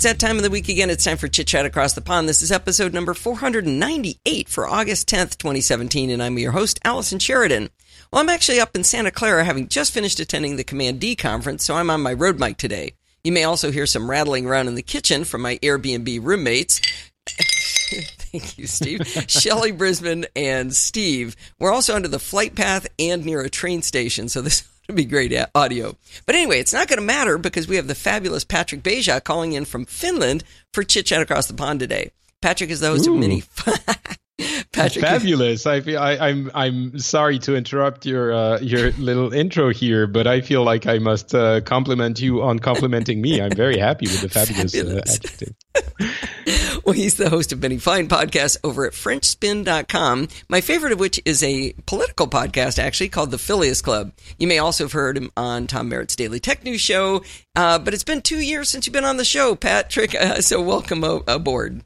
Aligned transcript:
it's 0.00 0.06
that 0.06 0.18
time 0.18 0.38
of 0.38 0.42
the 0.42 0.48
week 0.48 0.70
again. 0.70 0.88
It's 0.88 1.04
time 1.04 1.18
for 1.18 1.28
Chit 1.28 1.46
Chat 1.46 1.66
Across 1.66 1.92
the 1.92 2.00
Pond. 2.00 2.26
This 2.26 2.40
is 2.40 2.50
episode 2.50 2.94
number 2.94 3.12
498 3.12 4.48
for 4.48 4.66
August 4.66 5.10
10th, 5.10 5.36
2017, 5.36 6.08
and 6.08 6.22
I'm 6.22 6.38
your 6.38 6.52
host, 6.52 6.80
Allison 6.84 7.18
Sheridan. 7.18 7.68
Well, 8.10 8.22
I'm 8.22 8.30
actually 8.30 8.60
up 8.60 8.74
in 8.74 8.82
Santa 8.82 9.10
Clara 9.10 9.44
having 9.44 9.68
just 9.68 9.92
finished 9.92 10.18
attending 10.18 10.56
the 10.56 10.64
Command 10.64 11.00
D 11.00 11.14
conference, 11.16 11.64
so 11.64 11.74
I'm 11.74 11.90
on 11.90 12.00
my 12.00 12.14
road 12.14 12.40
mic 12.40 12.56
today. 12.56 12.94
You 13.22 13.32
may 13.32 13.44
also 13.44 13.70
hear 13.70 13.84
some 13.84 14.08
rattling 14.08 14.46
around 14.46 14.68
in 14.68 14.74
the 14.74 14.80
kitchen 14.80 15.24
from 15.24 15.42
my 15.42 15.58
Airbnb 15.58 16.20
roommates. 16.22 16.80
Thank 17.26 18.56
you, 18.56 18.66
Steve. 18.66 19.06
Shelly 19.28 19.70
Brisbane 19.70 20.24
and 20.34 20.74
Steve. 20.74 21.36
We're 21.58 21.74
also 21.74 21.94
under 21.94 22.08
the 22.08 22.18
flight 22.18 22.54
path 22.54 22.86
and 22.98 23.26
near 23.26 23.42
a 23.42 23.50
train 23.50 23.82
station, 23.82 24.30
so 24.30 24.40
this 24.40 24.62
would 24.90 24.96
be 24.96 25.04
great 25.04 25.32
audio. 25.54 25.96
But 26.26 26.34
anyway, 26.34 26.58
it's 26.58 26.72
not 26.72 26.88
going 26.88 26.98
to 26.98 27.04
matter 27.04 27.38
because 27.38 27.68
we 27.68 27.76
have 27.76 27.86
the 27.86 27.94
fabulous 27.94 28.44
Patrick 28.44 28.82
Beja 28.82 29.22
calling 29.22 29.52
in 29.52 29.64
from 29.64 29.84
Finland 29.84 30.44
for 30.72 30.82
Chit 30.82 31.06
Chat 31.06 31.22
Across 31.22 31.46
the 31.46 31.54
Pond 31.54 31.80
today. 31.80 32.10
Patrick 32.42 32.70
is 32.70 32.80
the 32.80 32.88
host 32.88 33.06
Ooh. 33.06 33.14
of 33.14 33.20
Mini. 33.20 33.44
Patrick, 34.72 35.04
fabulous. 35.04 35.66
I 35.66 35.80
feel 35.80 36.00
I, 36.00 36.12
am 36.12 36.50
I'm, 36.54 36.92
I'm 36.92 36.98
sorry 36.98 37.38
to 37.40 37.56
interrupt 37.56 38.06
your 38.06 38.32
uh, 38.32 38.58
your 38.60 38.92
little 38.98 39.32
intro 39.32 39.70
here, 39.70 40.06
but 40.06 40.26
I 40.26 40.40
feel 40.40 40.62
like 40.62 40.86
I 40.86 40.98
must 40.98 41.34
uh, 41.34 41.60
compliment 41.62 42.20
you 42.20 42.42
on 42.42 42.58
complimenting 42.58 43.20
me. 43.20 43.40
I'm 43.40 43.52
very 43.52 43.78
happy 43.78 44.06
with 44.06 44.22
the 44.22 44.28
fabulous, 44.28 44.72
fabulous. 44.74 45.10
Uh, 45.10 45.14
adjective. 45.14 46.84
well, 46.84 46.94
he's 46.94 47.16
the 47.16 47.30
host 47.30 47.52
of 47.52 47.60
many 47.60 47.78
fine 47.78 48.08
podcasts 48.08 48.56
over 48.64 48.86
at 48.86 48.92
FrenchSpin.com. 48.92 50.28
My 50.48 50.60
favorite 50.60 50.92
of 50.92 51.00
which 51.00 51.20
is 51.24 51.42
a 51.42 51.72
political 51.86 52.26
podcast, 52.26 52.78
actually 52.78 53.08
called 53.08 53.30
the 53.30 53.38
Phileas 53.38 53.82
Club. 53.82 54.12
You 54.38 54.46
may 54.46 54.58
also 54.58 54.84
have 54.84 54.92
heard 54.92 55.16
him 55.16 55.30
on 55.36 55.66
Tom 55.66 55.88
Merritt's 55.88 56.16
Daily 56.16 56.40
Tech 56.40 56.64
News 56.64 56.80
Show. 56.80 57.22
Uh, 57.56 57.78
but 57.78 57.94
it's 57.94 58.04
been 58.04 58.22
two 58.22 58.40
years 58.40 58.68
since 58.68 58.86
you've 58.86 58.94
been 58.94 59.04
on 59.04 59.16
the 59.16 59.24
show, 59.24 59.54
Patrick. 59.54 60.14
Uh, 60.14 60.40
so 60.40 60.60
welcome 60.60 61.04
o- 61.04 61.24
aboard. 61.26 61.82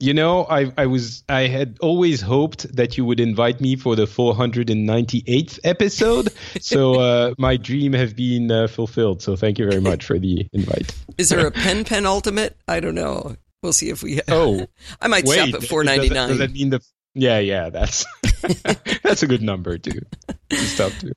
You 0.00 0.14
know, 0.14 0.46
I, 0.48 0.72
I 0.78 0.86
was 0.86 1.22
I 1.28 1.42
had 1.42 1.76
always 1.82 2.22
hoped 2.22 2.74
that 2.74 2.96
you 2.96 3.04
would 3.04 3.20
invite 3.20 3.60
me 3.60 3.76
for 3.76 3.94
the 3.94 4.06
498th 4.06 5.58
episode. 5.62 6.32
so 6.60 6.94
uh, 6.94 7.34
my 7.36 7.58
dream 7.58 7.92
have 7.92 8.16
been 8.16 8.50
uh, 8.50 8.66
fulfilled. 8.66 9.20
So 9.20 9.36
thank 9.36 9.58
you 9.58 9.68
very 9.68 9.82
much 9.82 10.06
for 10.06 10.18
the 10.18 10.48
invite. 10.54 10.94
Is 11.18 11.28
there 11.28 11.46
a 11.46 11.50
pen 11.50 11.84
pen 11.84 12.06
ultimate? 12.06 12.56
I 12.66 12.80
don't 12.80 12.94
know. 12.94 13.36
We'll 13.62 13.74
see 13.74 13.90
if 13.90 14.02
we. 14.02 14.20
Oh, 14.26 14.66
I 15.02 15.08
might 15.08 15.26
wait, 15.26 15.50
stop 15.50 15.62
at 15.62 15.68
499. 15.68 16.14
Does, 16.14 16.28
does 16.28 16.38
that 16.38 16.52
mean 16.52 16.70
the? 16.70 16.80
Yeah, 17.14 17.38
yeah, 17.40 17.68
that's 17.68 18.06
that's 19.02 19.22
a 19.22 19.26
good 19.26 19.42
number 19.42 19.76
to, 19.76 20.00
to 20.48 20.56
stop 20.56 20.92
to. 21.00 21.12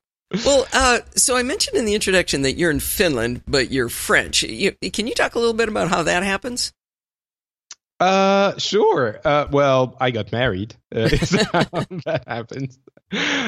Well, 0.45 0.65
uh, 0.73 0.99
so 1.15 1.37
I 1.37 1.43
mentioned 1.43 1.77
in 1.77 1.85
the 1.85 1.93
introduction 1.93 2.41
that 2.41 2.53
you're 2.53 2.71
in 2.71 2.79
Finland, 2.79 3.43
but 3.47 3.71
you're 3.71 3.89
French. 3.89 4.43
You, 4.43 4.71
can 4.91 5.05
you 5.05 5.13
talk 5.13 5.35
a 5.35 5.39
little 5.39 5.53
bit 5.53 5.69
about 5.69 5.89
how 5.89 6.03
that 6.03 6.23
happens? 6.23 6.73
Uh, 8.03 8.57
sure. 8.57 9.19
Uh, 9.23 9.47
well, 9.49 9.95
I 10.01 10.11
got 10.11 10.31
married. 10.33 10.75
Uh, 10.93 11.07
that 11.07 12.23
happens. 12.27 12.77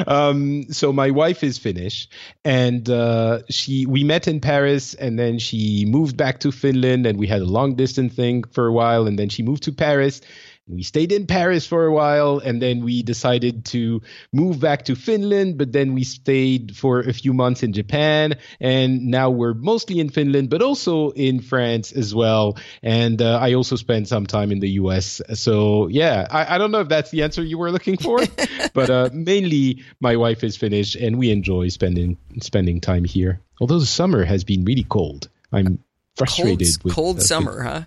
Um, 0.07 0.71
so 0.71 0.93
my 0.93 1.09
wife 1.11 1.43
is 1.43 1.57
Finnish, 1.57 2.07
and 2.45 2.89
uh, 2.89 3.41
she 3.49 3.85
we 3.85 4.03
met 4.05 4.29
in 4.29 4.39
Paris, 4.39 4.93
and 4.93 5.19
then 5.19 5.39
she 5.39 5.85
moved 5.85 6.15
back 6.15 6.39
to 6.39 6.51
Finland, 6.53 7.05
and 7.05 7.19
we 7.19 7.27
had 7.27 7.41
a 7.41 7.45
long 7.45 7.75
distance 7.75 8.13
thing 8.13 8.43
for 8.45 8.67
a 8.67 8.71
while, 8.71 9.07
and 9.07 9.19
then 9.19 9.27
she 9.27 9.43
moved 9.43 9.63
to 9.63 9.73
Paris, 9.73 10.21
we 10.67 10.81
stayed 10.81 11.11
in 11.11 11.27
Paris 11.27 11.67
for 11.67 11.85
a 11.85 11.93
while 11.93 12.39
and 12.39 12.59
then 12.59 12.83
we 12.83 13.03
decided 13.03 13.65
to 13.65 14.01
move 14.33 14.59
back 14.59 14.85
to 14.85 14.95
Finland, 14.95 15.59
but 15.59 15.71
then 15.71 15.93
we 15.93 16.03
stayed 16.03 16.75
for 16.75 17.01
a 17.01 17.13
few 17.13 17.33
months 17.33 17.61
in 17.61 17.71
Japan. 17.71 18.35
And 18.59 19.07
now 19.07 19.29
we're 19.29 19.53
mostly 19.53 19.99
in 19.99 20.09
Finland, 20.09 20.49
but 20.49 20.63
also 20.63 21.11
in 21.11 21.39
France 21.41 21.91
as 21.91 22.15
well. 22.15 22.57
And 22.81 23.21
uh, 23.21 23.37
I 23.39 23.53
also 23.53 23.75
spent 23.75 24.07
some 24.07 24.25
time 24.25 24.51
in 24.51 24.59
the 24.59 24.69
US. 24.81 25.21
So, 25.35 25.87
yeah, 25.87 26.27
I, 26.31 26.55
I, 26.55 26.57
don't 26.57 26.71
know 26.71 26.79
if 26.79 26.89
that's 26.89 27.11
the 27.11 27.21
answer 27.21 27.43
you 27.43 27.59
were 27.59 27.71
looking 27.71 27.97
for, 27.97 28.19
but 28.73 28.89
uh, 28.89 29.09
mainly 29.13 29.83
my 29.99 30.15
wife 30.15 30.43
is 30.43 30.57
Finnish 30.57 30.95
and 30.95 31.19
we 31.19 31.29
enjoy 31.29 31.67
spending 31.67 32.17
spending 32.41 32.81
time 32.81 33.03
here. 33.03 33.39
Although 33.61 33.79
the 33.79 33.85
summer 33.85 34.23
has 34.25 34.43
been 34.43 34.65
really 34.65 34.83
cold. 34.83 35.29
I'm 35.51 35.79
frustrated 36.17 36.59
cold, 36.59 36.83
with 36.83 36.93
cold 36.95 37.17
uh, 37.19 37.21
summer, 37.21 37.61
huh? 37.61 37.81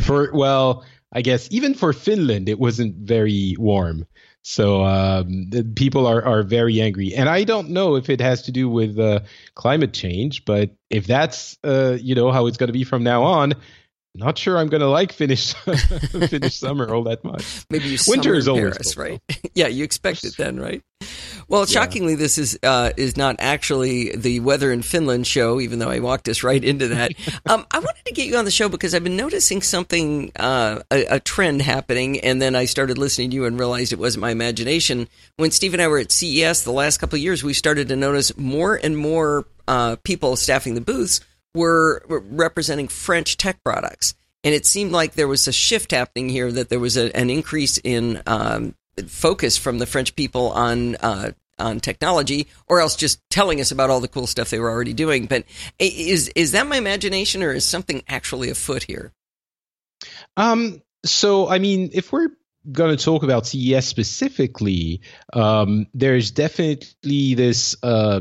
For 0.00 0.30
well, 0.32 0.84
I 1.12 1.22
guess 1.22 1.48
even 1.50 1.74
for 1.74 1.92
Finland, 1.92 2.48
it 2.48 2.58
wasn't 2.58 2.96
very 2.96 3.56
warm. 3.58 4.06
So 4.42 4.84
um, 4.84 5.50
people 5.74 6.06
are, 6.06 6.24
are 6.24 6.42
very 6.42 6.80
angry, 6.80 7.14
and 7.14 7.28
I 7.28 7.44
don't 7.44 7.70
know 7.70 7.96
if 7.96 8.08
it 8.08 8.20
has 8.20 8.42
to 8.42 8.52
do 8.52 8.68
with 8.68 8.98
uh, 8.98 9.20
climate 9.54 9.92
change, 9.92 10.44
but 10.44 10.70
if 10.90 11.06
that's 11.06 11.58
uh, 11.64 11.98
you 12.00 12.14
know 12.14 12.30
how 12.30 12.46
it's 12.46 12.56
going 12.56 12.68
to 12.68 12.72
be 12.72 12.84
from 12.84 13.02
now 13.02 13.24
on, 13.24 13.54
not 14.18 14.36
sure 14.36 14.58
I'm 14.58 14.68
going 14.68 14.80
to 14.80 14.88
like 14.88 15.12
Finnish 15.12 15.54
Finnish 16.28 16.56
summer 16.56 16.92
all 16.92 17.04
that 17.04 17.24
much. 17.24 17.64
Maybe 17.70 17.88
you 17.88 17.98
winter 18.06 18.34
is 18.34 18.48
always 18.48 18.74
Paris, 18.74 18.94
cold, 18.94 19.06
right? 19.06 19.50
yeah, 19.54 19.68
you 19.68 19.84
expect 19.84 20.24
it 20.24 20.36
then, 20.36 20.58
right? 20.58 20.82
Well, 21.48 21.64
shockingly, 21.64 22.12
yeah. 22.12 22.18
this 22.18 22.36
is 22.36 22.58
uh, 22.62 22.90
is 22.96 23.16
not 23.16 23.36
actually 23.38 24.14
the 24.14 24.40
weather 24.40 24.70
in 24.70 24.82
Finland 24.82 25.26
show, 25.26 25.60
even 25.60 25.78
though 25.78 25.88
I 25.88 26.00
walked 26.00 26.28
us 26.28 26.42
right 26.42 26.62
into 26.62 26.88
that. 26.88 27.12
um, 27.46 27.66
I 27.70 27.78
wanted 27.78 28.04
to 28.04 28.12
get 28.12 28.26
you 28.26 28.36
on 28.36 28.44
the 28.44 28.50
show 28.50 28.68
because 28.68 28.94
I've 28.94 29.04
been 29.04 29.16
noticing 29.16 29.62
something, 29.62 30.30
uh, 30.36 30.80
a, 30.90 31.04
a, 31.06 31.20
trend 31.20 31.62
happening, 31.62 32.20
and 32.20 32.42
then 32.42 32.54
I 32.54 32.66
started 32.66 32.98
listening 32.98 33.30
to 33.30 33.36
you 33.36 33.46
and 33.46 33.58
realized 33.58 33.92
it 33.92 33.98
wasn't 33.98 34.22
my 34.22 34.30
imagination. 34.30 35.08
When 35.36 35.50
Steve 35.50 35.72
and 35.72 35.82
I 35.82 35.88
were 35.88 35.98
at 35.98 36.12
CES 36.12 36.62
the 36.62 36.72
last 36.72 36.98
couple 36.98 37.16
of 37.16 37.22
years, 37.22 37.42
we 37.42 37.54
started 37.54 37.88
to 37.88 37.96
notice 37.96 38.36
more 38.36 38.74
and 38.74 38.96
more 38.96 39.46
uh, 39.66 39.96
people 40.02 40.36
staffing 40.36 40.74
the 40.74 40.80
booths 40.82 41.20
were 41.58 42.02
representing 42.08 42.88
French 42.88 43.36
tech 43.36 43.62
products. 43.62 44.14
And 44.44 44.54
it 44.54 44.64
seemed 44.64 44.92
like 44.92 45.14
there 45.14 45.28
was 45.28 45.48
a 45.48 45.52
shift 45.52 45.90
happening 45.90 46.28
here, 46.28 46.50
that 46.52 46.68
there 46.68 46.78
was 46.78 46.96
a, 46.96 47.14
an 47.16 47.28
increase 47.28 47.78
in 47.78 48.22
um, 48.26 48.74
focus 49.06 49.56
from 49.56 49.78
the 49.78 49.86
French 49.86 50.14
people 50.16 50.50
on 50.52 50.96
uh, 50.96 51.32
on 51.58 51.80
technology, 51.80 52.46
or 52.68 52.80
else 52.80 52.94
just 52.96 53.20
telling 53.30 53.60
us 53.60 53.72
about 53.72 53.90
all 53.90 54.00
the 54.00 54.08
cool 54.08 54.26
stuff 54.26 54.50
they 54.50 54.60
were 54.60 54.70
already 54.70 54.92
doing. 54.92 55.26
But 55.26 55.44
is 55.78 56.28
is 56.28 56.52
that 56.52 56.66
my 56.66 56.76
imagination, 56.76 57.42
or 57.42 57.52
is 57.52 57.64
something 57.64 58.02
actually 58.08 58.50
afoot 58.50 58.84
here? 58.84 59.12
Um. 60.36 60.82
So, 61.04 61.48
I 61.48 61.58
mean, 61.58 61.90
if 61.92 62.12
we're 62.12 62.30
going 62.70 62.96
to 62.96 63.02
talk 63.02 63.22
about 63.22 63.46
CES 63.46 63.86
specifically, 63.86 65.00
um, 65.32 65.86
there's 65.94 66.30
definitely 66.30 67.34
this. 67.34 67.76
Uh, 67.82 68.20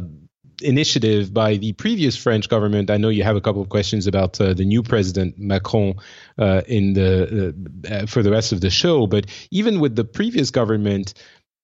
initiative 0.61 1.33
by 1.33 1.57
the 1.57 1.73
previous 1.73 2.17
French 2.17 2.49
government. 2.49 2.89
I 2.89 2.97
know 2.97 3.09
you 3.09 3.23
have 3.23 3.35
a 3.35 3.41
couple 3.41 3.61
of 3.61 3.69
questions 3.69 4.07
about 4.07 4.39
uh, 4.41 4.53
the 4.53 4.65
new 4.65 4.83
president 4.83 5.37
Macron 5.37 5.95
uh, 6.37 6.61
in 6.67 6.93
the 6.93 7.55
uh, 7.89 8.05
for 8.05 8.23
the 8.23 8.31
rest 8.31 8.51
of 8.51 8.61
the 8.61 8.69
show, 8.69 9.07
but 9.07 9.25
even 9.51 9.79
with 9.79 9.95
the 9.95 10.05
previous 10.05 10.51
government. 10.51 11.13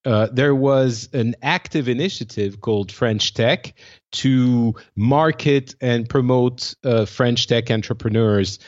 Uh, 0.05 0.27
there 0.33 0.53
was 0.53 1.07
an 1.13 1.33
active 1.41 1.87
initiative 1.87 2.59
called 2.59 2.91
French 2.91 3.33
Tech 3.33 3.73
to 4.11 4.75
market 4.97 5.75
and 5.79 6.09
promote 6.09 6.75
uh, 6.83 7.05
French 7.05 7.47
tech 7.47 7.71
entrepreneurs 7.71 8.59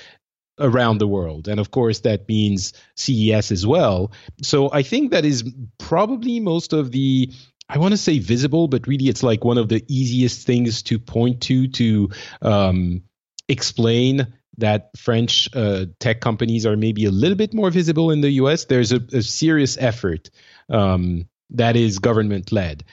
around 0.59 0.99
the 0.99 1.07
world. 1.07 1.47
And 1.47 1.59
of 1.59 1.71
course, 1.71 1.99
that 2.01 2.27
means 2.27 2.73
CES 2.95 3.51
as 3.51 3.67
well. 3.67 4.11
So 4.41 4.71
I 4.71 4.83
think 4.83 5.11
that 5.11 5.25
is 5.25 5.43
probably 5.77 6.39
most 6.39 6.73
of 6.73 6.91
the 6.91 7.31
I 7.67 7.77
want 7.79 7.93
to 7.93 7.97
say 7.97 8.19
visible, 8.19 8.67
but 8.67 8.87
really 8.87 9.09
it's 9.09 9.23
like 9.23 9.43
one 9.43 9.57
of 9.57 9.69
the 9.69 9.83
easiest 9.87 10.45
things 10.45 10.83
to 10.83 10.99
point 10.99 11.41
to 11.43 11.67
to 11.69 12.09
um, 12.41 13.03
explain 13.47 14.27
that 14.57 14.91
French 14.97 15.49
uh, 15.53 15.85
tech 15.99 16.21
companies 16.21 16.65
are 16.65 16.77
maybe 16.77 17.05
a 17.05 17.11
little 17.11 17.35
bit 17.35 17.53
more 17.53 17.71
visible 17.71 18.11
in 18.11 18.21
the 18.21 18.31
US. 18.31 18.65
There's 18.65 18.91
a, 18.91 19.01
a 19.11 19.21
serious 19.21 19.77
effort 19.77 20.29
um, 20.69 21.27
that 21.51 21.75
is 21.75 21.99
government 21.99 22.51
led. 22.51 22.83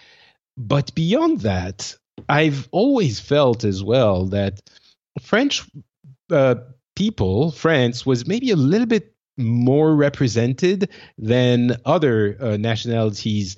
But 0.57 0.95
beyond 0.95 1.41
that, 1.41 1.97
I've 2.29 2.69
always 2.73 3.21
felt 3.21 3.65
as 3.65 3.83
well 3.83 4.27
that 4.27 4.61
French 5.21 5.65
uh, 6.31 6.57
people, 6.97 7.51
France, 7.53 8.05
was 8.05 8.27
maybe 8.27 8.51
a 8.51 8.57
little 8.57 8.87
bit 8.87 9.15
more 9.39 9.95
represented 9.95 10.91
than 11.17 11.77
other 11.87 12.37
uh, 12.39 12.57
nationalities 12.59 13.57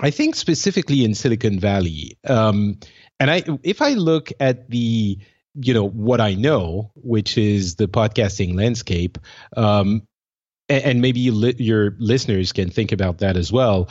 I 0.00 0.10
think 0.10 0.36
specifically 0.36 1.04
in 1.04 1.14
Silicon 1.14 1.58
Valley, 1.58 2.18
um, 2.26 2.78
and 3.18 3.30
I 3.30 3.42
if 3.62 3.82
I 3.82 3.94
look 3.94 4.30
at 4.38 4.70
the 4.70 5.18
you 5.54 5.74
know 5.74 5.88
what 5.88 6.20
I 6.20 6.34
know, 6.34 6.92
which 6.94 7.36
is 7.36 7.76
the 7.76 7.88
podcasting 7.88 8.54
landscape, 8.54 9.18
um, 9.56 10.02
and, 10.68 10.84
and, 10.84 11.00
maybe 11.00 11.30
li- 11.30 11.56
your 11.58 11.96
listeners 11.98 12.52
can 12.52 12.70
think 12.70 12.92
about 12.92 13.18
that 13.18 13.36
as 13.36 13.50
well. 13.50 13.90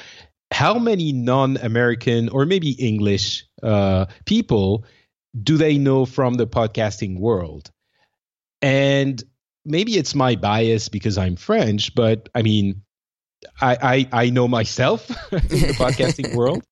How 0.51 0.79
many 0.79 1.11
non-American 1.11 2.29
or 2.29 2.45
maybe 2.45 2.71
English 2.71 3.45
uh, 3.61 4.05
people 4.25 4.85
do 5.37 5.57
they 5.57 5.77
know 5.77 6.05
from 6.05 6.35
the 6.35 6.47
podcasting 6.47 7.19
world? 7.19 7.69
And 8.61 9.21
maybe 9.65 9.97
it's 9.97 10.15
my 10.15 10.35
bias 10.35 10.87
because 10.87 11.17
I'm 11.17 11.35
French, 11.35 11.93
but 11.93 12.29
I 12.33 12.43
mean, 12.43 12.83
I, 13.59 13.77
I, 13.81 14.23
I 14.25 14.29
know 14.29 14.47
myself 14.47 15.09
in 15.31 15.39
the 15.39 15.75
podcasting 15.77 16.35
world. 16.35 16.63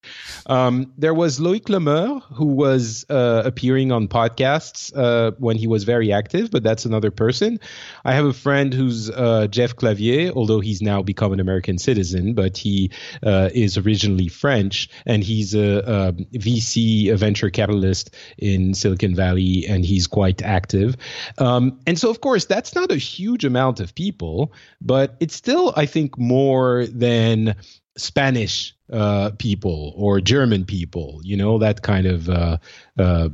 Um, 0.45 0.93
there 0.97 1.13
was 1.13 1.39
Loic 1.39 1.67
Lemeur, 1.69 2.21
who 2.33 2.45
was 2.45 3.05
uh, 3.09 3.41
appearing 3.45 3.91
on 3.91 4.07
podcasts 4.07 4.95
uh, 4.95 5.31
when 5.39 5.57
he 5.57 5.67
was 5.67 5.83
very 5.83 6.11
active, 6.11 6.51
but 6.51 6.63
that's 6.63 6.85
another 6.85 7.11
person. 7.11 7.59
I 8.03 8.13
have 8.13 8.25
a 8.25 8.33
friend 8.33 8.73
who's 8.73 9.09
uh, 9.09 9.47
Jeff 9.47 9.75
Clavier, 9.75 10.31
although 10.35 10.59
he's 10.59 10.81
now 10.81 11.01
become 11.01 11.33
an 11.33 11.39
American 11.39 11.77
citizen, 11.77 12.33
but 12.33 12.57
he 12.57 12.91
uh, 13.23 13.49
is 13.53 13.77
originally 13.77 14.27
French, 14.27 14.89
and 15.05 15.23
he's 15.23 15.55
a, 15.55 15.77
a, 15.77 16.13
VC, 16.37 17.11
a 17.11 17.17
venture 17.17 17.49
capitalist 17.49 18.15
in 18.37 18.73
Silicon 18.73 19.15
Valley, 19.15 19.65
and 19.67 19.85
he's 19.85 20.07
quite 20.07 20.41
active. 20.43 20.95
Um, 21.37 21.79
and 21.87 21.97
so, 21.97 22.09
of 22.09 22.21
course, 22.21 22.45
that's 22.45 22.75
not 22.75 22.91
a 22.91 22.97
huge 22.97 23.45
amount 23.45 23.79
of 23.79 23.95
people, 23.95 24.53
but 24.81 25.15
it's 25.19 25.35
still, 25.35 25.73
I 25.75 25.85
think, 25.85 26.17
more 26.17 26.64
than 26.87 27.55
Spanish 27.97 28.75
uh, 28.91 29.31
people 29.37 29.93
or 29.95 30.21
German 30.21 30.65
people, 30.65 31.19
you 31.23 31.37
know, 31.37 31.57
that 31.59 31.81
kind 31.81 32.05
of 32.05 32.29
uh, 32.29 32.57
uh, 32.99 33.29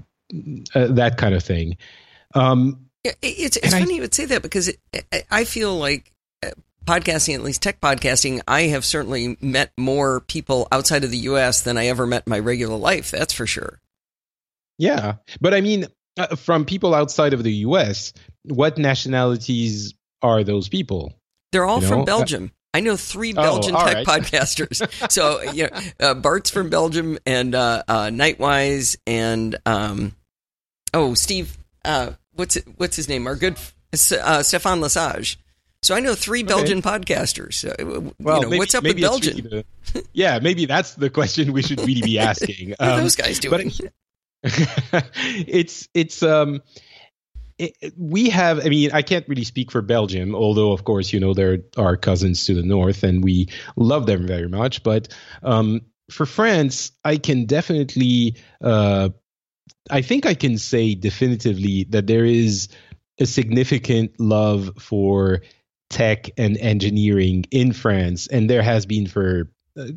uh 0.76 0.88
that 0.88 1.18
kind 1.18 1.36
of 1.36 1.44
thing. 1.44 1.78
Um, 2.34 2.88
yeah, 3.04 3.14
it's 3.22 3.58
it's 3.58 3.74
funny 3.74 3.94
I, 3.94 3.96
you 3.96 4.02
would 4.02 4.14
say 4.14 4.26
that 4.26 4.42
because 4.42 4.68
it, 4.68 4.80
I 5.30 5.44
feel 5.44 5.78
like 5.78 6.12
uh, 6.46 6.52
podcasting, 6.86 7.36
at 7.36 7.42
least 7.42 7.62
tech 7.62 7.82
podcasting, 7.82 8.42
I 8.48 8.64
have 8.64 8.86
certainly 8.86 9.38
met 9.42 9.72
more 9.78 10.22
people 10.22 10.68
outside 10.72 11.04
of 11.04 11.12
the 11.12 11.18
U.S. 11.18 11.62
than 11.62 11.78
I 11.78 11.88
ever 11.88 12.06
met 12.06 12.24
in 12.28 12.30
my 12.30 12.40
regular 12.40 12.78
life. 12.78 13.12
That's 13.12 13.34
for 13.34 13.48
sure. 13.48 13.82
Yeah, 14.78 15.16
but 15.40 15.54
I 15.54 15.62
mean, 15.62 15.88
uh, 16.18 16.36
from 16.36 16.66
people 16.66 16.94
outside 16.94 17.34
of 17.34 17.44
the 17.44 17.54
U.S., 17.54 18.14
what 18.44 18.78
nationalities 18.78 19.94
are 20.22 20.44
those 20.44 20.70
people? 20.70 21.14
They're 21.52 21.66
all 21.66 21.82
you 21.82 21.90
know? 21.90 21.96
from 21.96 22.06
Belgium. 22.06 22.52
I 22.74 22.80
know 22.80 22.96
three 22.96 23.34
Belgian 23.34 23.76
oh, 23.76 23.86
tech 23.86 24.08
right. 24.08 24.08
podcasters. 24.24 25.12
so 25.12 25.42
you 25.42 25.64
know, 25.64 25.80
uh, 26.00 26.14
Bart's 26.14 26.50
from 26.50 26.70
Belgium, 26.70 27.18
and 27.26 27.54
uh, 27.54 27.84
uh, 27.88 28.06
Nightwise, 28.06 28.98
and 29.06 29.58
um, 29.66 30.16
oh, 30.94 31.14
Steve, 31.14 31.58
uh, 31.84 32.12
what's 32.34 32.56
it, 32.56 32.66
what's 32.78 32.96
his 32.96 33.10
name? 33.10 33.28
Our 33.28 33.36
good 33.36 33.58
uh, 33.94 34.44
Stefan 34.44 34.82
Lesage. 34.82 35.38
So 35.84 35.96
I 35.96 36.00
know 36.00 36.14
three 36.14 36.44
Belgian 36.44 36.78
okay. 36.78 36.90
podcasters. 37.00 37.66
Well, 38.20 38.38
you 38.38 38.42
know, 38.44 38.50
maybe, 38.50 38.60
what's 38.60 38.76
up 38.76 38.84
with 38.84 39.02
Belgium? 39.02 39.50
To, 39.50 39.64
yeah, 40.14 40.38
maybe 40.40 40.66
that's 40.66 40.94
the 40.94 41.10
question 41.10 41.54
we 41.54 41.64
should 41.64 41.80
really 41.80 42.02
be 42.02 42.20
asking. 42.20 42.76
Um, 42.80 43.02
those 43.02 43.16
guys 43.16 43.40
doing? 43.40 43.72
it's 44.44 45.90
it's 45.94 46.24
um 46.24 46.62
it, 47.62 47.94
we 47.98 48.30
have, 48.30 48.66
I 48.66 48.70
mean, 48.70 48.92
I 48.92 49.02
can't 49.02 49.28
really 49.28 49.44
speak 49.44 49.72
for 49.72 49.82
Belgium, 49.82 50.34
although, 50.36 50.72
of 50.72 50.84
course, 50.84 51.14
you 51.14 51.20
know, 51.20 51.34
they're 51.34 51.60
our 51.78 51.96
cousins 51.96 52.46
to 52.46 52.54
the 52.54 52.64
north 52.64 53.04
and 53.04 53.24
we 53.24 53.50
love 53.76 54.06
them 54.06 54.26
very 54.26 54.48
much. 54.48 54.84
But 54.84 55.16
um, 55.44 55.82
for 56.10 56.26
France, 56.26 56.92
I 57.06 57.18
can 57.18 57.46
definitely, 57.46 58.38
uh, 58.62 59.10
I 59.90 60.02
think 60.02 60.26
I 60.26 60.34
can 60.34 60.58
say 60.58 60.96
definitively 60.96 61.86
that 61.90 62.08
there 62.08 62.26
is 62.26 62.70
a 63.20 63.26
significant 63.26 64.20
love 64.20 64.72
for 64.80 65.42
tech 65.90 66.30
and 66.38 66.58
engineering 66.58 67.46
in 67.52 67.74
France, 67.74 68.28
and 68.28 68.50
there 68.50 68.64
has 68.64 68.86
been 68.86 69.08
for 69.08 69.52
a, 69.78 69.90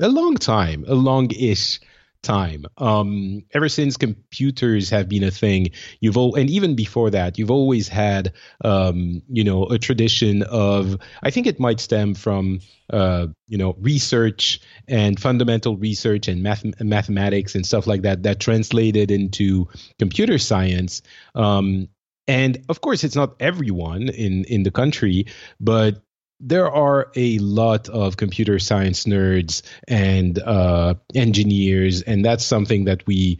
a 0.00 0.08
long 0.08 0.36
time, 0.36 0.84
a 0.86 0.94
long 0.94 1.30
ish 1.30 1.80
time. 2.22 2.66
Um, 2.78 3.42
ever 3.52 3.68
since 3.68 3.96
computers 3.96 4.90
have 4.90 5.08
been 5.08 5.24
a 5.24 5.30
thing, 5.30 5.70
you've 6.00 6.16
all, 6.16 6.34
and 6.34 6.50
even 6.50 6.74
before 6.74 7.10
that, 7.10 7.38
you've 7.38 7.50
always 7.50 7.88
had, 7.88 8.32
um, 8.64 9.22
you 9.28 9.44
know, 9.44 9.66
a 9.66 9.78
tradition 9.78 10.42
of. 10.42 10.96
I 11.22 11.30
think 11.30 11.46
it 11.46 11.60
might 11.60 11.80
stem 11.80 12.14
from, 12.14 12.60
uh, 12.92 13.28
you 13.46 13.58
know, 13.58 13.76
research 13.80 14.60
and 14.88 15.18
fundamental 15.18 15.76
research 15.76 16.28
and 16.28 16.42
math- 16.42 16.80
mathematics 16.80 17.54
and 17.54 17.64
stuff 17.66 17.86
like 17.86 18.02
that 18.02 18.22
that 18.24 18.40
translated 18.40 19.10
into 19.10 19.68
computer 19.98 20.38
science. 20.38 21.02
Um, 21.34 21.88
and 22.28 22.64
of 22.68 22.80
course, 22.80 23.02
it's 23.02 23.16
not 23.16 23.34
everyone 23.40 24.08
in 24.08 24.44
in 24.44 24.62
the 24.62 24.70
country, 24.70 25.26
but 25.58 26.02
there 26.40 26.70
are 26.70 27.10
a 27.14 27.38
lot 27.38 27.88
of 27.88 28.16
computer 28.16 28.58
science 28.58 29.04
nerds 29.04 29.62
and 29.86 30.38
uh, 30.38 30.94
engineers, 31.14 32.02
and 32.02 32.24
that's 32.24 32.44
something 32.44 32.84
that 32.86 33.06
we, 33.06 33.38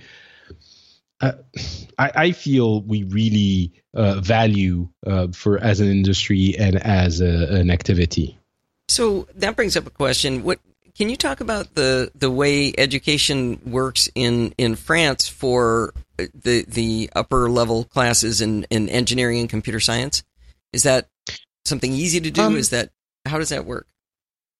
uh, 1.20 1.32
I, 1.99 2.12
I, 2.14 2.32
feel, 2.32 2.82
we 2.82 3.05
really 3.05 3.73
uh, 3.94 4.20
value 4.20 4.88
uh, 5.06 5.29
for 5.32 5.58
as 5.58 5.81
an 5.81 5.88
industry 5.88 6.55
and 6.58 6.76
as 6.76 7.20
a, 7.20 7.55
an 7.55 7.70
activity. 7.70 8.38
So 8.88 9.26
that 9.37 9.56
brings 9.56 9.76
up 9.76 9.87
a 9.87 9.91
question: 9.91 10.43
What 10.43 10.61
can 10.94 11.08
you 11.08 11.17
talk 11.17 11.41
about 11.41 11.75
the 11.75 12.11
the 12.14 12.31
way 12.31 12.75
education 12.76 13.61
works 13.64 14.08
in 14.14 14.52
in 14.58 14.76
France 14.76 15.29
for 15.29 15.94
the 16.17 16.64
the 16.69 17.11
upper 17.14 17.49
level 17.49 17.85
classes 17.85 18.41
in 18.41 18.64
in 18.64 18.88
engineering 18.88 19.38
and 19.38 19.49
computer 19.49 19.81
science? 19.81 20.23
Is 20.73 20.82
that 20.85 21.08
something 21.65 21.93
easy 21.93 22.21
to 22.21 22.31
do? 22.31 22.43
Um, 22.43 22.57
Is 22.57 22.71
that 22.71 22.91
how 23.27 23.39
does 23.39 23.51
that 23.51 23.65
work? 23.65 23.87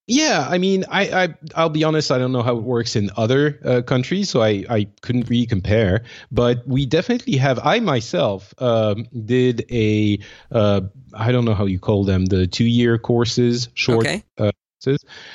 Yeah, 0.07 0.45
I 0.49 0.59
mean, 0.59 0.85
I, 0.91 1.25
I 1.25 1.35
I'll 1.55 1.69
be 1.69 1.85
honest, 1.85 2.11
I 2.11 2.19
don't 2.19 2.33
know 2.33 2.43
how 2.43 2.57
it 2.57 2.65
works 2.65 2.97
in 2.97 3.11
other 3.17 3.61
uh, 3.65 3.83
countries, 3.83 4.29
so 4.29 4.43
I 4.43 4.65
I 4.69 4.89
couldn't 5.03 5.31
really 5.31 5.47
compare. 5.47 6.03
But 6.33 6.67
we 6.67 6.85
definitely 6.85 7.37
have. 7.37 7.61
I 7.63 7.79
myself 7.79 8.53
um, 8.59 9.07
did 9.25 9.65
a 9.71 10.19
uh, 10.51 10.81
I 11.15 11.31
don't 11.31 11.45
know 11.45 11.55
how 11.55 11.67
you 11.67 11.79
call 11.79 12.05
them 12.05 12.27
the 12.27 12.49
two 12.49 12.65
year 12.65 12.99
courses, 12.99 13.69
short. 13.75 14.07
Okay. 14.07 14.25
Uh, 14.37 14.51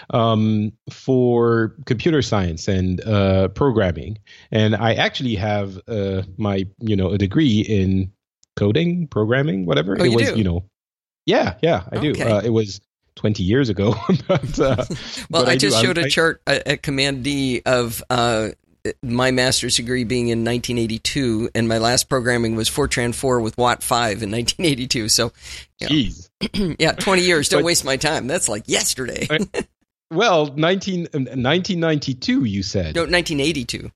um, 0.09 0.73
for 0.89 1.75
computer 1.85 2.21
science 2.21 2.67
and 2.67 3.00
uh, 3.07 3.47
programming, 3.50 4.17
and 4.51 4.75
I 4.75 4.95
actually 4.95 5.35
have 5.35 5.79
uh, 5.88 6.23
my 6.35 6.65
you 6.79 6.97
know 6.97 7.12
a 7.12 7.17
degree 7.17 7.62
in 7.62 8.12
coding, 8.57 9.07
programming, 9.07 9.65
whatever 9.65 9.95
oh, 9.97 10.03
it 10.03 10.13
was. 10.13 10.31
Do? 10.31 10.38
You 10.38 10.44
know, 10.44 10.69
yeah, 11.25 11.56
yeah, 11.62 11.83
I 11.92 11.98
okay. 11.98 12.13
do. 12.13 12.24
Uh, 12.24 12.42
it 12.44 12.50
was 12.50 12.81
20 13.16 13.44
years 13.44 13.69
ago. 13.69 13.95
but, 14.27 14.60
uh, 14.60 14.86
well, 15.30 15.48
I, 15.48 15.54
I, 15.54 15.57
just 15.57 15.81
showed 15.81 15.98
I'm, 15.98 16.06
a 16.06 16.10
chart 16.10 16.42
at 16.48 16.83
Command 16.83 17.24
D 17.24 17.62
of 17.66 18.04
uh, 18.10 18.50
my 19.01 19.31
master's 19.31 19.77
degree 19.77 20.04
being 20.04 20.27
in 20.27 20.39
1982, 20.39 21.50
and 21.56 21.68
my 21.68 21.77
last 21.77 22.10
programming 22.10 22.56
was 22.56 22.69
Fortran 22.69 23.16
4 23.16 23.42
with 23.42 23.56
WATFIV 23.56 24.22
in 24.22 24.31
1982. 24.31 25.10
So, 25.10 25.31
you 25.80 26.12
know, 26.54 26.75
yeah, 26.80 26.92
20 26.92 27.22
years. 27.22 27.50
Don't 27.50 27.62
but, 27.62 27.66
waste 27.66 27.86
my 27.86 27.98
time. 27.98 28.27
That's 28.27 28.48
like 28.48 28.63
yesterday. 28.68 29.27
well, 30.12 30.54
19, 30.56 31.07
1992, 31.13 32.44
you 32.44 32.63
said. 32.63 32.95
No, 32.95 33.01
1982. 33.01 33.91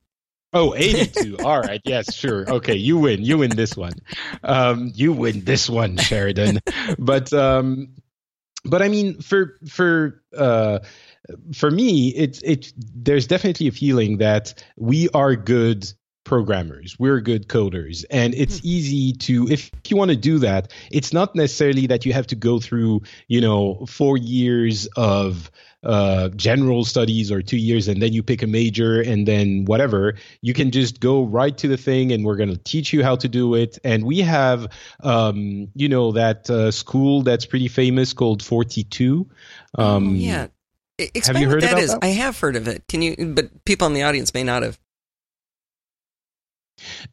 Oh, 0.51 0.73
82. 0.75 1.37
All 1.39 1.59
right. 1.59 1.81
Yes, 1.85 2.13
sure. 2.13 2.49
Okay. 2.49 2.75
You 2.75 2.97
win. 2.97 3.23
You 3.23 3.39
win 3.39 3.55
this 3.55 3.77
one. 3.77 3.93
Um, 4.43 4.91
you 4.95 5.13
win 5.13 5.43
this 5.43 5.69
one, 5.69 5.97
Sheridan. 5.97 6.59
But, 6.97 7.31
um, 7.33 7.89
but 8.65 8.81
I 8.81 8.87
mean, 8.87 9.21
for, 9.21 9.57
for, 9.67 10.23
uh, 10.35 10.79
for 11.53 11.69
me, 11.69 12.09
it's, 12.09 12.41
it, 12.41 12.73
there's 12.77 13.27
definitely 13.27 13.67
a 13.67 13.71
feeling 13.71 14.17
that 14.17 14.63
we 14.75 15.07
are 15.09 15.35
good 15.35 15.91
programmers 16.25 16.99
we're 16.99 17.19
good 17.21 17.47
coders 17.47 18.05
and 18.11 18.35
it's 18.35 18.59
hmm. 18.59 18.67
easy 18.67 19.13
to 19.13 19.47
if 19.49 19.71
you 19.87 19.97
want 19.97 20.11
to 20.11 20.17
do 20.17 20.37
that 20.37 20.71
it's 20.91 21.11
not 21.11 21.33
necessarily 21.33 21.87
that 21.87 22.05
you 22.05 22.13
have 22.13 22.27
to 22.27 22.35
go 22.35 22.59
through 22.59 23.01
you 23.29 23.41
know 23.41 23.83
4 23.87 24.15
years 24.17 24.85
of 24.95 25.49
uh, 25.83 26.29
general 26.29 26.83
studies 26.83 27.31
or 27.31 27.41
two 27.41 27.57
years 27.57 27.87
and 27.87 28.01
then 28.01 28.11
you 28.11 28.21
pick 28.21 28.41
a 28.41 28.47
major 28.47 29.01
and 29.01 29.27
then 29.27 29.65
whatever 29.65 30.15
you 30.41 30.53
can 30.53 30.71
just 30.71 30.99
go 30.99 31.23
right 31.23 31.57
to 31.57 31.67
the 31.67 31.77
thing 31.77 32.11
and 32.11 32.25
we're 32.25 32.35
going 32.35 32.49
to 32.49 32.57
teach 32.57 32.91
you 32.91 33.03
how 33.03 33.15
to 33.15 33.27
do 33.27 33.55
it 33.55 33.77
and 33.83 34.03
we 34.03 34.19
have 34.19 34.67
um, 35.03 35.69
you 35.75 35.87
know 35.87 36.11
that 36.11 36.49
uh, 36.49 36.69
school 36.71 37.21
that's 37.21 37.45
pretty 37.45 37.67
famous 37.67 38.13
called 38.13 38.43
42 38.43 39.29
um, 39.77 40.15
yeah 40.15 40.47
Explain 40.99 41.35
have 41.35 41.41
you 41.41 41.49
heard 41.49 41.61
what 41.61 41.71
that 41.71 41.79
is. 41.79 41.91
That? 41.91 42.03
I 42.03 42.07
have 42.07 42.37
heard 42.37 42.55
of 42.55 42.67
it. 42.67 42.83
Can 42.87 43.01
you? 43.01 43.15
But 43.33 43.63
people 43.63 43.87
in 43.87 43.93
the 43.93 44.03
audience 44.03 44.33
may 44.33 44.43
not 44.43 44.63
have. 44.63 44.77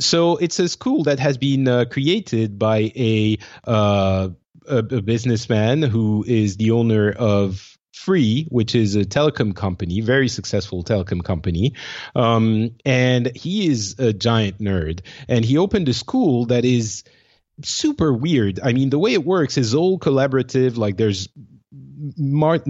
So 0.01 0.37
it's 0.37 0.59
a 0.59 0.69
school 0.69 1.05
that 1.05 1.19
has 1.19 1.39
been 1.39 1.67
uh, 1.67 1.85
created 1.91 2.59
by 2.59 2.93
a, 2.97 3.39
uh, 3.67 4.29
a, 4.69 4.79
a 4.79 5.03
businessman 5.03 5.83
who 5.83 6.25
is 6.27 6.57
the 6.57 6.73
owner 6.73 7.11
of 7.11 7.76
Free, 7.97 8.47
which 8.51 8.75
is 8.75 8.95
a 8.95 9.05
telecom 9.05 9.57
company, 9.57 10.03
very 10.03 10.29
successful 10.29 10.85
telecom 10.85 11.25
company. 11.25 11.73
Um, 12.15 12.77
and 12.85 13.35
he 13.35 13.69
is 13.69 13.97
a 13.99 14.13
giant 14.13 14.59
nerd. 14.59 15.01
And 15.29 15.45
he 15.45 15.57
opened 15.57 15.89
a 15.89 15.95
school 15.95 16.45
that 16.47 16.65
is 16.65 17.05
super 17.65 18.13
weird. 18.13 18.61
I 18.63 18.75
mean, 18.75 18.91
the 18.91 18.99
way 18.99 19.15
it 19.15 19.25
works 19.25 19.57
is 19.57 19.75
all 19.75 19.99
collaborative. 19.99 20.77
Like 20.77 20.99
there's 20.99 21.29
mar- 22.19 22.63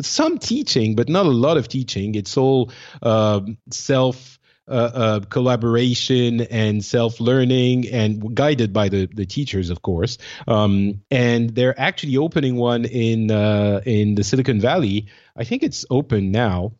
some 0.00 0.38
teaching, 0.38 0.94
but 0.94 1.08
not 1.08 1.26
a 1.26 1.30
lot 1.30 1.56
of 1.56 1.66
teaching. 1.66 2.14
It's 2.14 2.36
all 2.36 2.70
uh, 3.02 3.40
self 3.70 4.37
uh, 4.68 4.90
uh, 4.94 5.20
collaboration 5.20 6.42
and 6.42 6.84
self 6.84 7.20
learning 7.20 7.88
and 7.88 8.34
guided 8.34 8.72
by 8.72 8.88
the, 8.88 9.08
the 9.12 9.26
teachers, 9.26 9.70
of 9.70 9.82
course. 9.82 10.18
Um, 10.46 11.02
and 11.10 11.50
they're 11.50 11.78
actually 11.78 12.16
opening 12.16 12.56
one 12.56 12.84
in 12.84 13.30
uh, 13.30 13.80
in 13.84 14.14
the 14.14 14.24
Silicon 14.24 14.60
Valley. 14.60 15.08
I 15.36 15.44
think 15.44 15.62
it's 15.62 15.84
open 15.90 16.30
now 16.30 16.72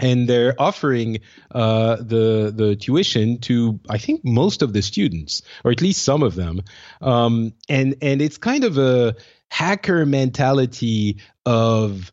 and 0.00 0.28
they're 0.28 0.54
offering 0.58 1.20
uh, 1.50 1.96
the 1.96 2.52
the 2.54 2.76
tuition 2.76 3.38
to 3.40 3.78
I 3.88 3.98
think 3.98 4.24
most 4.24 4.62
of 4.62 4.72
the 4.72 4.82
students, 4.82 5.42
or 5.64 5.70
at 5.70 5.82
least 5.82 6.02
some 6.02 6.22
of 6.22 6.34
them, 6.34 6.62
um, 7.00 7.52
and 7.68 7.96
and 8.00 8.22
it's 8.22 8.38
kind 8.38 8.64
of 8.64 8.78
a 8.78 9.14
hacker 9.50 10.06
mentality 10.06 11.18
of 11.44 12.12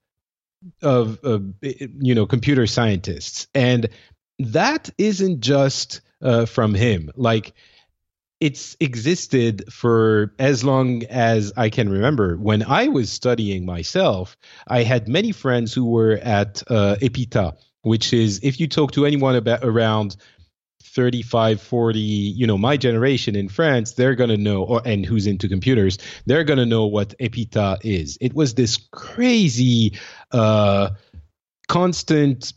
of, 0.82 1.20
of 1.24 1.54
you 1.62 2.16
know 2.16 2.26
computer 2.26 2.68
scientists, 2.68 3.48
and 3.54 3.90
that 4.40 4.90
isn't 4.98 5.42
just 5.42 6.02
uh, 6.22 6.46
from 6.46 6.74
him. 6.74 7.12
Like 7.16 7.54
it's 8.40 8.78
existed 8.80 9.72
for 9.74 10.34
as 10.38 10.64
long 10.64 11.04
as 11.06 11.54
I 11.58 11.70
can 11.70 11.90
remember. 11.90 12.38
When 12.38 12.64
I 12.64 12.88
was 12.88 13.12
studying 13.12 13.66
myself, 13.66 14.38
I 14.68 14.84
had 14.84 15.08
many 15.08 15.32
friends 15.32 15.74
who 15.74 15.86
were 15.86 16.14
at 16.14 16.62
uh, 16.68 16.98
EPITA, 17.02 17.58
which 17.82 18.14
is 18.14 18.42
if 18.44 18.60
you 18.60 18.68
talk 18.68 18.92
to 18.92 19.06
anyone 19.06 19.36
about 19.36 19.64
around 19.64 20.18
35 20.84 21.62
40 21.62 22.00
you 22.00 22.48
know 22.48 22.58
my 22.58 22.76
generation 22.76 23.36
in 23.36 23.50
france 23.50 23.92
they're 23.94 24.16
going 24.16 24.32
to 24.32 24.38
know 24.38 24.64
or 24.64 24.82
and 24.84 25.06
who's 25.06 25.28
into 25.28 25.48
computers 25.48 26.00
they're 26.26 26.44
going 26.44 26.58
to 26.58 26.66
know 26.66 26.88
what 26.88 27.14
epita 27.20 27.78
is 27.84 28.18
it 28.20 28.34
was 28.34 28.56
this 28.56 28.78
crazy 28.92 29.94
uh 30.32 30.90
constant 31.68 32.54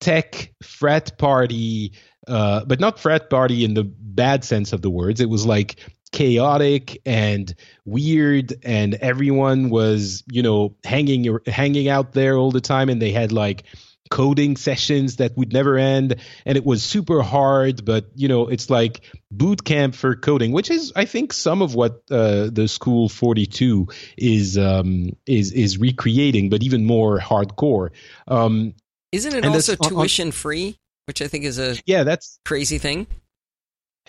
tech 0.00 0.52
frat 0.62 1.16
party 1.18 1.92
uh 2.26 2.64
but 2.64 2.80
not 2.80 2.98
frat 2.98 3.30
party 3.30 3.64
in 3.64 3.74
the 3.74 3.84
bad 3.84 4.44
sense 4.44 4.72
of 4.72 4.82
the 4.82 4.90
words. 4.90 5.20
It 5.20 5.28
was 5.28 5.44
like 5.44 5.80
chaotic 6.12 7.02
and 7.04 7.52
weird 7.84 8.54
and 8.62 8.94
everyone 8.94 9.68
was 9.68 10.22
you 10.30 10.42
know 10.42 10.76
hanging 10.84 11.38
hanging 11.46 11.88
out 11.88 12.12
there 12.12 12.36
all 12.36 12.52
the 12.52 12.60
time 12.60 12.88
and 12.88 13.02
they 13.02 13.10
had 13.10 13.32
like 13.32 13.64
coding 14.10 14.56
sessions 14.56 15.16
that 15.16 15.36
would 15.36 15.52
never 15.52 15.76
end 15.76 16.14
and 16.46 16.56
it 16.56 16.64
was 16.64 16.84
super 16.84 17.20
hard 17.20 17.84
but 17.84 18.06
you 18.14 18.28
know 18.28 18.46
it's 18.46 18.70
like 18.70 19.00
boot 19.32 19.64
camp 19.64 19.92
for 19.92 20.14
coding 20.14 20.52
which 20.52 20.70
is 20.70 20.92
i 20.94 21.04
think 21.04 21.32
some 21.32 21.62
of 21.62 21.74
what 21.74 22.02
uh, 22.12 22.48
the 22.52 22.68
school 22.68 23.08
42 23.08 23.88
is 24.16 24.56
um, 24.56 25.10
is 25.26 25.50
is 25.50 25.78
recreating 25.78 26.48
but 26.48 26.62
even 26.62 26.84
more 26.84 27.18
hardcore. 27.18 27.90
Um, 28.28 28.74
isn't 29.14 29.34
it 29.34 29.46
also 29.46 29.74
tuition 29.76 30.32
free 30.32 30.76
which 31.06 31.22
i 31.22 31.28
think 31.28 31.44
is 31.44 31.58
a 31.58 31.76
yeah 31.86 32.04
that's 32.04 32.38
crazy 32.44 32.78
thing 32.78 33.06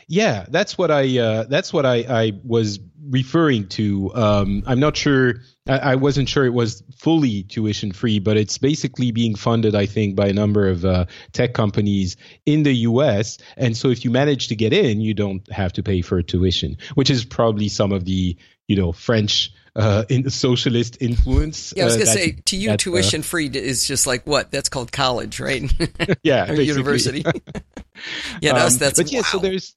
yeah, 0.08 0.46
that's 0.50 0.78
what 0.78 0.92
I 0.92 1.18
uh, 1.18 1.44
that's 1.46 1.74
what 1.74 1.86
I, 1.86 1.96
I 2.08 2.32
was 2.44 2.80
referring 3.10 3.68
to. 3.70 4.14
Um, 4.14 4.64
I'm 4.68 4.80
not 4.80 4.96
sure. 4.96 5.36
I, 5.68 5.80
I, 5.80 5.96
wasn't 5.96 6.30
sure 6.30 6.46
it 6.46 6.54
was 6.54 6.84
fully 6.96 7.44
tuition 7.44 7.92
free, 7.92 8.20
but 8.20 8.38
it's 8.38 8.60
basically 8.60 9.12
being 9.12 9.36
funded, 9.36 9.74
I 9.74 9.88
think, 9.88 10.16
by 10.16 10.28
a 10.28 10.34
number 10.34 10.68
of 10.68 10.86
uh, 10.86 11.06
tech 11.32 11.54
companies 11.54 12.18
in 12.46 12.64
the 12.64 12.74
U.S. 12.74 13.40
And 13.58 13.76
so, 13.76 13.90
if 13.90 14.06
you 14.06 14.12
manage 14.12 14.50
to 14.50 14.56
get 14.56 14.74
in, 14.74 15.02
you 15.02 15.16
don't 15.16 15.50
have 15.52 15.74
to 15.74 15.84
pay 15.84 16.02
for 16.02 16.22
tuition, 16.22 16.78
which 16.94 17.10
is 17.10 17.26
probably 17.26 17.68
some 17.68 17.92
of 17.92 18.06
the 18.06 18.38
you 18.68 18.76
know 18.76 18.92
French 18.92 19.54
uh, 19.76 20.06
in 20.10 20.30
socialist 20.30 20.98
influence. 21.02 21.74
Yeah, 21.76 21.84
I 21.84 21.86
was 21.86 21.96
uh, 21.96 22.00
gonna 22.00 22.12
say 22.12 22.32
to 22.46 22.58
you, 22.58 22.72
uh, 22.72 22.78
tuition 22.78 23.22
free 23.22 23.48
is 23.48 23.88
just 23.88 24.08
like 24.08 24.26
what? 24.26 24.52
That's 24.52 24.70
called 24.70 24.92
college, 24.92 25.40
right? 25.40 25.72
yeah, 26.24 26.52
or 26.52 26.56
university. 26.62 27.24
yeah, 28.42 28.52
um, 28.52 28.74
that's 28.78 28.98
but 28.98 29.12
yeah. 29.12 29.20
Wow. 29.20 29.24
So 29.24 29.40
there's 29.40 29.76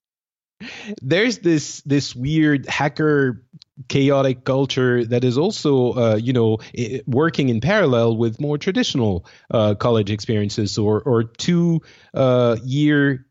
there's 1.02 1.38
this 1.38 1.82
this 1.82 2.14
weird 2.16 2.66
hacker 2.66 3.44
chaotic 3.88 4.44
culture 4.44 5.04
that 5.04 5.22
is 5.22 5.38
also 5.38 5.92
uh, 5.92 6.16
you 6.16 6.32
know 6.32 6.58
working 7.06 7.48
in 7.48 7.60
parallel 7.60 8.16
with 8.16 8.40
more 8.40 8.58
traditional 8.58 9.24
uh, 9.52 9.74
college 9.74 10.10
experiences 10.10 10.78
or 10.78 11.00
or 11.02 11.24
two 11.24 11.80
uh, 12.14 12.56
year 12.64 13.26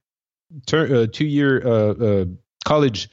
ter- 0.65 1.03
uh, 1.03 1.07
two 1.11 1.25
year 1.25 1.61
uh, 1.65 1.93
uh, 1.93 2.25
college 2.65 3.09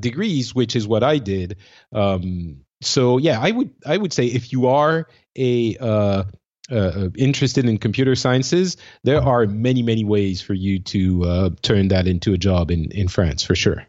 degrees 0.00 0.54
which 0.54 0.76
is 0.76 0.86
what 0.86 1.02
I 1.02 1.18
did 1.18 1.56
um, 1.92 2.60
so 2.80 3.18
yeah 3.18 3.40
I 3.40 3.50
would 3.50 3.70
I 3.84 3.96
would 3.96 4.12
say 4.12 4.26
if 4.26 4.52
you 4.52 4.66
are 4.66 5.08
a 5.36 5.76
uh, 5.78 6.24
uh, 6.70 7.08
interested 7.16 7.64
in 7.66 7.78
computer 7.78 8.14
sciences, 8.14 8.76
there 9.04 9.22
are 9.22 9.46
many, 9.46 9.82
many 9.82 10.04
ways 10.04 10.40
for 10.40 10.54
you 10.54 10.78
to 10.80 11.24
uh, 11.24 11.50
turn 11.62 11.88
that 11.88 12.06
into 12.06 12.32
a 12.32 12.38
job 12.38 12.70
in, 12.70 12.90
in 12.90 13.08
France 13.08 13.42
for 13.42 13.54
sure. 13.54 13.86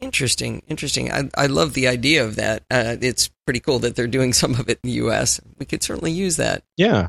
Interesting, 0.00 0.62
interesting. 0.68 1.10
I, 1.10 1.30
I 1.36 1.46
love 1.46 1.72
the 1.72 1.88
idea 1.88 2.24
of 2.24 2.36
that. 2.36 2.64
Uh, 2.70 2.96
it's 3.00 3.30
pretty 3.46 3.60
cool 3.60 3.78
that 3.78 3.96
they're 3.96 4.06
doing 4.06 4.32
some 4.34 4.54
of 4.54 4.68
it 4.68 4.78
in 4.84 4.90
the 4.90 4.96
U.S. 4.96 5.40
We 5.58 5.66
could 5.66 5.82
certainly 5.82 6.12
use 6.12 6.36
that. 6.36 6.64
Yeah. 6.76 7.08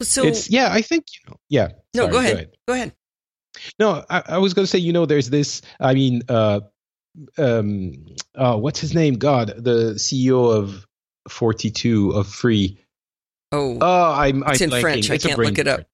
So 0.00 0.24
it's 0.24 0.48
yeah, 0.48 0.68
I 0.72 0.80
think 0.80 1.06
you 1.12 1.30
know. 1.30 1.36
Yeah. 1.48 1.68
No, 1.94 2.02
Sorry, 2.04 2.12
go, 2.12 2.18
ahead. 2.18 2.32
go 2.32 2.36
ahead. 2.36 2.50
Go 2.68 2.74
ahead. 2.74 2.92
No, 3.80 4.04
I, 4.08 4.22
I 4.28 4.38
was 4.38 4.54
going 4.54 4.62
to 4.62 4.70
say, 4.70 4.78
you 4.78 4.92
know, 4.92 5.06
there's 5.06 5.28
this. 5.28 5.60
I 5.80 5.94
mean, 5.94 6.22
uh, 6.28 6.60
um, 7.36 8.06
uh, 8.34 8.56
what's 8.56 8.80
his 8.80 8.94
name? 8.94 9.14
God, 9.14 9.52
the 9.56 9.94
CEO 9.94 10.54
of 10.54 10.86
42 11.28 12.12
of 12.12 12.26
Free. 12.28 12.78
Oh, 13.50 13.78
oh, 13.80 14.12
I'm, 14.12 14.44
I'm 14.44 14.52
it's 14.52 14.60
in 14.60 14.70
blanking. 14.70 14.80
French. 14.80 15.10
It's 15.10 15.24
I 15.24 15.28
can't 15.28 15.40
look 15.40 15.58
it 15.58 15.68
up. 15.68 15.86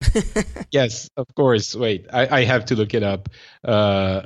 yes, 0.72 1.08
of 1.16 1.26
course. 1.36 1.74
Wait, 1.74 2.06
I, 2.12 2.40
I 2.40 2.44
have 2.44 2.64
to 2.66 2.74
look 2.74 2.94
it 2.94 3.04
up. 3.04 3.28
Uh, 3.62 4.22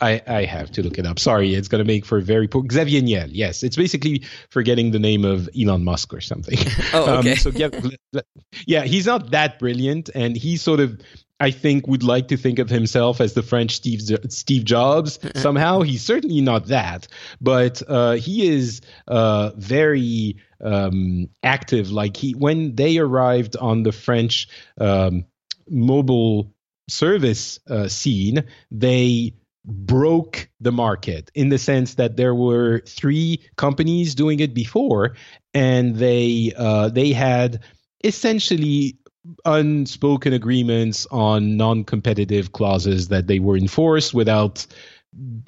I, 0.00 0.22
I 0.26 0.44
have 0.44 0.70
to 0.72 0.82
look 0.82 0.98
it 0.98 1.06
up. 1.06 1.18
Sorry, 1.18 1.54
it's 1.54 1.68
going 1.68 1.84
to 1.84 1.86
make 1.86 2.04
for 2.04 2.20
very 2.20 2.48
poor. 2.48 2.64
Xavier 2.70 3.02
Niel. 3.02 3.28
Yes, 3.28 3.62
it's 3.62 3.76
basically 3.76 4.24
forgetting 4.50 4.90
the 4.90 4.98
name 4.98 5.24
of 5.24 5.48
Elon 5.58 5.84
Musk 5.84 6.12
or 6.14 6.20
something. 6.20 6.58
Oh, 6.92 7.18
okay. 7.18 7.32
Um, 7.32 7.36
so 7.38 7.50
yeah, 7.50 7.70
yeah, 8.66 8.84
he's 8.84 9.06
not 9.06 9.32
that 9.32 9.58
brilliant, 9.58 10.10
and 10.14 10.36
he 10.36 10.56
sort 10.56 10.78
of 10.78 11.00
I 11.44 11.50
think 11.50 11.86
would 11.86 12.02
like 12.02 12.28
to 12.28 12.38
think 12.38 12.58
of 12.58 12.70
himself 12.70 13.20
as 13.20 13.34
the 13.34 13.42
French 13.42 13.76
Steve 13.76 14.00
Steve 14.30 14.64
Jobs. 14.64 15.18
Somehow, 15.34 15.82
he's 15.82 16.02
certainly 16.02 16.40
not 16.40 16.68
that, 16.68 17.06
but 17.38 17.82
uh, 17.86 18.12
he 18.12 18.48
is 18.48 18.80
uh, 19.06 19.50
very 19.54 20.38
um, 20.62 21.28
active. 21.42 21.90
Like 21.90 22.16
he, 22.16 22.32
when 22.32 22.76
they 22.76 22.96
arrived 22.96 23.58
on 23.58 23.82
the 23.82 23.92
French 23.92 24.48
um, 24.80 25.26
mobile 25.68 26.54
service 26.88 27.60
uh, 27.68 27.88
scene, 27.88 28.44
they 28.70 29.34
broke 29.66 30.48
the 30.60 30.72
market 30.72 31.30
in 31.34 31.50
the 31.50 31.58
sense 31.58 31.96
that 31.96 32.16
there 32.16 32.34
were 32.34 32.80
three 32.86 33.46
companies 33.56 34.14
doing 34.14 34.40
it 34.40 34.54
before, 34.54 35.14
and 35.52 35.96
they 35.96 36.54
uh, 36.56 36.88
they 36.88 37.12
had 37.12 37.60
essentially 38.02 38.96
unspoken 39.44 40.32
agreements 40.32 41.06
on 41.10 41.56
non-competitive 41.56 42.52
clauses 42.52 43.08
that 43.08 43.26
they 43.26 43.38
were 43.38 43.56
enforced 43.56 44.12
without 44.12 44.66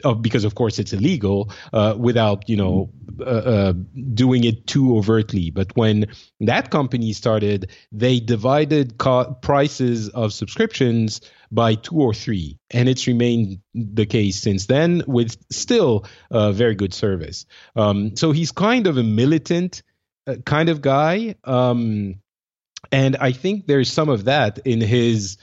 uh, 0.04 0.14
because 0.14 0.44
of 0.44 0.54
course 0.54 0.78
it's 0.78 0.92
illegal 0.92 1.50
uh, 1.72 1.94
without 1.98 2.48
you 2.48 2.56
know 2.56 2.90
uh, 3.20 3.24
uh, 3.24 3.72
doing 4.14 4.44
it 4.44 4.66
too 4.66 4.96
overtly. 4.96 5.50
But 5.50 5.76
when 5.76 6.06
that 6.40 6.70
company 6.70 7.12
started 7.12 7.70
they 7.92 8.20
divided 8.20 8.98
co- 8.98 9.36
prices 9.42 10.08
of 10.08 10.32
subscriptions 10.32 11.20
by 11.50 11.74
two 11.74 11.96
or 11.96 12.14
three 12.14 12.58
and 12.70 12.88
it's 12.88 13.06
remained 13.06 13.58
the 13.74 14.06
case 14.06 14.40
since 14.40 14.66
then 14.66 15.02
with 15.06 15.36
still 15.50 16.06
a 16.30 16.52
very 16.52 16.74
good 16.74 16.94
service. 16.94 17.46
Um, 17.74 18.16
so 18.16 18.32
he's 18.32 18.52
kind 18.52 18.86
of 18.86 18.98
a 18.98 19.02
militant 19.02 19.82
uh, 20.26 20.36
kind 20.44 20.68
of 20.68 20.80
guy. 20.80 21.36
Um, 21.44 22.20
and 22.92 23.16
I 23.16 23.32
think 23.32 23.66
there's 23.66 23.92
some 23.92 24.08
of 24.08 24.24
that 24.24 24.58
in 24.64 24.80
his 24.80 25.38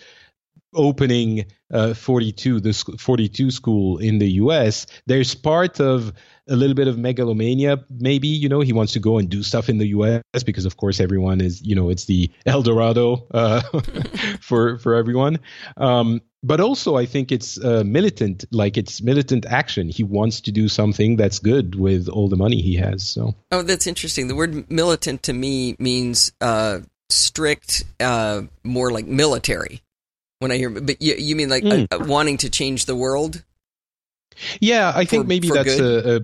opening 0.76 1.46
uh, 1.72 1.94
42 1.94 2.60
the 2.60 2.74
42 2.74 3.52
school 3.52 4.00
in 4.00 4.18
the 4.18 4.28
US 4.34 4.88
there's 5.06 5.36
part 5.36 5.80
of 5.80 6.14
a 6.48 6.56
little 6.56 6.76
bit 6.76 6.88
of 6.88 6.98
megalomania. 6.98 7.84
Maybe 7.90 8.28
you 8.28 8.50
know 8.50 8.60
he 8.60 8.74
wants 8.74 8.94
to 8.94 9.00
go 9.00 9.18
and 9.18 9.30
do 9.30 9.44
stuff 9.44 9.70
in 9.70 9.78
the 9.78 9.88
US 9.88 10.22
because 10.46 10.66
of 10.66 10.78
course 10.78 11.00
everyone 11.00 11.42
is 11.42 11.62
you 11.62 11.76
know 11.76 11.90
it's 11.90 12.06
the 12.06 12.32
El 12.46 12.64
Dorado 12.64 13.28
uh, 13.32 13.62
for 14.42 14.78
for 14.80 14.96
everyone. 14.96 15.40
Um, 15.78 16.22
but 16.46 16.60
also 16.60 16.98
I 16.98 17.06
think 17.06 17.32
it's 17.32 17.58
uh, 17.58 17.84
militant 17.86 18.46
like 18.52 18.78
it's 18.78 19.02
militant 19.02 19.46
action. 19.46 19.88
He 19.88 20.04
wants 20.04 20.42
to 20.42 20.52
do 20.52 20.68
something 20.68 21.16
that's 21.16 21.40
good 21.40 21.76
with 21.76 22.10
all 22.10 22.28
the 22.28 22.36
money 22.36 22.62
he 22.62 22.76
has 22.76 23.08
so. 23.08 23.36
Oh 23.52 23.62
that's 23.62 23.88
interesting. 23.88 24.28
The 24.28 24.36
word 24.36 24.70
militant 24.70 25.24
to 25.24 25.34
me 25.34 25.76
means 25.80 26.34
uh, 26.42 26.80
strict, 27.10 27.84
uh, 28.00 28.44
more 28.64 28.92
like 28.92 29.06
military. 29.06 29.82
When 30.40 30.52
I 30.52 30.58
hear, 30.58 30.70
but 30.70 31.02
you, 31.02 31.16
you 31.16 31.36
mean 31.36 31.50
like 31.50 31.64
mm. 31.64 31.88
uh, 31.90 32.04
wanting 32.06 32.38
to 32.40 32.50
change 32.50 32.86
the 32.86 32.96
world? 32.96 33.44
Yeah, 34.60 34.92
I 34.94 35.06
think 35.06 35.28
maybe 35.28 35.50
that's 35.50 35.80
a, 35.80 36.18
a, 36.18 36.20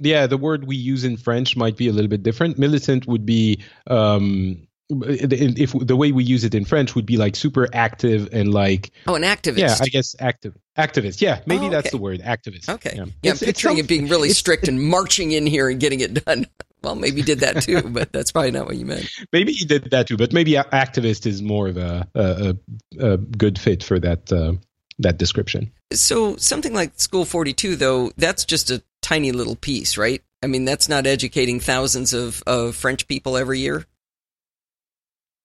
yeah. 0.00 0.26
The 0.26 0.38
word 0.38 0.66
we 0.66 0.76
use 0.76 1.04
in 1.04 1.16
French 1.16 1.56
might 1.56 1.76
be 1.76 1.88
a 1.88 1.92
little 1.92 2.08
bit 2.08 2.22
different. 2.24 2.58
Militant 2.58 3.06
would 3.06 3.24
be 3.24 3.62
um, 3.86 4.66
if 4.90 5.72
the 5.72 5.96
way 5.96 6.12
we 6.12 6.24
use 6.24 6.44
it 6.44 6.54
in 6.54 6.64
French 6.64 6.94
would 6.94 7.06
be 7.06 7.16
like 7.16 7.36
super 7.36 7.68
active 7.72 8.28
and 8.32 8.52
like 8.52 8.90
oh 9.06 9.14
an 9.14 9.22
activist 9.22 9.58
yeah 9.58 9.76
I 9.80 9.86
guess 9.86 10.14
active 10.18 10.56
activist 10.76 11.22
yeah 11.22 11.40
maybe 11.46 11.64
Oh, 11.64 11.66
okay. 11.66 11.74
that's 11.74 11.90
the 11.90 11.98
word 11.98 12.20
activist 12.20 12.68
Okay. 12.68 12.92
yeah, 12.94 13.04
Yeah, 13.22 13.30
It's- 13.32 13.42
I'm 13.42 13.46
picturing 13.46 13.78
it 13.78 13.88
being 13.88 14.08
really 14.08 14.30
strict 14.30 14.68
and 14.68 14.82
marching 14.82 15.32
in 15.32 15.46
here 15.46 15.68
and 15.70 15.80
getting 15.80 16.00
it 16.00 16.24
done. 16.24 16.46
Well, 16.84 16.94
maybe 16.94 17.22
did 17.22 17.40
that 17.40 17.62
too, 17.62 17.82
but 17.88 18.12
that's 18.12 18.30
probably 18.32 18.50
not 18.52 18.66
what 18.66 18.76
you 18.76 18.86
meant. 18.86 19.08
maybe 19.32 19.52
he 19.52 19.64
did 19.64 19.90
that 19.90 20.06
too 20.06 20.16
but 20.16 20.32
maybe 20.32 20.52
activist 20.52 21.26
is 21.26 21.42
more 21.42 21.68
of 21.68 21.76
a 21.76 22.06
a, 22.14 22.56
a, 23.00 23.16
good 23.16 23.58
fit 23.58 23.82
for 23.82 23.98
that 23.98 24.30
uh, 24.32 24.52
that 24.98 25.16
description 25.18 25.72
So 25.92 26.36
something 26.36 26.72
like 26.74 26.92
School 27.00 27.24
42, 27.24 27.76
though, 27.76 28.12
that's 28.16 28.44
just 28.44 28.70
a 28.70 28.82
tiny 29.02 29.32
little 29.32 29.56
piece, 29.56 29.96
right? 29.98 30.22
I 30.42 30.46
mean, 30.46 30.64
that's 30.64 30.88
not 30.88 31.06
educating 31.06 31.58
thousands 31.60 32.12
of, 32.12 32.42
of 32.46 32.76
French 32.76 33.06
people 33.06 33.36
every 33.36 33.60
year. 33.60 33.86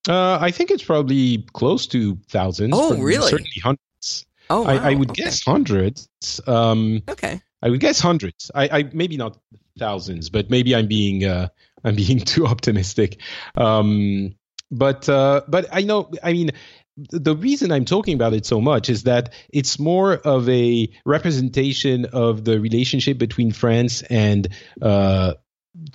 uh, 0.08 0.38
I 0.42 0.52
think 0.52 0.72
it's 0.72 0.84
probably 0.84 1.46
close 1.54 1.88
to 1.88 2.18
thousands 2.30 2.74
Oh, 2.76 2.96
really? 2.98 3.30
certainly 3.30 3.62
hundreds 3.64 4.26
Oh, 4.50 4.66
I, 4.66 4.92
I 4.92 4.94
would 4.96 5.12
Okay. 5.12 5.24
guess 5.24 5.44
hundreds 5.44 6.10
um 6.48 7.04
Okay. 7.08 7.42
I 7.62 7.70
would 7.70 7.80
guess 7.82 8.00
hundreds. 8.00 8.50
I, 8.56 8.70
I 8.80 8.90
maybe 8.94 9.18
not 9.18 9.38
thousands, 9.80 10.30
but 10.30 10.50
maybe 10.50 10.76
I'm 10.76 10.88
being 10.88 11.26
uh, 11.26 11.50
I'm 11.84 11.96
being 11.96 12.20
too 12.20 12.46
optimistic. 12.46 13.20
Um, 13.56 14.36
but 14.72 15.10
uh, 15.10 15.42
but 15.48 15.68
I 15.72 15.82
know. 15.82 16.12
I 16.22 16.34
mean, 16.34 16.52
the 16.98 17.36
reason 17.36 17.72
I'm 17.72 17.86
talking 17.86 18.14
about 18.14 18.34
it 18.34 18.46
so 18.46 18.60
much 18.62 18.90
is 18.90 19.04
that 19.04 19.34
it's 19.52 19.80
more 19.80 20.14
of 20.14 20.48
a 20.50 20.90
representation 21.06 22.06
of 22.06 22.44
the 22.44 22.60
relationship 22.60 23.18
between 23.18 23.52
France 23.52 24.02
and 24.04 24.50
uh, 24.82 25.36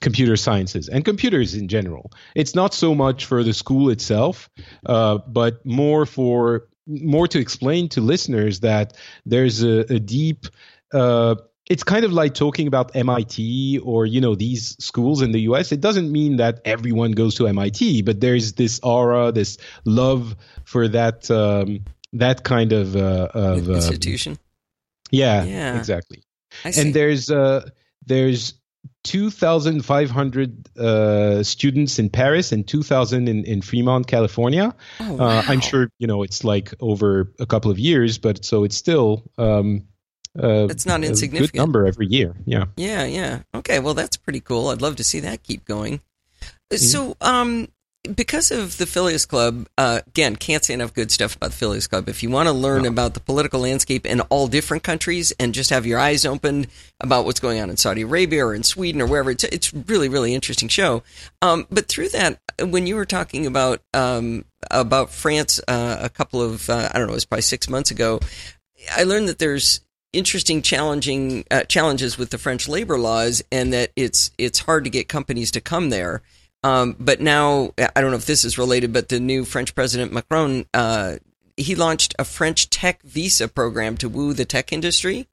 computer 0.00 0.37
sciences 0.37 0.88
and 0.88 1.05
computers 1.05 1.55
in 1.55 1.69
general. 1.69 2.11
It's 2.35 2.55
not 2.55 2.75
so 2.75 2.95
much 2.95 3.26
for 3.26 3.43
the 3.43 3.53
school 3.53 3.91
itself, 3.91 4.49
uh, 4.87 5.19
but 5.19 5.64
more 5.67 6.07
for 6.07 6.69
more 6.87 7.26
to 7.29 7.38
explain 7.38 7.88
to 7.91 8.00
listeners 8.00 8.61
that 8.61 8.95
there's 9.25 9.62
a, 9.62 9.95
a 9.95 9.99
deep 9.99 10.47
uh, 10.93 11.37
it's 11.71 11.83
kind 11.83 12.04
of 12.04 12.12
like 12.12 12.35
talking 12.35 12.66
about 12.66 12.94
MIT 12.94 13.78
or 13.85 14.04
you 14.06 14.21
know 14.21 14.35
these 14.35 14.76
schools 14.85 15.23
in 15.23 15.33
the 15.33 15.40
US. 15.42 15.73
It 15.73 15.80
doesn't 15.80 16.11
mean 16.12 16.37
that 16.37 16.61
everyone 16.64 17.12
goes 17.12 17.35
to 17.37 17.47
MIT, 17.47 18.02
but 18.02 18.21
there's 18.21 18.52
this 18.54 18.80
aura, 18.83 19.33
this 19.33 19.56
love 19.85 20.37
for 20.64 20.88
that 20.88 21.30
um, 21.30 21.85
that 22.12 22.44
kind 22.44 22.73
of 22.73 22.97
uh, 22.97 23.28
of 23.35 23.68
um, 23.68 23.75
Institution. 23.76 24.38
yeah, 25.11 25.44
Yeah. 25.44 25.78
exactly. 25.78 26.23
I 26.64 26.71
see. 26.71 26.80
And 26.83 26.94
there's 26.94 27.30
uh, 27.30 27.68
there's 28.06 28.54
2,500 29.04 30.68
uh, 30.78 31.42
students 31.42 31.99
in 31.99 32.11
Paris 32.11 32.52
and 32.52 32.66
2,000 32.66 33.28
in, 33.28 33.44
in 33.44 33.62
Fremont, 33.62 34.06
California. 34.06 34.75
oh, 35.00 35.18
Uh, 35.18 35.42
I'm 35.47 35.61
sure 35.61 35.88
you 35.99 36.06
know 36.06 36.23
it's 36.23 36.44
like 36.44 36.75
over 36.80 37.33
a 37.38 37.47
couple 37.47 37.71
of 37.71 37.78
years, 37.78 38.18
but 38.18 38.44
so 38.44 38.64
it's 38.64 38.76
still 38.76 39.25
um, 39.38 39.87
uh, 40.43 40.67
It's 40.71 40.87
not 40.87 41.03
a 41.03 41.07
insignificant. 41.07 41.53
good 41.53 41.59
number 41.59 41.87
every 41.87 42.07
year. 42.07 42.35
Yeah. 42.45 42.64
Yeah, 42.76 43.05
yeah. 43.05 43.41
Okay, 43.55 43.79
well, 43.79 43.95
that's 43.95 44.17
pretty 44.17 44.41
cool. 44.41 44.69
I'd 44.69 44.83
love 44.83 44.97
to 44.97 45.05
see 45.05 45.21
that 45.21 45.43
keep 45.43 45.64
going. 45.64 46.00
Mm-hmm. 46.71 46.76
So, 46.76 47.17
um, 47.21 47.69
because 48.14 48.50
of 48.50 48.76
the 48.76 48.85
Phileas 48.85 49.25
Club, 49.25 49.67
uh, 49.79 50.00
again, 50.07 50.37
can't 50.37 50.62
say 50.62 50.75
enough 50.75 50.93
good 50.93 51.11
stuff 51.11 51.37
about 51.37 51.53
the 51.53 51.57
Phileas 51.57 51.87
Club. 51.87 52.07
If 52.07 52.23
you 52.23 52.29
want 52.29 52.49
to 52.49 52.53
learn 52.53 52.83
No. 52.83 52.91
about 52.91 53.14
the 53.14 53.21
political 53.21 53.61
landscape 53.61 54.05
in 54.05 54.21
all 54.23 54.47
different 54.47 54.83
countries 54.83 55.33
and 55.41 55.55
just 55.55 55.71
have 55.71 55.87
your 55.87 55.99
eyes 55.99 56.26
opened 56.26 56.67
about 57.00 57.25
what's 57.25 57.41
going 57.41 57.61
on 57.62 57.71
in 57.71 57.79
Saudi 57.79 58.03
Arabia 58.03 58.45
or 58.45 58.55
in 58.55 58.62
Sweden 58.62 59.00
or 59.00 59.07
wherever, 59.07 59.31
it's 59.31 59.45
it's 59.45 59.73
really 59.73 60.11
really 60.11 60.35
interesting 60.35 60.69
show. 60.69 61.03
Um, 61.41 61.67
but 61.71 61.88
through 61.88 62.11
that, 62.11 62.41
when 62.61 62.87
you 62.87 62.97
were 62.97 63.07
talking 63.07 63.47
about 63.47 63.81
um, 63.95 64.45
about 64.71 65.09
France 65.09 65.59
uh, 65.67 65.97
a 66.00 66.11
couple 66.11 66.43
of 66.43 66.69
uh, 66.69 66.91
I 66.93 66.99
don't 66.99 67.07
know, 67.07 67.12
it 67.12 67.17
was 67.17 67.25
probably 67.25 67.41
six 67.43 67.71
months 67.71 67.91
ago, 67.91 68.21
I 68.95 69.05
learned 69.05 69.29
that 69.29 69.38
there's 69.38 69.81
interesting 70.14 70.62
challenging 70.62 71.44
uh, 71.50 71.64
challenges 71.64 72.16
with 72.16 72.30
the 72.30 72.38
French 72.38 72.68
labor 72.68 72.99
laws 72.99 73.42
and 73.50 73.73
that 73.73 73.90
it's 73.97 74.30
it's 74.38 74.61
hard 74.61 74.85
to 74.85 74.90
get 74.90 75.09
companies 75.09 75.50
to 75.52 75.61
come 75.61 75.90
there. 75.90 76.23
Um, 76.62 76.97
but 76.99 77.21
now 77.21 77.75
I 77.78 78.00
don't 78.00 78.11
know 78.11 78.16
if 78.16 78.26
this 78.26 78.44
is 78.44 78.56
related, 78.56 78.92
but 78.92 79.09
the 79.09 79.21
new 79.21 79.44
French 79.44 79.75
president 79.75 80.12
Macron 80.12 80.66
uh, 80.73 81.16
he 81.56 81.75
launched 81.75 82.14
a 82.18 82.25
French 82.25 82.71
tech 82.71 83.02
visa 83.02 83.49
program 83.49 83.97
to 83.99 84.09
woo 84.09 84.33
the 84.33 84.44
tech 84.44 84.73
industry. 84.73 85.29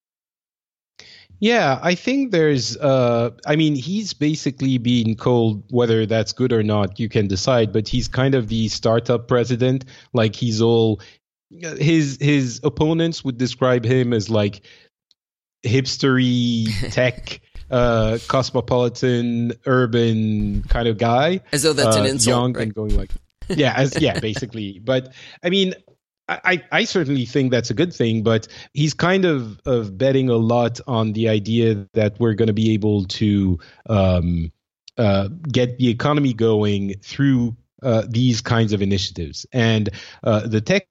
Yeah, 1.42 1.80
I 1.82 1.96
think 1.96 2.30
there's. 2.30 2.78
Uh, 2.78 3.32
I 3.48 3.56
mean, 3.56 3.74
he's 3.74 4.14
basically 4.14 4.78
being 4.78 5.16
called 5.16 5.64
whether 5.72 6.06
that's 6.06 6.34
good 6.34 6.54
or 6.54 6.62
not. 6.62 7.00
You 7.00 7.10
can 7.10 7.28
decide, 7.28 7.74
but 7.74 7.88
he's 7.88 8.08
kind 8.08 8.36
of 8.36 8.48
the 8.48 8.68
startup 8.68 9.28
president. 9.28 9.86
Like 10.14 10.36
he's 10.36 10.62
all. 10.62 11.02
His 11.52 12.18
his 12.20 12.62
opponents 12.64 13.24
would 13.24 13.38
describe 13.38 13.86
him 13.86 14.14
as 14.14 14.30
like 14.30 14.62
hipstery 15.66 16.68
tech, 16.92 17.42
uh, 17.70 18.18
cosmopolitan, 18.28 19.54
urban 19.66 20.64
kind 20.64 20.88
of 20.88 20.98
guy. 20.98 21.42
As 21.52 21.64
though 21.64 21.74
that's 21.74 21.96
an 21.96 22.04
uh, 22.04 22.10
insult, 22.10 22.34
young 22.34 22.54
right? 22.54 22.64
and 22.64 22.74
going 22.74 22.96
like 22.96 23.12
yeah 23.50 23.74
as 23.76 24.00
yeah 24.00 24.20
basically 24.22 24.80
but 24.80 25.14
i 25.44 25.50
mean 25.50 25.74
I, 26.30 26.40
I 26.44 26.64
I 26.72 26.84
certainly 26.86 27.26
think 27.26 27.52
that's 27.52 27.70
a 27.70 27.74
good 27.74 27.94
thing, 27.94 28.24
but 28.24 28.48
he's 28.74 28.94
kind 28.94 29.26
of, 29.26 29.60
of 29.66 29.98
betting 29.98 30.30
a 30.30 30.38
lot 30.38 30.80
on 30.88 31.14
the 31.14 31.30
idea 31.30 31.88
that 31.94 32.20
we're 32.20 32.36
going 32.36 32.48
to 32.48 32.54
be 32.54 32.74
able 32.74 33.06
to 33.06 33.60
um, 33.90 34.52
uh, 34.98 35.28
get 35.52 35.78
the 35.78 35.90
economy 35.90 36.34
going 36.34 36.94
through 37.02 37.58
uh, 37.84 38.04
these 38.08 38.42
kinds 38.42 38.72
of 38.72 38.82
initiatives. 38.82 39.46
And 39.52 39.90
uh, 40.24 40.48
the 40.48 40.62
tech 40.62 40.88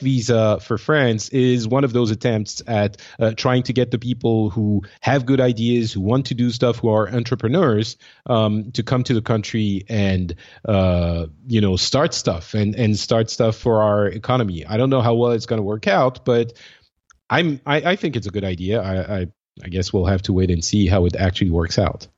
visa 0.00 0.58
for 0.60 0.78
France 0.78 1.28
is 1.28 1.68
one 1.68 1.84
of 1.84 1.92
those 1.92 2.10
attempts 2.10 2.62
at 2.66 2.96
uh, 3.18 3.32
trying 3.32 3.62
to 3.64 3.72
get 3.72 3.90
the 3.90 3.98
people 3.98 4.50
who 4.50 4.82
have 5.00 5.26
good 5.26 5.40
ideas, 5.40 5.92
who 5.92 6.00
want 6.00 6.26
to 6.26 6.34
do 6.34 6.50
stuff, 6.50 6.78
who 6.78 6.88
are 6.88 7.08
entrepreneurs, 7.08 7.96
um, 8.26 8.72
to 8.72 8.82
come 8.82 9.04
to 9.04 9.14
the 9.14 9.22
country 9.22 9.84
and 9.88 10.34
uh, 10.66 11.26
you 11.46 11.60
know 11.60 11.76
start 11.76 12.14
stuff 12.14 12.54
and 12.54 12.74
and 12.74 12.98
start 12.98 13.30
stuff 13.30 13.56
for 13.56 13.82
our 13.82 14.06
economy. 14.06 14.66
I 14.66 14.76
don't 14.76 14.90
know 14.90 15.02
how 15.02 15.14
well 15.14 15.32
it's 15.32 15.46
going 15.46 15.58
to 15.58 15.64
work 15.64 15.86
out, 15.86 16.24
but 16.24 16.54
I'm 17.28 17.60
I, 17.64 17.76
I 17.92 17.96
think 17.96 18.16
it's 18.16 18.26
a 18.26 18.30
good 18.30 18.44
idea. 18.44 18.82
I, 18.82 19.20
I 19.20 19.26
I 19.62 19.68
guess 19.68 19.92
we'll 19.92 20.06
have 20.06 20.22
to 20.22 20.32
wait 20.32 20.50
and 20.50 20.64
see 20.64 20.86
how 20.86 21.06
it 21.06 21.16
actually 21.16 21.50
works 21.50 21.78
out. 21.78 22.08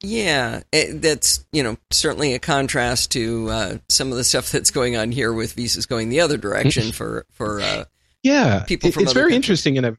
Yeah, 0.00 0.62
it, 0.72 1.02
that's 1.02 1.44
you 1.52 1.62
know 1.62 1.76
certainly 1.90 2.34
a 2.34 2.38
contrast 2.38 3.10
to 3.12 3.50
uh, 3.50 3.78
some 3.88 4.10
of 4.10 4.16
the 4.16 4.24
stuff 4.24 4.52
that's 4.52 4.70
going 4.70 4.96
on 4.96 5.10
here 5.10 5.32
with 5.32 5.54
visas 5.54 5.86
going 5.86 6.08
the 6.08 6.20
other 6.20 6.36
direction 6.36 6.92
for 6.92 7.26
for 7.32 7.60
uh, 7.60 7.84
Yeah, 8.22 8.64
people 8.64 8.92
from 8.92 9.02
it's 9.02 9.10
other 9.10 9.20
very 9.20 9.32
countries. 9.32 9.66
interesting, 9.66 9.78
and 9.78 9.86
I've 9.86 9.98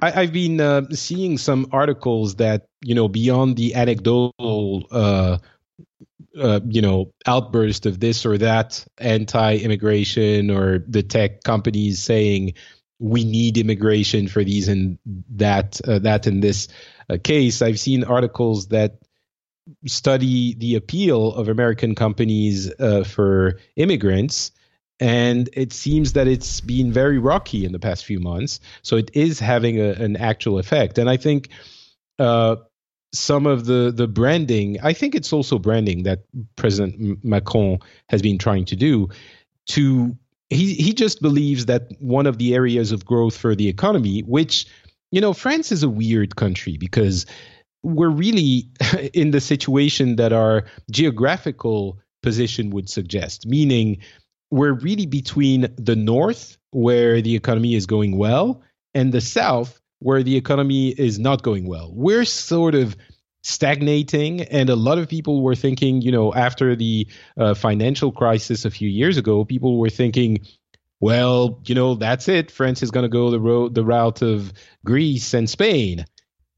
I, 0.00 0.22
I've 0.22 0.32
been 0.32 0.60
uh, 0.60 0.82
seeing 0.90 1.38
some 1.38 1.68
articles 1.72 2.36
that 2.36 2.66
you 2.82 2.94
know 2.94 3.08
beyond 3.08 3.56
the 3.56 3.74
anecdotal. 3.74 4.86
Uh, 4.90 5.38
uh, 6.38 6.60
you 6.68 6.80
know, 6.80 7.12
outburst 7.26 7.84
of 7.86 7.98
this 7.98 8.24
or 8.24 8.38
that 8.38 8.84
anti-immigration 8.98 10.50
or 10.50 10.78
the 10.86 11.02
tech 11.02 11.42
companies 11.42 12.00
saying 12.00 12.54
we 13.00 13.24
need 13.24 13.58
immigration 13.58 14.28
for 14.28 14.44
these 14.44 14.68
and 14.68 14.98
that, 15.30 15.80
uh, 15.88 15.98
that 15.98 16.28
in 16.28 16.38
this 16.38 16.68
uh, 17.10 17.16
case. 17.22 17.60
I've 17.60 17.80
seen 17.80 18.04
articles 18.04 18.68
that 18.68 18.98
study 19.86 20.54
the 20.54 20.76
appeal 20.76 21.32
of 21.32 21.48
American 21.48 21.94
companies 21.94 22.72
uh, 22.78 23.04
for 23.04 23.58
immigrants. 23.76 24.52
And 25.00 25.48
it 25.52 25.72
seems 25.72 26.14
that 26.14 26.26
it's 26.26 26.60
been 26.60 26.92
very 26.92 27.18
rocky 27.18 27.64
in 27.64 27.72
the 27.72 27.78
past 27.78 28.04
few 28.04 28.18
months. 28.18 28.60
So 28.82 28.96
it 28.96 29.10
is 29.14 29.38
having 29.38 29.80
a, 29.80 29.90
an 29.90 30.16
actual 30.16 30.58
effect. 30.58 30.98
And 30.98 31.08
I 31.08 31.16
think 31.16 31.50
uh, 32.18 32.56
some 33.12 33.46
of 33.46 33.64
the, 33.64 33.92
the 33.94 34.08
branding, 34.08 34.78
I 34.82 34.92
think 34.92 35.14
it's 35.14 35.32
also 35.32 35.58
branding 35.58 36.02
that 36.02 36.24
President 36.56 37.24
Macron 37.24 37.78
has 38.08 38.22
been 38.22 38.38
trying 38.38 38.64
to 38.66 38.76
do 38.76 39.08
to 39.68 40.16
he 40.50 40.72
he 40.74 40.94
just 40.94 41.20
believes 41.20 41.66
that 41.66 41.92
one 42.00 42.26
of 42.26 42.38
the 42.38 42.54
areas 42.54 42.90
of 42.90 43.04
growth 43.04 43.36
for 43.36 43.54
the 43.54 43.68
economy, 43.68 44.20
which 44.20 44.66
you 45.10 45.20
know, 45.20 45.32
France 45.32 45.72
is 45.72 45.82
a 45.82 45.88
weird 45.88 46.36
country 46.36 46.76
because 46.76 47.26
we're 47.82 48.10
really 48.10 48.70
in 49.14 49.30
the 49.30 49.40
situation 49.40 50.16
that 50.16 50.32
our 50.32 50.64
geographical 50.90 51.98
position 52.22 52.70
would 52.70 52.88
suggest, 52.88 53.46
meaning 53.46 53.98
we're 54.50 54.72
really 54.72 55.06
between 55.06 55.68
the 55.76 55.96
north, 55.96 56.56
where 56.70 57.20
the 57.20 57.34
economy 57.34 57.74
is 57.74 57.86
going 57.86 58.16
well, 58.16 58.62
and 58.94 59.12
the 59.12 59.20
south, 59.20 59.80
where 60.00 60.22
the 60.22 60.36
economy 60.36 60.88
is 60.88 61.18
not 61.18 61.42
going 61.42 61.66
well. 61.66 61.90
We're 61.94 62.24
sort 62.24 62.74
of 62.74 62.96
stagnating, 63.42 64.42
and 64.42 64.68
a 64.70 64.76
lot 64.76 64.98
of 64.98 65.08
people 65.08 65.42
were 65.42 65.54
thinking, 65.54 66.02
you 66.02 66.12
know, 66.12 66.32
after 66.34 66.76
the 66.76 67.06
uh, 67.36 67.54
financial 67.54 68.12
crisis 68.12 68.64
a 68.64 68.70
few 68.70 68.88
years 68.88 69.16
ago, 69.16 69.44
people 69.44 69.78
were 69.78 69.90
thinking, 69.90 70.38
well, 71.00 71.60
you 71.64 71.74
know, 71.74 71.94
that's 71.94 72.28
it. 72.28 72.50
France 72.50 72.82
is 72.82 72.90
going 72.90 73.04
to 73.04 73.08
go 73.08 73.30
the 73.30 73.40
road, 73.40 73.74
the 73.74 73.84
route 73.84 74.22
of 74.22 74.52
Greece 74.84 75.34
and 75.34 75.48
Spain, 75.48 76.04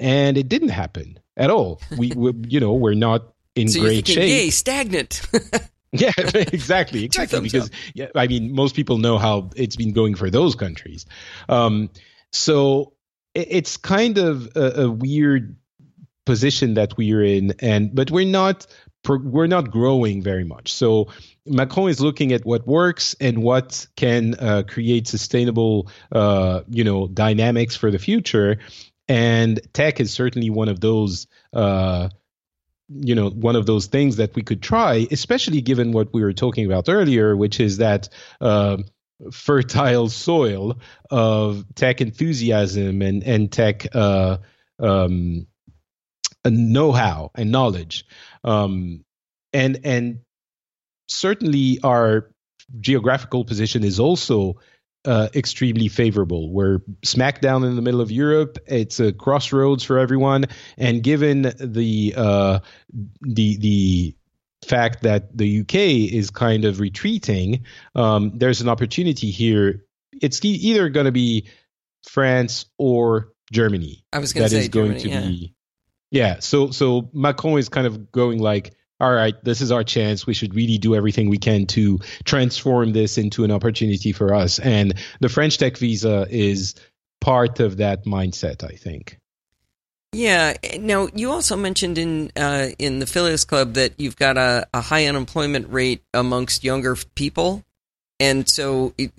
and 0.00 0.36
it 0.36 0.48
didn't 0.48 0.70
happen 0.70 1.18
at 1.36 1.50
all. 1.50 1.80
We, 1.96 2.12
we 2.16 2.32
you 2.48 2.58
know, 2.58 2.74
we're 2.74 2.94
not 2.94 3.32
in 3.54 3.68
so 3.68 3.80
great 3.80 4.06
thinking, 4.06 4.14
shape. 4.14 4.28
yay, 4.30 4.50
stagnant. 4.50 5.22
Yeah, 5.92 6.12
exactly, 6.16 7.04
exactly. 7.06 7.40
because 7.40 7.66
up. 7.66 7.74
yeah, 7.94 8.06
I 8.14 8.28
mean, 8.28 8.54
most 8.54 8.76
people 8.76 8.98
know 8.98 9.18
how 9.18 9.50
it's 9.56 9.74
been 9.74 9.92
going 9.92 10.14
for 10.14 10.30
those 10.30 10.54
countries. 10.54 11.04
Um, 11.48 11.90
so 12.32 12.92
it, 13.34 13.48
it's 13.50 13.76
kind 13.76 14.18
of 14.18 14.50
a, 14.54 14.82
a 14.82 14.90
weird 14.90 15.56
position 16.26 16.74
that 16.74 16.96
we're 16.96 17.24
in, 17.24 17.54
and 17.58 17.92
but 17.92 18.10
we're 18.12 18.24
not 18.24 18.68
we're 19.08 19.46
not 19.46 19.70
growing 19.70 20.22
very 20.22 20.44
much. 20.44 20.72
So 20.72 21.08
Macron 21.46 21.88
is 21.88 22.00
looking 22.00 22.32
at 22.32 22.44
what 22.44 22.66
works 22.66 23.16
and 23.20 23.42
what 23.42 23.86
can 23.96 24.34
uh, 24.34 24.62
create 24.68 25.08
sustainable, 25.08 25.88
uh, 26.12 26.60
you 26.68 26.84
know, 26.84 27.08
dynamics 27.08 27.76
for 27.76 27.90
the 27.90 27.98
future. 27.98 28.58
And 29.10 29.60
tech 29.72 29.98
is 29.98 30.12
certainly 30.12 30.50
one 30.50 30.68
of 30.68 30.80
those. 30.80 31.26
Uh, 31.52 32.08
you 32.92 33.14
know 33.14 33.30
one 33.30 33.54
of 33.54 33.66
those 33.66 33.86
things 33.86 34.16
that 34.16 34.34
we 34.34 34.42
could 34.42 34.60
try 34.60 35.06
especially 35.12 35.60
given 35.60 35.92
what 35.92 36.12
we 36.12 36.24
were 36.24 36.32
talking 36.32 36.66
about 36.66 36.88
earlier 36.88 37.36
which 37.36 37.60
is 37.60 37.76
that 37.76 38.08
uh, 38.40 38.78
fertile 39.30 40.08
soil 40.08 40.76
of 41.08 41.64
tech 41.76 42.00
enthusiasm 42.00 43.00
and 43.00 43.22
and 43.22 43.52
tech 43.52 43.86
uh, 43.94 44.38
um, 44.80 45.46
know-how 46.44 47.30
and 47.36 47.52
knowledge 47.52 48.06
um, 48.42 49.04
and 49.52 49.78
and 49.84 50.20
certainly 51.06 51.78
our 51.84 52.32
geographical 52.80 53.44
position 53.44 53.84
is 53.84 54.00
also 54.00 54.56
uh, 55.04 55.28
extremely 55.34 55.88
favorable. 55.88 56.52
We're 56.52 56.80
smack 57.04 57.40
down 57.40 57.64
in 57.64 57.76
the 57.76 57.82
middle 57.82 58.00
of 58.00 58.10
Europe. 58.10 58.58
It's 58.66 59.00
a 59.00 59.12
crossroads 59.12 59.82
for 59.84 59.98
everyone, 59.98 60.46
and 60.76 61.02
given 61.02 61.42
the 61.58 62.14
uh, 62.16 62.58
the 63.22 63.56
the 63.56 64.16
fact 64.66 65.02
that 65.02 65.36
the 65.36 65.60
UK 65.60 65.74
is 65.74 66.30
kind 66.30 66.64
of 66.64 66.80
retreating, 66.80 67.64
um, 67.94 68.32
there's 68.34 68.60
an 68.60 68.68
opportunity 68.68 69.30
here. 69.30 69.84
It's 70.20 70.44
either 70.44 70.88
going 70.90 71.06
to 71.06 71.12
be 71.12 71.48
France 72.06 72.66
or 72.76 73.32
Germany. 73.52 74.04
I 74.12 74.18
was 74.18 74.32
going 74.32 74.48
to 74.48 74.62
say 74.62 74.68
going 74.68 74.98
Germany, 74.98 75.02
to 75.02 75.08
yeah. 75.08 75.20
be 75.20 75.54
yeah. 76.10 76.40
So 76.40 76.70
so 76.70 77.08
Macron 77.12 77.58
is 77.58 77.68
kind 77.68 77.86
of 77.86 78.12
going 78.12 78.38
like 78.38 78.74
all 79.00 79.12
right, 79.12 79.34
this 79.42 79.60
is 79.60 79.72
our 79.72 79.82
chance. 79.82 80.26
We 80.26 80.34
should 80.34 80.54
really 80.54 80.78
do 80.78 80.94
everything 80.94 81.30
we 81.30 81.38
can 81.38 81.66
to 81.68 81.98
transform 82.24 82.92
this 82.92 83.16
into 83.16 83.44
an 83.44 83.50
opportunity 83.50 84.12
for 84.12 84.34
us. 84.34 84.58
And 84.58 84.94
the 85.20 85.28
French 85.28 85.58
Tech 85.58 85.76
Visa 85.78 86.26
is 86.28 86.74
part 87.20 87.60
of 87.60 87.78
that 87.78 88.04
mindset, 88.04 88.62
I 88.62 88.76
think. 88.76 89.18
Yeah. 90.12 90.54
Now, 90.78 91.08
you 91.14 91.30
also 91.30 91.56
mentioned 91.56 91.96
in 91.96 92.32
uh, 92.36 92.70
in 92.78 92.98
the 92.98 93.06
Phileas 93.06 93.44
Club 93.44 93.74
that 93.74 93.94
you've 93.98 94.16
got 94.16 94.36
a, 94.36 94.66
a 94.74 94.80
high 94.80 95.06
unemployment 95.06 95.72
rate 95.72 96.02
amongst 96.12 96.64
younger 96.64 96.96
people. 97.14 97.64
And 98.18 98.46
so, 98.46 98.92
it, 98.98 99.12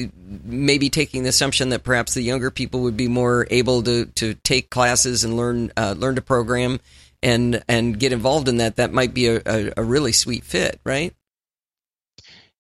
maybe 0.44 0.90
taking 0.90 1.24
the 1.24 1.30
assumption 1.30 1.70
that 1.70 1.84
perhaps 1.84 2.14
the 2.14 2.22
younger 2.22 2.52
people 2.52 2.82
would 2.82 2.98
be 2.98 3.08
more 3.08 3.48
able 3.50 3.82
to, 3.84 4.06
to 4.06 4.36
take 4.36 4.70
classes 4.70 5.24
and 5.24 5.38
learn 5.38 5.72
uh, 5.78 5.96
learn 5.98 6.16
to 6.16 6.22
program 6.22 6.80
and 7.24 7.64
and 7.68 8.00
get 8.00 8.14
involved 8.14 8.48
in 8.48 8.58
that, 8.58 8.78
that 8.78 8.94
might 8.94 9.14
be 9.14 9.28
a, 9.28 9.42
a, 9.46 9.74
a 9.78 9.84
really 9.84 10.12
sweet 10.12 10.44
fit, 10.44 10.80
right? 10.84 11.14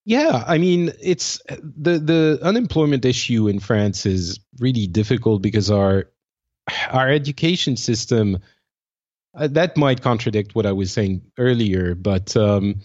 Yeah, 0.04 0.43
I 0.47 0.58
mean, 0.58 0.91
it's 1.02 1.41
the 1.47 2.00
the 2.00 2.39
unemployment 2.41 3.06
issue 3.06 3.47
in 3.47 3.60
France 3.60 4.06
is 4.06 4.39
really 4.60 4.88
difficult 4.88 5.41
because 5.41 5.69
our 5.69 6.10
our 6.89 7.10
education 7.10 7.78
system 7.78 8.39
uh, 9.34 9.47
that 9.47 9.78
might 9.78 10.02
contradict 10.02 10.56
what 10.56 10.65
I 10.65 10.71
was 10.71 10.91
saying 10.91 11.21
earlier, 11.38 11.95
but 11.95 12.36
um, 12.36 12.82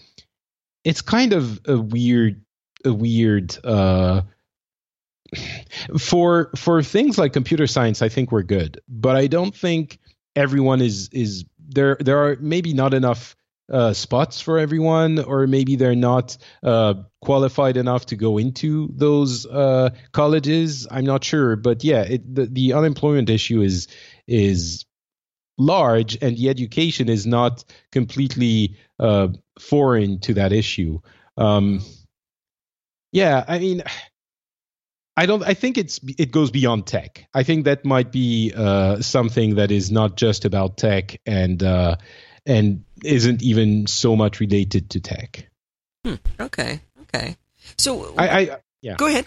it's 0.83 1.01
kind 1.01 1.33
of 1.33 1.59
a 1.67 1.77
weird 1.77 2.41
a 2.85 2.93
weird 2.93 3.57
uh, 3.65 4.21
for 5.99 6.51
for 6.55 6.83
things 6.83 7.17
like 7.17 7.33
computer 7.33 7.67
science. 7.67 8.01
I 8.01 8.09
think 8.09 8.31
we're 8.31 8.43
good, 8.43 8.79
but 8.87 9.15
I 9.15 9.27
don't 9.27 9.55
think 9.55 9.99
everyone 10.35 10.81
is 10.81 11.09
is 11.11 11.45
there 11.67 11.97
there 11.99 12.17
are 12.25 12.37
maybe 12.39 12.73
not 12.73 12.93
enough 12.93 13.35
uh, 13.71 13.93
spots 13.93 14.39
for 14.39 14.59
everyone, 14.59 15.19
or 15.19 15.45
maybe 15.47 15.75
they're 15.75 15.95
not 15.95 16.37
uh, 16.63 16.93
qualified 17.21 17.77
enough 17.77 18.05
to 18.07 18.15
go 18.15 18.37
into 18.37 18.89
those 18.95 19.45
uh, 19.45 19.89
colleges. 20.13 20.87
I'm 20.89 21.05
not 21.05 21.23
sure, 21.23 21.55
but 21.55 21.83
yeah, 21.83 22.01
it, 22.01 22.35
the, 22.35 22.45
the 22.45 22.73
unemployment 22.73 23.29
issue 23.29 23.61
is 23.61 23.87
is 24.27 24.85
large, 25.57 26.17
and 26.21 26.37
the 26.37 26.49
education 26.49 27.09
is 27.09 27.25
not 27.25 27.63
completely 27.91 28.77
uh, 28.99 29.29
foreign 29.59 30.19
to 30.19 30.35
that 30.35 30.53
issue. 30.53 30.99
Um, 31.35 31.81
yeah, 33.11 33.43
I 33.47 33.59
mean, 33.59 33.83
I 35.17 35.25
don't. 35.25 35.43
I 35.43 35.55
think 35.55 35.79
it's 35.79 35.99
it 36.19 36.31
goes 36.31 36.51
beyond 36.51 36.85
tech. 36.85 37.27
I 37.33 37.41
think 37.41 37.65
that 37.65 37.83
might 37.83 38.11
be 38.11 38.53
uh, 38.55 39.01
something 39.01 39.55
that 39.55 39.71
is 39.71 39.89
not 39.89 40.15
just 40.15 40.45
about 40.45 40.77
tech 40.77 41.19
and 41.25 41.61
uh, 41.63 41.95
and 42.45 42.83
isn't 43.03 43.41
even 43.41 43.87
so 43.87 44.15
much 44.15 44.39
related 44.39 44.91
to 44.91 44.99
tech. 44.99 45.49
Hmm. 46.05 46.15
Okay. 46.39 46.81
Okay. 47.01 47.35
So 47.79 48.13
I, 48.15 48.29
I 48.29 48.57
yeah. 48.81 48.95
Go 48.95 49.07
ahead. 49.07 49.25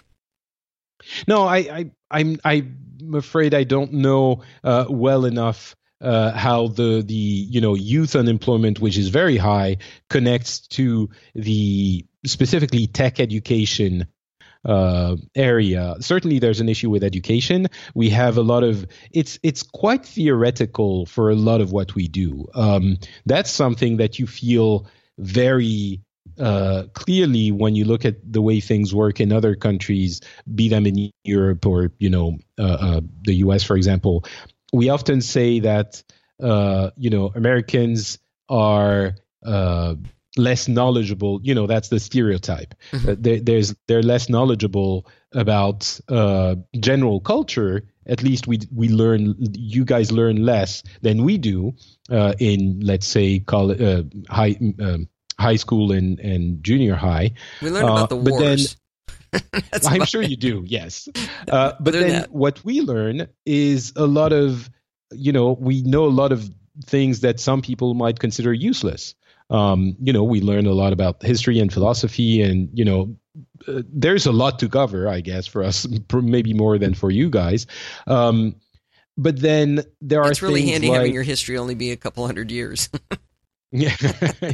No, 1.26 1.42
I, 1.42 1.57
I 1.57 1.90
I'm 2.09 2.38
I'm 2.44 3.14
afraid 3.14 3.53
I 3.53 3.64
don't 3.64 3.94
know 3.94 4.42
uh, 4.62 4.85
well 4.88 5.24
enough 5.24 5.74
uh, 6.00 6.31
how 6.31 6.68
the 6.68 7.03
the 7.05 7.14
you 7.14 7.61
know 7.61 7.74
youth 7.74 8.14
unemployment, 8.14 8.79
which 8.79 8.96
is 8.96 9.09
very 9.09 9.38
high, 9.38 9.79
connects 10.09 10.61
to 10.68 11.11
the 11.35 12.07
specifically 12.24 12.87
tech 12.87 13.18
education 13.18 14.07
uh, 14.64 15.16
area. 15.35 15.96
Certainly, 16.01 16.38
there's 16.38 16.61
an 16.61 16.68
issue 16.68 16.90
with 16.90 17.03
education. 17.03 17.66
We 17.94 18.11
have 18.11 18.37
a 18.37 18.42
lot 18.42 18.62
of 18.62 18.87
it's 19.12 19.38
it's 19.42 19.62
quite 19.62 20.05
theoretical 20.05 21.07
for 21.07 21.31
a 21.31 21.35
lot 21.35 21.61
of 21.61 21.73
what 21.73 21.94
we 21.94 22.09
do. 22.09 22.46
Um, 22.55 22.99
that's 23.27 23.51
something 23.51 23.96
that 23.99 24.18
you 24.18 24.27
feel 24.27 24.87
very 25.18 26.01
uh, 26.38 26.85
clearly 26.94 27.53
when 27.53 27.75
you 27.75 27.85
look 27.85 28.05
at 28.05 28.16
the 28.33 28.42
way 28.42 28.61
things 28.61 28.94
work 28.94 29.20
in 29.20 29.33
other 29.33 29.55
countries, 29.55 30.20
be 30.55 30.68
them 30.68 30.87
in 30.87 31.11
Europe 31.25 31.66
or 31.66 31.92
you 31.99 32.11
know 32.11 32.38
uh, 32.59 32.62
uh, 32.81 33.01
the 33.23 33.35
U.S. 33.37 33.62
for 33.62 33.77
example. 33.77 34.25
We 34.73 34.88
often 34.88 35.20
say 35.20 35.61
that 35.61 36.03
uh, 36.42 36.90
you 36.96 37.11
know 37.11 37.33
Americans 37.35 38.18
are 38.49 39.14
uh, 39.44 39.94
less 40.36 40.68
knowledgeable 40.68 41.40
you 41.42 41.54
know 41.54 41.66
that's 41.66 41.88
the 41.88 41.98
stereotype 41.98 42.74
mm-hmm. 42.92 43.20
they, 43.20 43.40
there's 43.40 43.74
they're 43.88 44.02
less 44.02 44.28
knowledgeable 44.28 45.06
about 45.32 46.00
uh, 46.08 46.54
general 46.78 47.20
culture 47.20 47.82
at 48.06 48.22
least 48.22 48.46
we 48.46 48.60
we 48.74 48.88
learn 48.88 49.34
you 49.38 49.84
guys 49.84 50.12
learn 50.12 50.44
less 50.44 50.82
than 51.02 51.24
we 51.24 51.36
do 51.38 51.74
uh, 52.10 52.34
in 52.38 52.80
let's 52.80 53.06
say 53.06 53.40
college, 53.40 53.80
uh, 53.80 54.02
high 54.28 54.56
um, 54.80 55.08
high 55.38 55.56
school 55.56 55.90
and 55.90 56.20
and 56.20 56.62
junior 56.62 56.94
high 56.94 57.32
we 57.60 57.70
learn 57.70 57.84
about 57.84 58.08
the 58.08 58.16
uh, 58.16 58.20
wars 58.20 58.76
I'm 59.86 60.04
sure 60.06 60.22
you 60.22 60.36
do, 60.36 60.64
yes. 60.66 61.08
Uh, 61.48 61.72
but 61.80 61.94
then 61.94 62.08
that. 62.10 62.32
what 62.32 62.64
we 62.64 62.80
learn 62.80 63.26
is 63.44 63.92
a 63.96 64.06
lot 64.06 64.32
of, 64.32 64.70
you 65.10 65.32
know, 65.32 65.52
we 65.52 65.82
know 65.82 66.04
a 66.04 66.06
lot 66.12 66.30
of 66.30 66.48
things 66.84 67.20
that 67.20 67.40
some 67.40 67.60
people 67.60 67.94
might 67.94 68.20
consider 68.20 68.52
useless 68.52 69.14
um, 69.50 69.96
you 70.00 70.12
know, 70.12 70.24
we 70.24 70.40
learn 70.40 70.66
a 70.66 70.72
lot 70.72 70.92
about 70.92 71.22
history 71.22 71.58
and 71.58 71.72
philosophy, 71.72 72.42
and 72.42 72.68
you 72.72 72.84
know, 72.84 73.16
uh, 73.68 73.82
there's 73.92 74.26
a 74.26 74.32
lot 74.32 74.58
to 74.60 74.68
cover, 74.68 75.08
I 75.08 75.20
guess, 75.20 75.46
for 75.46 75.62
us, 75.62 75.86
maybe 76.12 76.54
more 76.54 76.78
than 76.78 76.94
for 76.94 77.10
you 77.10 77.30
guys. 77.30 77.66
Um, 78.06 78.56
but 79.16 79.38
then 79.38 79.82
there 80.00 80.22
are 80.22 80.30
it's 80.30 80.40
really 80.40 80.66
handy 80.66 80.88
like, 80.88 80.96
having 80.96 81.14
your 81.14 81.22
history 81.22 81.58
only 81.58 81.74
be 81.74 81.90
a 81.90 81.96
couple 81.96 82.24
hundred 82.24 82.50
years. 82.50 82.88
yeah, 83.72 83.94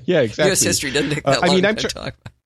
yeah, 0.04 0.20
exactly. 0.20 0.48
U.S. 0.48 0.60
history 0.60 0.90
doesn't 0.90 1.10
take 1.10 1.24
that 1.24 1.38
uh, 1.38 1.40
long 1.40 1.50
I 1.50 1.54
mean, 1.54 1.64
I'm 1.64 1.76
sure, 1.78 1.90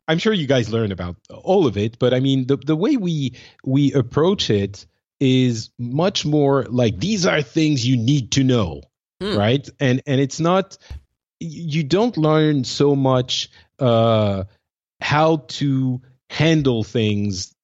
I'm 0.06 0.18
sure 0.18 0.32
you 0.32 0.46
guys 0.46 0.72
learn 0.72 0.92
about 0.92 1.16
all 1.30 1.66
of 1.66 1.76
it, 1.76 1.98
but 1.98 2.14
I 2.14 2.20
mean, 2.20 2.46
the 2.46 2.58
the 2.58 2.76
way 2.76 2.96
we 2.96 3.34
we 3.64 3.92
approach 3.92 4.50
it 4.50 4.86
is 5.18 5.70
much 5.78 6.24
more 6.24 6.64
like 6.64 7.00
these 7.00 7.26
are 7.26 7.42
things 7.42 7.84
you 7.86 7.96
need 7.96 8.30
to 8.32 8.44
know, 8.44 8.82
hmm. 9.20 9.36
right? 9.36 9.68
And 9.80 10.00
and 10.06 10.20
it's 10.20 10.38
not 10.38 10.78
you 11.40 11.82
don't 11.82 12.16
learn 12.16 12.64
so 12.64 12.94
much 12.94 13.50
uh, 13.78 14.44
how 15.00 15.36
to 15.48 16.00
handle 16.28 16.84
things 16.84 17.54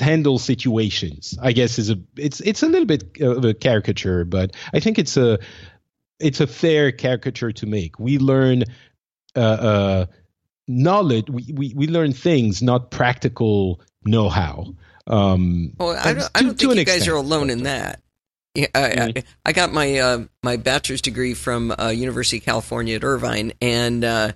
handle 0.00 0.36
situations 0.36 1.38
i 1.40 1.52
guess 1.52 1.78
is 1.78 1.90
a 1.90 1.96
it's 2.16 2.40
it's 2.40 2.64
a 2.64 2.66
little 2.66 2.86
bit 2.86 3.20
of 3.20 3.44
a 3.44 3.54
caricature 3.54 4.24
but 4.24 4.52
i 4.74 4.80
think 4.80 4.98
it's 4.98 5.16
a 5.16 5.38
it's 6.18 6.40
a 6.40 6.46
fair 6.46 6.92
caricature 6.92 7.52
to 7.52 7.66
make. 7.66 7.98
We 7.98 8.18
learn 8.18 8.64
uh, 9.34 9.40
uh 9.40 10.06
knowledge 10.68 11.30
we, 11.30 11.52
we 11.54 11.72
we 11.76 11.86
learn 11.86 12.12
things 12.12 12.62
not 12.62 12.90
practical 12.90 13.80
know-how. 14.04 14.74
Um 15.06 15.72
well 15.78 15.96
i 15.96 16.12
don't, 16.12 16.30
I 16.34 16.42
don't 16.42 16.58
think 16.58 16.74
you 16.74 16.84
guys 16.84 16.96
extent. 16.96 17.08
are 17.12 17.16
alone 17.16 17.50
in 17.50 17.62
that 17.62 18.00
I, 18.56 18.64
mm-hmm. 18.64 19.18
I, 19.18 19.22
I, 19.44 19.52
got 19.52 19.72
my 19.72 19.98
uh, 19.98 20.24
my 20.42 20.56
bachelor's 20.56 21.02
degree 21.02 21.34
from 21.34 21.74
uh, 21.78 21.88
University 21.88 22.38
of 22.38 22.44
California 22.44 22.96
at 22.96 23.04
Irvine, 23.04 23.52
and 23.60 24.04
uh, 24.04 24.32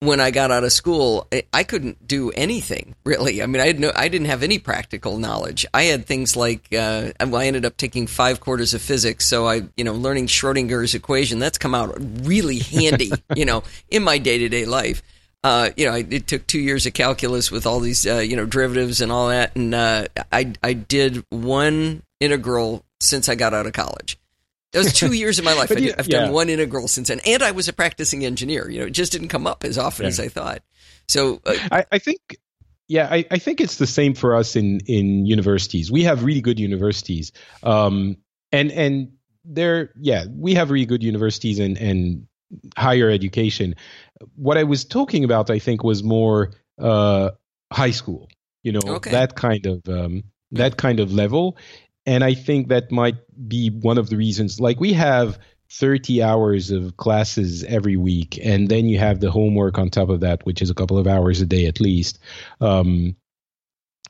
when 0.00 0.20
I 0.20 0.30
got 0.30 0.50
out 0.50 0.62
of 0.62 0.72
school, 0.72 1.26
I 1.52 1.64
couldn't 1.64 2.06
do 2.06 2.30
anything 2.30 2.94
really. 3.04 3.42
I 3.42 3.46
mean, 3.46 3.60
I 3.60 3.66
had 3.66 3.80
no, 3.80 3.90
I 3.94 4.08
didn't 4.08 4.28
have 4.28 4.42
any 4.42 4.58
practical 4.58 5.18
knowledge. 5.18 5.66
I 5.74 5.84
had 5.84 6.06
things 6.06 6.36
like, 6.36 6.72
uh, 6.72 7.12
I 7.18 7.46
ended 7.46 7.64
up 7.64 7.76
taking 7.76 8.06
five 8.06 8.38
quarters 8.40 8.74
of 8.74 8.82
physics, 8.82 9.26
so 9.26 9.48
I, 9.48 9.62
you 9.76 9.84
know, 9.84 9.94
learning 9.94 10.28
Schrodinger's 10.28 10.94
equation. 10.94 11.40
That's 11.40 11.58
come 11.58 11.74
out 11.74 11.96
really 11.98 12.60
handy, 12.60 13.10
you 13.36 13.44
know, 13.44 13.64
in 13.88 14.04
my 14.04 14.18
day 14.18 14.38
to 14.38 14.48
day 14.48 14.66
life. 14.66 15.02
Uh, 15.42 15.70
you 15.76 15.86
know, 15.86 15.92
I, 15.92 16.06
it 16.08 16.26
took 16.26 16.46
two 16.46 16.60
years 16.60 16.86
of 16.86 16.94
calculus 16.94 17.50
with 17.50 17.66
all 17.66 17.80
these, 17.80 18.06
uh, 18.06 18.18
you 18.18 18.36
know, 18.36 18.46
derivatives 18.46 19.00
and 19.00 19.10
all 19.10 19.28
that, 19.28 19.56
and 19.56 19.74
uh, 19.74 20.06
I, 20.30 20.52
I 20.62 20.72
did 20.74 21.24
one 21.30 22.02
integral 22.20 22.84
since 23.00 23.28
I 23.28 23.34
got 23.34 23.54
out 23.54 23.66
of 23.66 23.72
college. 23.72 24.18
That 24.72 24.80
was 24.80 24.92
two 24.92 25.12
years 25.14 25.38
of 25.38 25.44
my 25.44 25.54
life. 25.54 25.70
I 25.70 25.80
have 25.96 26.08
yeah. 26.08 26.20
done 26.20 26.32
one 26.32 26.50
integral 26.50 26.88
since 26.88 27.08
then, 27.08 27.20
and 27.24 27.42
I 27.42 27.52
was 27.52 27.68
a 27.68 27.72
practicing 27.72 28.24
engineer. 28.24 28.68
You 28.68 28.80
know, 28.80 28.86
it 28.86 28.92
just 28.92 29.12
didn't 29.12 29.28
come 29.28 29.46
up 29.46 29.64
as 29.64 29.78
often 29.78 30.04
yeah. 30.04 30.08
as 30.08 30.20
I 30.20 30.28
thought. 30.28 30.62
So 31.08 31.40
uh, 31.46 31.54
I, 31.72 31.84
I, 31.92 31.98
think, 31.98 32.36
yeah, 32.86 33.08
I, 33.10 33.24
I, 33.30 33.38
think 33.38 33.62
it's 33.62 33.76
the 33.76 33.86
same 33.86 34.14
for 34.14 34.34
us 34.34 34.56
in 34.56 34.80
in 34.80 35.24
universities. 35.24 35.90
We 35.90 36.02
have 36.04 36.22
really 36.22 36.42
good 36.42 36.60
universities, 36.60 37.32
um, 37.62 38.18
and 38.52 38.70
and 38.70 39.12
they're 39.44 39.90
yeah, 39.98 40.26
we 40.30 40.54
have 40.54 40.70
really 40.70 40.86
good 40.86 41.02
universities 41.02 41.58
and 41.58 41.78
and 41.78 42.26
higher 42.76 43.08
education. 43.08 43.74
What 44.36 44.58
I 44.58 44.64
was 44.64 44.84
talking 44.84 45.24
about, 45.24 45.50
I 45.50 45.58
think, 45.58 45.82
was 45.82 46.02
more 46.02 46.52
uh, 46.78 47.30
high 47.72 47.92
school. 47.92 48.28
You 48.62 48.72
know, 48.72 48.80
okay. 48.86 49.12
that 49.12 49.34
kind 49.34 49.64
of 49.64 49.88
um, 49.88 50.24
that 50.52 50.76
kind 50.76 51.00
of 51.00 51.12
level 51.12 51.56
and 52.08 52.24
I 52.24 52.32
think 52.32 52.68
that 52.68 52.90
might 52.90 53.16
be 53.48 53.68
one 53.68 53.98
of 53.98 54.08
the 54.08 54.16
reasons. 54.16 54.58
Like 54.58 54.80
we 54.80 54.94
have 54.94 55.38
30 55.70 56.22
hours 56.22 56.70
of 56.70 56.96
classes 56.96 57.64
every 57.64 57.98
week, 57.98 58.40
and 58.42 58.66
then 58.66 58.86
you 58.86 58.98
have 58.98 59.20
the 59.20 59.30
homework 59.30 59.76
on 59.76 59.90
top 59.90 60.08
of 60.08 60.20
that, 60.20 60.46
which 60.46 60.62
is 60.62 60.70
a 60.70 60.74
couple 60.74 60.96
of 60.96 61.06
hours 61.06 61.42
a 61.42 61.46
day 61.46 61.66
at 61.66 61.80
least. 61.80 62.18
Um, 62.62 63.14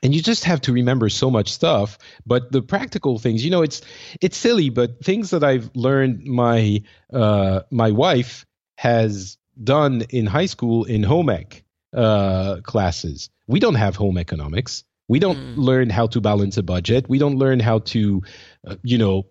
and 0.01 0.15
you 0.15 0.23
just 0.23 0.45
have 0.45 0.61
to 0.61 0.73
remember 0.73 1.09
so 1.09 1.29
much 1.29 1.51
stuff 1.51 1.99
but 2.25 2.53
the 2.53 2.63
practical 2.63 3.19
things 3.19 3.45
you 3.45 3.51
know 3.51 3.63
it's 3.63 3.81
it's 4.21 4.37
silly 4.37 4.71
but 4.71 5.05
things 5.05 5.31
that 5.31 5.43
i've 5.43 5.69
learned 5.75 6.23
my 6.23 6.81
uh 7.13 7.63
my 7.73 7.91
wife 7.91 8.47
has 8.77 9.39
done 9.61 10.03
in 10.11 10.25
high 10.25 10.47
school 10.47 10.85
in 10.85 11.03
home 11.03 11.29
ec 11.29 11.65
uh 11.97 12.61
classes 12.63 13.29
we 13.49 13.59
don't 13.59 13.75
have 13.75 13.97
home 13.97 14.19
economics 14.19 14.85
we 15.09 15.19
don't 15.19 15.39
mm. 15.39 15.57
learn 15.57 15.91
how 15.91 16.07
to 16.09 16.21
balance 16.21 16.57
a 16.59 16.63
budget. 16.63 17.09
We 17.09 17.19
don't 17.19 17.37
learn 17.37 17.61
how 17.61 17.81
to, 17.81 18.23
uh, 18.67 18.77
you 18.83 18.99
know, 18.99 19.27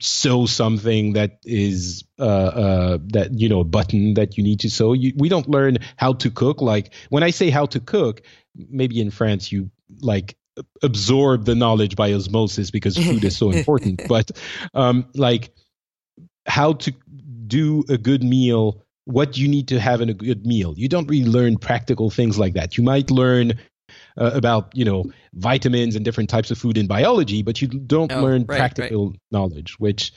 sew 0.00 0.44
something 0.46 1.12
that 1.12 1.38
is 1.44 2.04
uh, 2.18 2.22
uh, 2.22 2.98
that 3.12 3.38
you 3.38 3.48
know 3.48 3.60
a 3.60 3.64
button 3.64 4.14
that 4.14 4.36
you 4.36 4.42
need 4.42 4.60
to 4.60 4.70
sew. 4.70 4.92
You, 4.92 5.12
we 5.16 5.28
don't 5.28 5.48
learn 5.48 5.78
how 5.96 6.14
to 6.14 6.30
cook. 6.30 6.60
Like 6.60 6.92
when 7.10 7.22
I 7.22 7.30
say 7.30 7.50
how 7.50 7.66
to 7.66 7.80
cook, 7.80 8.22
maybe 8.54 9.00
in 9.00 9.10
France 9.10 9.52
you 9.52 9.70
like 10.00 10.36
absorb 10.82 11.44
the 11.44 11.54
knowledge 11.54 11.96
by 11.96 12.12
osmosis 12.12 12.70
because 12.70 12.96
food 12.96 13.24
is 13.24 13.36
so 13.36 13.50
important. 13.50 14.02
But 14.08 14.32
um, 14.72 15.06
like 15.14 15.52
how 16.46 16.74
to 16.74 16.92
do 17.46 17.84
a 17.88 17.98
good 17.98 18.22
meal 18.22 18.84
what 19.06 19.36
you 19.36 19.48
need 19.48 19.68
to 19.68 19.78
have 19.78 20.00
in 20.00 20.08
a 20.08 20.14
good 20.14 20.46
meal. 20.46 20.74
You 20.76 20.88
don't 20.88 21.06
really 21.08 21.28
learn 21.28 21.58
practical 21.58 22.10
things 22.10 22.38
like 22.38 22.54
that. 22.54 22.78
You 22.78 22.84
might 22.84 23.10
learn 23.10 23.58
uh, 24.18 24.30
about 24.34 24.70
you 24.74 24.84
know 24.84 25.04
vitamins 25.34 25.96
and 25.96 26.04
different 26.04 26.30
types 26.30 26.50
of 26.50 26.58
food 26.58 26.78
in 26.78 26.86
biology, 26.86 27.42
but 27.42 27.60
you 27.60 27.68
don't 27.68 28.12
oh, 28.12 28.22
learn 28.22 28.44
right, 28.46 28.58
practical 28.58 29.10
right. 29.10 29.20
knowledge, 29.30 29.78
which 29.78 30.12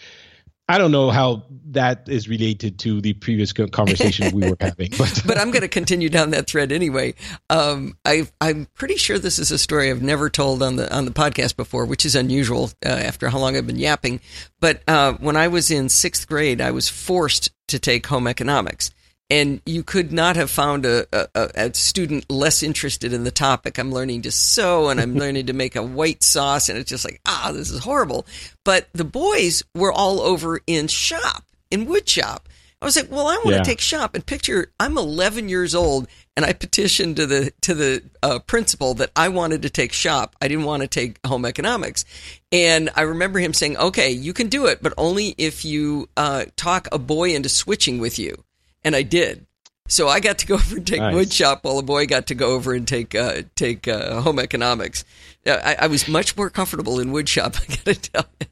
I 0.69 0.77
don't 0.79 0.91
know 0.91 1.11
how 1.11 1.45
that 1.67 2.09
is 2.09 2.27
related 2.27 2.79
to 2.79 2.99
the 2.99 3.13
previous 3.13 3.53
conversation 3.53 4.35
we 4.35 4.49
were 4.49 4.57
having, 4.59 4.89
but, 4.97 5.21
but 5.25 5.37
I'm 5.37 5.51
going 5.51 5.61
to 5.61 5.69
continue 5.69 6.09
down 6.09 6.31
that 6.31 6.49
thread 6.49 6.73
anyway. 6.73 7.13
Um, 7.49 7.97
I, 8.03 8.27
am 8.41 8.67
pretty 8.75 8.97
sure 8.97 9.17
this 9.17 9.39
is 9.39 9.49
a 9.49 9.57
story 9.57 9.89
I've 9.89 10.01
never 10.01 10.29
told 10.29 10.61
on 10.61 10.75
the 10.75 10.93
on 10.93 11.05
the 11.05 11.11
podcast 11.11 11.55
before, 11.55 11.85
which 11.85 12.05
is 12.05 12.15
unusual 12.15 12.71
uh, 12.85 12.89
after 12.89 13.29
how 13.29 13.39
long 13.39 13.55
I've 13.55 13.65
been 13.65 13.79
yapping. 13.79 14.19
But 14.59 14.81
uh, 14.89 15.13
when 15.13 15.37
I 15.37 15.47
was 15.47 15.71
in 15.71 15.87
sixth 15.87 16.27
grade, 16.27 16.59
I 16.59 16.71
was 16.71 16.89
forced 16.89 17.49
to 17.69 17.79
take 17.79 18.05
home 18.07 18.27
economics, 18.27 18.91
and 19.29 19.61
you 19.65 19.83
could 19.83 20.11
not 20.11 20.35
have 20.37 20.49
found 20.49 20.85
a, 20.85 21.05
a, 21.11 21.49
a, 21.55 21.73
student 21.73 22.29
less 22.29 22.63
interested 22.63 23.11
in 23.11 23.25
the 23.25 23.31
topic. 23.31 23.77
I'm 23.77 23.91
learning 23.91 24.21
to 24.21 24.31
sew 24.31 24.89
and 24.89 25.01
I'm 25.01 25.15
learning 25.19 25.47
to 25.47 25.53
make 25.53 25.75
a 25.75 25.83
white 25.83 26.23
sauce, 26.23 26.69
and 26.69 26.77
it's 26.77 26.89
just 26.89 27.05
like, 27.05 27.19
ah, 27.25 27.51
this 27.53 27.69
is 27.69 27.83
horrible. 27.83 28.25
But 28.63 28.87
the 28.93 29.03
boys 29.03 29.63
were 29.75 29.91
all 29.91 30.21
over 30.21 30.61
in 30.65 30.87
shop, 30.87 31.43
in 31.69 31.85
wood 31.85 32.07
shop. 32.07 32.47
I 32.81 32.85
was 32.85 32.95
like, 32.95 33.09
well, 33.09 33.25
I 33.25 33.37
want 33.37 33.55
yeah. 33.55 33.57
to 33.57 33.63
take 33.63 33.81
shop 33.81 34.13
and 34.13 34.23
picture. 34.23 34.71
I'm 34.79 34.99
11 34.99 35.49
years 35.49 35.73
old, 35.73 36.07
and 36.35 36.45
I 36.45 36.53
petitioned 36.53 37.15
to 37.15 37.25
the 37.25 37.51
to 37.61 37.73
the 37.73 38.03
uh, 38.21 38.37
principal 38.39 38.93
that 38.95 39.09
I 39.15 39.29
wanted 39.29 39.63
to 39.63 39.69
take 39.71 39.91
shop. 39.91 40.35
I 40.39 40.47
didn't 40.47 40.65
want 40.65 40.83
to 40.83 40.87
take 40.87 41.17
home 41.25 41.43
economics, 41.43 42.05
and 42.51 42.91
I 42.95 43.01
remember 43.01 43.39
him 43.39 43.53
saying, 43.53 43.77
"Okay, 43.77 44.11
you 44.11 44.31
can 44.31 44.47
do 44.47 44.67
it, 44.67 44.83
but 44.83 44.93
only 44.95 45.33
if 45.39 45.65
you 45.65 46.07
uh, 46.15 46.45
talk 46.55 46.87
a 46.91 46.99
boy 46.99 47.33
into 47.33 47.49
switching 47.49 47.97
with 47.97 48.19
you." 48.19 48.43
And 48.87 48.95
I 48.95 49.03
did. 49.03 49.45
So 49.89 50.07
I 50.07 50.19
got 50.21 50.39
to 50.39 50.47
go 50.47 50.55
over 50.55 50.77
and 50.77 50.87
take 50.87 50.99
nice. 50.99 51.13
woodshop 51.13 51.59
while 51.63 51.77
a 51.77 51.83
boy 51.83 52.07
got 52.07 52.27
to 52.27 52.35
go 52.35 52.53
over 52.53 52.73
and 52.73 52.87
take 52.87 53.13
uh, 53.13 53.43
take 53.55 53.87
uh, 53.87 54.21
home 54.21 54.39
economics. 54.39 55.05
I, 55.45 55.77
I, 55.81 55.87
was 55.87 56.09
much 56.09 56.35
more 56.35 56.49
comfortable 56.49 56.99
in 56.99 57.11
woodshop. 57.11 57.61
I 57.61 57.75
got 57.75 57.85
to 57.85 58.11
tell 58.11 58.25
you. 58.41 58.47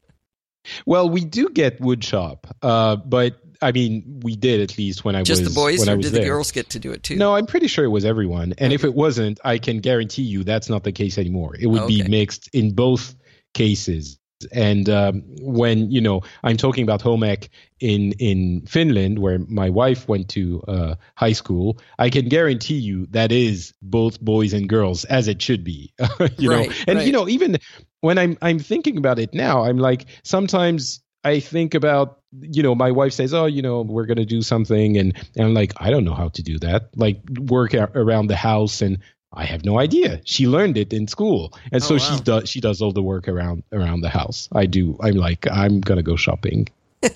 Well, 0.84 1.08
we 1.10 1.24
do 1.24 1.48
get 1.48 1.80
woodshop, 1.80 2.38
uh, 2.62 2.96
but 2.96 3.38
I 3.62 3.72
mean, 3.72 4.20
we 4.22 4.34
did 4.34 4.60
at 4.60 4.76
least 4.76 5.04
when 5.04 5.14
I 5.14 5.22
just 5.22 5.40
was 5.42 5.48
just 5.48 5.54
the 5.54 5.60
boys, 5.60 5.78
when 5.78 5.88
or 5.88 5.92
I 5.92 5.94
was 5.94 6.06
did 6.06 6.14
there. 6.14 6.22
the 6.22 6.28
girls 6.28 6.52
get 6.52 6.70
to 6.70 6.78
do 6.78 6.92
it 6.92 7.02
too? 7.02 7.16
No, 7.16 7.34
I'm 7.34 7.46
pretty 7.46 7.68
sure 7.68 7.84
it 7.84 7.88
was 7.88 8.04
everyone. 8.04 8.54
And 8.58 8.66
okay. 8.68 8.74
if 8.74 8.84
it 8.84 8.94
wasn't, 8.94 9.38
I 9.44 9.58
can 9.58 9.80
guarantee 9.80 10.22
you 10.22 10.44
that's 10.44 10.68
not 10.68 10.84
the 10.84 10.92
case 10.92 11.18
anymore. 11.18 11.54
It 11.58 11.66
would 11.66 11.82
okay. 11.82 12.02
be 12.02 12.08
mixed 12.08 12.48
in 12.52 12.74
both 12.74 13.14
cases 13.54 14.18
and 14.52 14.88
um, 14.88 15.22
when 15.40 15.90
you 15.90 16.00
know 16.00 16.20
i'm 16.44 16.56
talking 16.56 16.82
about 16.82 17.00
home 17.00 17.22
ec 17.22 17.48
in 17.80 18.12
in 18.12 18.60
finland 18.66 19.18
where 19.18 19.38
my 19.48 19.70
wife 19.70 20.08
went 20.08 20.28
to 20.28 20.62
uh, 20.68 20.94
high 21.16 21.32
school 21.32 21.78
i 21.98 22.10
can 22.10 22.28
guarantee 22.28 22.74
you 22.74 23.06
that 23.10 23.32
is 23.32 23.72
both 23.82 24.20
boys 24.20 24.52
and 24.52 24.68
girls 24.68 25.04
as 25.06 25.28
it 25.28 25.40
should 25.40 25.64
be 25.64 25.92
you 26.38 26.50
right, 26.50 26.68
know 26.68 26.74
and 26.86 26.98
right. 26.98 27.06
you 27.06 27.12
know 27.12 27.28
even 27.28 27.56
when 28.00 28.18
i'm 28.18 28.36
i'm 28.42 28.58
thinking 28.58 28.96
about 28.96 29.18
it 29.18 29.32
now 29.32 29.64
i'm 29.64 29.78
like 29.78 30.06
sometimes 30.22 31.00
I 31.24 31.40
think 31.40 31.74
about, 31.74 32.20
you 32.40 32.62
know, 32.62 32.76
my 32.76 32.92
wife 32.92 33.12
says, 33.12 33.34
"Oh, 33.34 33.46
you 33.46 33.60
know, 33.60 33.82
we're 33.82 34.06
going 34.06 34.18
to 34.18 34.24
do 34.24 34.42
something," 34.42 34.96
and, 34.96 35.12
and 35.34 35.46
I'm 35.46 35.54
like, 35.54 35.72
I 35.76 35.90
don't 35.90 36.04
know 36.04 36.14
how 36.14 36.28
to 36.28 36.42
do 36.42 36.56
that. 36.60 36.90
Like 36.94 37.20
work 37.48 37.74
around 37.74 38.28
the 38.28 38.36
house 38.36 38.80
and 38.80 38.98
I 39.32 39.44
have 39.44 39.64
no 39.64 39.78
idea. 39.78 40.20
She 40.24 40.46
learned 40.46 40.78
it 40.78 40.92
in 40.92 41.08
school, 41.08 41.52
and 41.72 41.82
oh, 41.82 41.86
so 41.86 41.94
wow. 41.94 41.98
she 41.98 42.22
does. 42.22 42.48
She 42.48 42.60
does 42.60 42.80
all 42.80 42.92
the 42.92 43.02
work 43.02 43.28
around 43.28 43.64
around 43.72 44.00
the 44.00 44.08
house. 44.08 44.48
I 44.52 44.66
do. 44.66 44.96
I'm 45.02 45.14
like, 45.14 45.46
I'm 45.50 45.80
gonna 45.80 46.02
go 46.02 46.16
shopping. 46.16 46.68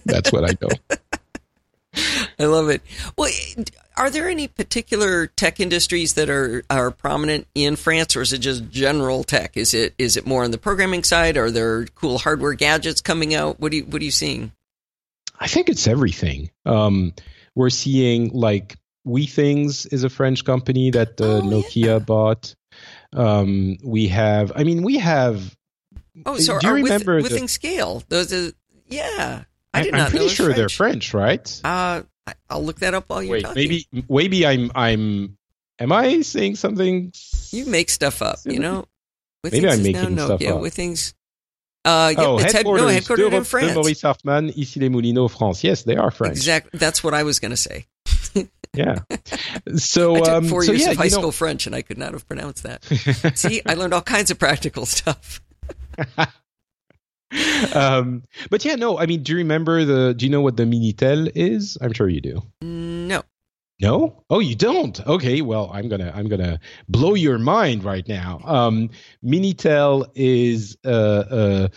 That's 0.04 0.32
what 0.32 0.44
I 0.44 0.56
know. 0.60 0.98
I 2.38 2.44
love 2.44 2.68
it. 2.68 2.82
Well, 3.16 3.30
are 3.96 4.10
there 4.10 4.28
any 4.28 4.48
particular 4.48 5.26
tech 5.26 5.60
industries 5.60 6.14
that 6.14 6.30
are 6.30 6.62
are 6.70 6.90
prominent 6.90 7.46
in 7.54 7.76
France, 7.76 8.16
or 8.16 8.22
is 8.22 8.32
it 8.32 8.38
just 8.38 8.70
general 8.70 9.24
tech? 9.24 9.56
Is 9.56 9.74
it 9.74 9.94
is 9.98 10.16
it 10.16 10.26
more 10.26 10.44
on 10.44 10.50
the 10.50 10.58
programming 10.58 11.04
side? 11.04 11.36
Are 11.36 11.50
there 11.50 11.86
cool 11.86 12.18
hardware 12.18 12.54
gadgets 12.54 13.00
coming 13.00 13.34
out? 13.34 13.60
What 13.60 13.72
do 13.72 13.78
you 13.78 13.84
what 13.84 14.00
are 14.00 14.04
you 14.04 14.10
seeing? 14.10 14.52
I 15.38 15.46
think 15.46 15.68
it's 15.68 15.86
everything. 15.86 16.50
Um, 16.66 17.14
we're 17.54 17.70
seeing 17.70 18.30
like 18.30 18.76
Withings 19.06 19.92
is 19.92 20.04
a 20.04 20.10
French 20.10 20.44
company 20.44 20.90
that 20.90 21.20
uh, 21.20 21.38
oh, 21.38 21.42
Nokia 21.42 21.84
yeah. 21.86 21.98
bought. 21.98 22.54
Um, 23.12 23.76
we 23.82 24.08
have, 24.08 24.52
I 24.54 24.64
mean, 24.64 24.82
we 24.82 24.98
have. 24.98 25.56
Oh, 26.26 26.36
so 26.36 26.58
do 26.58 26.66
you 26.66 26.74
remember 26.74 27.16
with, 27.16 27.32
Withings 27.32 27.50
Scale? 27.50 28.02
Those 28.08 28.32
are, 28.32 28.52
yeah. 28.86 29.44
I 29.72 29.82
did 29.82 29.94
I'm 29.94 29.98
not 29.98 30.10
pretty 30.10 30.28
sure 30.28 30.46
French. 30.46 30.56
they're 30.56 30.68
French, 30.68 31.14
right? 31.14 31.60
Uh, 31.64 32.02
I'll 32.48 32.64
look 32.64 32.80
that 32.80 32.94
up 32.94 33.08
while 33.08 33.22
you're 33.22 33.32
Wait, 33.32 33.42
talking. 33.42 33.62
Maybe, 33.62 33.86
maybe 34.08 34.46
I'm, 34.46 34.70
I'm. 34.74 35.36
Am 35.78 35.92
I 35.92 36.20
saying 36.20 36.56
something? 36.56 37.12
You 37.52 37.66
make 37.66 37.88
stuff 37.88 38.20
up, 38.20 38.38
you 38.44 38.58
know. 38.58 38.86
Withings 39.44 39.52
maybe 39.52 39.68
I'm 39.68 39.82
making 39.82 40.14
now 40.14 40.26
stuff 40.26 40.40
yeah, 40.42 40.52
up. 40.52 40.60
Withings. 40.60 41.14
Uh, 41.82 42.12
oh, 42.18 42.36
headquarters, 42.36 42.52
head, 42.52 42.64
no, 42.66 42.86
headquartered 42.86 43.32
in 43.32 43.44
France. 43.44 43.68
De 43.68 43.74
Maurice 43.74 44.02
Hartmann, 44.02 44.50
Issy-les-Moulineaux, 44.50 45.28
France. 45.28 45.64
Yes, 45.64 45.84
they 45.84 45.96
are 45.96 46.10
French. 46.10 46.32
Exactly. 46.32 46.78
That's 46.78 47.02
what 47.02 47.14
I 47.14 47.22
was 47.22 47.38
going 47.38 47.52
to 47.52 47.56
say. 47.56 47.86
Yeah. 48.74 49.00
So 49.76 50.16
I 50.16 50.18
took 50.20 50.28
um, 50.28 50.44
four 50.48 50.62
so 50.62 50.72
years 50.72 50.84
yeah, 50.84 50.90
of 50.92 50.96
high 50.96 51.08
school 51.08 51.24
know, 51.24 51.30
French, 51.30 51.66
and 51.66 51.74
I 51.74 51.82
could 51.82 51.98
not 51.98 52.12
have 52.12 52.26
pronounced 52.26 52.62
that. 52.64 52.84
See, 53.34 53.62
I 53.66 53.74
learned 53.74 53.94
all 53.94 54.02
kinds 54.02 54.30
of 54.30 54.38
practical 54.38 54.86
stuff. 54.86 55.40
um, 57.74 58.24
but 58.48 58.64
yeah, 58.64 58.74
no. 58.74 58.98
I 58.98 59.06
mean, 59.06 59.22
do 59.22 59.32
you 59.32 59.38
remember 59.38 59.84
the? 59.84 60.14
Do 60.14 60.24
you 60.24 60.30
know 60.30 60.40
what 60.40 60.56
the 60.56 60.64
Minitel 60.64 61.30
is? 61.34 61.78
I'm 61.80 61.92
sure 61.92 62.08
you 62.08 62.20
do. 62.20 62.42
No. 62.62 63.22
No? 63.80 64.24
Oh, 64.28 64.40
you 64.40 64.54
don't. 64.54 65.00
Okay, 65.06 65.40
well, 65.40 65.70
I'm 65.72 65.88
gonna 65.88 66.12
I'm 66.14 66.28
gonna 66.28 66.60
blow 66.88 67.14
your 67.14 67.38
mind 67.38 67.82
right 67.82 68.06
now. 68.06 68.40
Um, 68.44 68.90
Minitel 69.24 70.10
is 70.14 70.76
uh, 70.84 70.88
uh, 70.90 71.68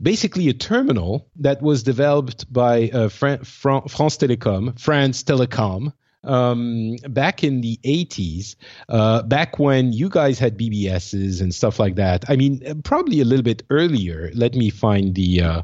basically 0.00 0.48
a 0.48 0.52
terminal 0.52 1.28
that 1.36 1.62
was 1.62 1.82
developed 1.82 2.52
by 2.52 2.90
uh, 2.90 3.08
Fran- 3.08 3.44
Fran- 3.44 3.88
France 3.88 4.18
Telecom, 4.18 4.78
France 4.78 5.22
Telecom, 5.22 5.92
um, 6.24 6.96
back 7.08 7.42
in 7.42 7.60
the 7.60 7.78
80s, 7.84 8.56
uh, 8.88 9.22
back 9.22 9.58
when 9.58 9.92
you 9.92 10.08
guys 10.08 10.38
had 10.38 10.58
BBSs 10.58 11.40
and 11.40 11.54
stuff 11.54 11.78
like 11.78 11.94
that. 11.96 12.28
I 12.28 12.36
mean, 12.36 12.82
probably 12.82 13.20
a 13.20 13.24
little 13.24 13.42
bit 13.42 13.62
earlier. 13.70 14.30
Let 14.34 14.54
me 14.54 14.70
find 14.70 15.14
the 15.14 15.42
uh, 15.42 15.62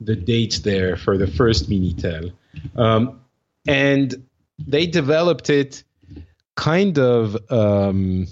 the 0.00 0.16
dates 0.16 0.60
there 0.60 0.96
for 0.96 1.16
the 1.16 1.26
first 1.26 1.70
Minitel. 1.70 2.32
Um, 2.76 3.20
and 3.66 4.14
they 4.58 4.86
developed 4.86 5.50
it 5.50 5.84
kind 6.56 6.98
of. 6.98 7.36
Um, 7.50 8.26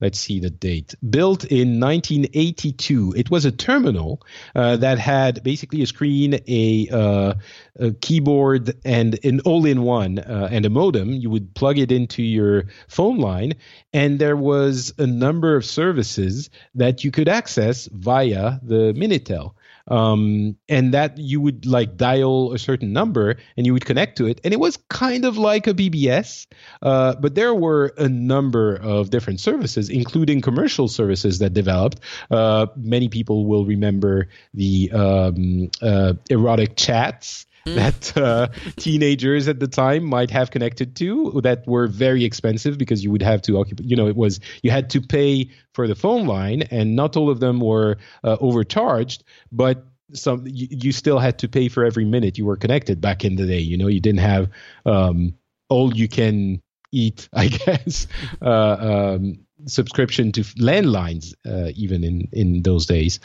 let's 0.00 0.18
see 0.18 0.40
the 0.40 0.50
date. 0.50 0.94
Built 1.08 1.44
in 1.44 1.80
1982 1.80 3.14
it 3.16 3.30
was 3.30 3.44
a 3.44 3.52
terminal 3.52 4.22
uh, 4.54 4.76
that 4.76 4.98
had 4.98 5.42
basically 5.42 5.82
a 5.82 5.86
screen 5.86 6.40
a, 6.46 6.88
uh, 6.90 7.34
a 7.78 7.92
keyboard 7.92 8.74
and 8.84 9.18
an 9.24 9.40
all-in-one 9.40 10.18
uh, 10.18 10.48
and 10.50 10.64
a 10.64 10.70
modem. 10.70 11.12
You 11.12 11.30
would 11.30 11.54
plug 11.54 11.78
it 11.78 11.92
into 11.92 12.22
your 12.22 12.64
phone 12.88 13.18
line 13.18 13.54
and 13.92 14.18
there 14.18 14.36
was 14.36 14.94
a 14.98 15.06
number 15.06 15.56
of 15.56 15.64
services 15.64 16.50
that 16.74 17.04
you 17.04 17.10
could 17.10 17.28
access 17.28 17.88
via 17.92 18.58
the 18.62 18.92
minitel 18.94 19.54
um, 19.88 20.56
and 20.68 20.94
that 20.94 21.18
you 21.18 21.40
would 21.40 21.66
like 21.66 21.96
dial 21.96 22.52
a 22.52 22.58
certain 22.58 22.92
number 22.92 23.36
and 23.56 23.66
you 23.66 23.72
would 23.72 23.84
connect 23.84 24.16
to 24.18 24.26
it 24.26 24.40
and 24.44 24.54
it 24.54 24.60
was 24.60 24.76
kind 24.88 25.24
of 25.24 25.36
like 25.36 25.66
a 25.66 25.74
bbs 25.74 26.46
uh, 26.82 27.14
but 27.16 27.34
there 27.34 27.54
were 27.54 27.92
a 27.98 28.08
number 28.08 28.76
of 28.76 29.10
different 29.10 29.40
services 29.40 29.88
including 29.88 30.40
commercial 30.40 30.88
services 30.88 31.38
that 31.38 31.52
developed 31.52 32.00
uh, 32.30 32.66
many 32.76 33.08
people 33.08 33.46
will 33.46 33.64
remember 33.64 34.28
the 34.54 34.90
um, 34.92 35.70
uh, 35.82 36.14
erotic 36.30 36.76
chats. 36.76 37.46
that 37.76 38.16
uh, 38.16 38.48
teenagers 38.76 39.48
at 39.48 39.60
the 39.60 39.68
time 39.68 40.04
might 40.04 40.30
have 40.30 40.50
connected 40.50 40.96
to 40.96 41.40
that 41.42 41.66
were 41.66 41.86
very 41.86 42.24
expensive 42.24 42.78
because 42.78 43.02
you 43.04 43.10
would 43.10 43.22
have 43.22 43.42
to 43.42 43.58
occupy 43.58 43.82
you 43.84 43.96
know 43.96 44.08
it 44.08 44.16
was 44.16 44.40
you 44.62 44.70
had 44.70 44.90
to 44.90 45.00
pay 45.00 45.50
for 45.72 45.86
the 45.86 45.94
phone 45.94 46.26
line, 46.26 46.62
and 46.70 46.96
not 46.96 47.16
all 47.16 47.30
of 47.30 47.40
them 47.40 47.60
were 47.60 47.98
uh, 48.24 48.36
overcharged, 48.40 49.22
but 49.52 49.86
some 50.12 50.44
you, 50.46 50.66
you, 50.70 50.90
still 50.90 51.18
had 51.18 51.38
to 51.38 51.48
pay 51.48 51.68
for 51.68 51.84
every 51.84 52.04
minute 52.04 52.38
you 52.38 52.46
were 52.46 52.56
connected 52.56 53.00
back 53.00 53.24
in 53.24 53.36
the 53.36 53.46
day. 53.46 53.60
You 53.60 53.76
know, 53.76 53.86
you 53.86 54.00
didn't 54.00 54.20
have 54.20 54.50
um, 54.86 55.34
all 55.68 55.94
you 55.94 56.08
can 56.08 56.60
eat, 56.90 57.28
I 57.34 57.48
guess. 57.48 58.08
Uh, 58.42 59.14
um, 59.14 59.38
subscription 59.66 60.30
to 60.32 60.42
landlines 60.42 61.34
uh, 61.46 61.72
even 61.74 62.04
in 62.04 62.28
in 62.32 62.62
those 62.62 62.86
days 62.86 63.18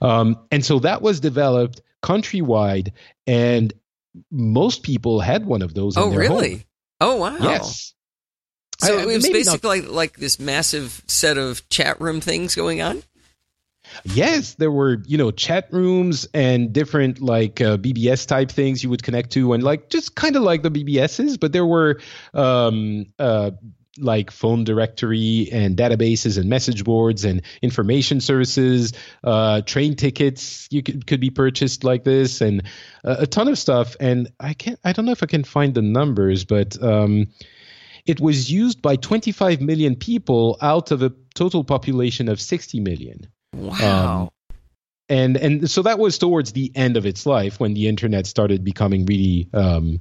um, 0.00 0.38
and 0.52 0.64
so 0.64 0.78
that 0.78 1.02
was 1.02 1.18
developed 1.18 1.80
countrywide 2.04 2.92
and 3.26 3.72
most 4.30 4.82
people 4.82 5.20
had 5.20 5.46
one 5.46 5.62
of 5.62 5.74
those 5.74 5.96
oh 5.96 6.10
really 6.10 6.50
home. 6.52 6.64
oh 7.00 7.16
wow 7.16 7.36
yes 7.40 7.94
so 8.80 8.98
I, 8.98 9.02
it 9.02 9.06
was 9.06 9.28
basically 9.28 9.80
not, 9.80 9.88
like, 9.88 9.94
like 9.94 10.16
this 10.16 10.40
massive 10.40 11.02
set 11.06 11.36
of 11.36 11.68
chat 11.68 12.00
room 12.00 12.20
things 12.20 12.54
going 12.54 12.80
on. 12.80 13.02
Yes, 14.04 14.54
there 14.54 14.70
were 14.70 15.02
you 15.06 15.18
know 15.18 15.30
chat 15.30 15.68
rooms 15.72 16.26
and 16.32 16.72
different 16.72 17.20
like 17.20 17.60
uh, 17.60 17.76
BBS 17.76 18.26
type 18.26 18.50
things 18.50 18.82
you 18.82 18.90
would 18.90 19.02
connect 19.02 19.32
to, 19.32 19.52
and 19.52 19.62
like 19.62 19.90
just 19.90 20.14
kind 20.14 20.36
of 20.36 20.42
like 20.42 20.62
the 20.62 20.70
BBSs, 20.70 21.38
but 21.38 21.52
there 21.52 21.66
were 21.66 22.00
um, 22.32 23.06
uh, 23.18 23.50
like 24.00 24.30
phone 24.30 24.64
directory 24.64 25.48
and 25.52 25.76
databases 25.76 26.38
and 26.38 26.48
message 26.48 26.84
boards 26.84 27.24
and 27.24 27.42
information 27.62 28.20
services, 28.20 28.92
uh, 29.24 29.60
train 29.62 29.96
tickets 29.96 30.68
you 30.70 30.82
could, 30.82 31.06
could 31.06 31.20
be 31.20 31.30
purchased 31.30 31.84
like 31.84 32.04
this, 32.04 32.40
and 32.40 32.62
a 33.04 33.26
ton 33.26 33.48
of 33.48 33.58
stuff. 33.58 33.96
And 34.00 34.32
I 34.38 34.54
can't, 34.54 34.78
I 34.84 34.92
don't 34.92 35.04
know 35.04 35.12
if 35.12 35.22
I 35.22 35.26
can 35.26 35.44
find 35.44 35.74
the 35.74 35.82
numbers, 35.82 36.44
but 36.44 36.82
um, 36.82 37.28
it 38.06 38.20
was 38.20 38.50
used 38.50 38.82
by 38.82 38.96
25 38.96 39.60
million 39.60 39.96
people 39.96 40.58
out 40.60 40.90
of 40.90 41.02
a 41.02 41.12
total 41.34 41.64
population 41.64 42.28
of 42.28 42.40
60 42.40 42.80
million. 42.80 43.26
Wow. 43.54 44.22
Um, 44.22 44.30
and 45.10 45.36
and 45.36 45.70
so 45.70 45.82
that 45.82 45.98
was 45.98 46.16
towards 46.16 46.52
the 46.52 46.70
end 46.74 46.96
of 46.96 47.04
its 47.04 47.26
life 47.26 47.58
when 47.58 47.74
the 47.74 47.88
internet 47.88 48.26
started 48.26 48.64
becoming 48.64 49.04
really 49.04 49.48
um, 49.52 50.00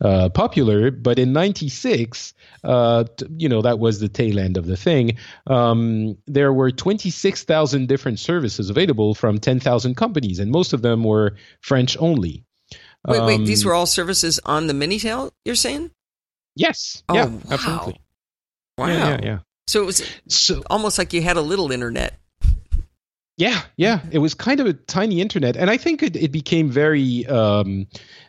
uh, 0.00 0.28
popular. 0.28 0.90
But 0.90 1.18
in 1.18 1.32
'96, 1.32 2.34
uh, 2.62 3.04
you 3.36 3.48
know, 3.48 3.62
that 3.62 3.78
was 3.78 3.98
the 3.98 4.08
tail 4.08 4.38
end 4.38 4.58
of 4.58 4.66
the 4.66 4.76
thing. 4.76 5.16
Um, 5.46 6.18
there 6.26 6.52
were 6.52 6.70
26,000 6.70 7.88
different 7.88 8.18
services 8.18 8.68
available 8.68 9.14
from 9.14 9.38
10,000 9.38 9.96
companies, 9.96 10.38
and 10.38 10.50
most 10.50 10.72
of 10.74 10.82
them 10.82 11.04
were 11.04 11.36
French 11.62 11.96
only. 11.98 12.44
Wait, 13.06 13.24
wait, 13.24 13.46
these 13.46 13.64
um, 13.64 13.68
were 13.68 13.74
all 13.74 13.86
services 13.86 14.38
on 14.44 14.66
the 14.66 14.74
Minitel. 14.74 15.30
You're 15.44 15.54
saying? 15.54 15.90
Yes. 16.54 17.02
Oh, 17.08 17.14
yeah, 17.14 17.26
wow. 17.26 17.40
absolutely. 17.50 18.00
Wow. 18.76 18.86
Yeah, 18.88 19.08
yeah, 19.08 19.20
yeah. 19.22 19.38
So 19.66 19.82
it 19.82 19.86
was 19.86 20.02
so, 20.28 20.62
almost 20.68 20.98
like 20.98 21.12
you 21.12 21.22
had 21.22 21.36
a 21.36 21.42
little 21.42 21.72
internet. 21.72 22.18
Yeah, 23.40 23.62
yeah. 23.78 24.00
It 24.10 24.18
was 24.18 24.34
kind 24.34 24.60
of 24.60 24.66
a 24.66 24.74
tiny 24.74 25.22
internet. 25.22 25.56
And 25.56 25.70
I 25.70 25.78
think 25.78 26.02
it, 26.02 26.14
it 26.14 26.30
became 26.30 26.68
very 26.68 27.26
um, 27.26 27.86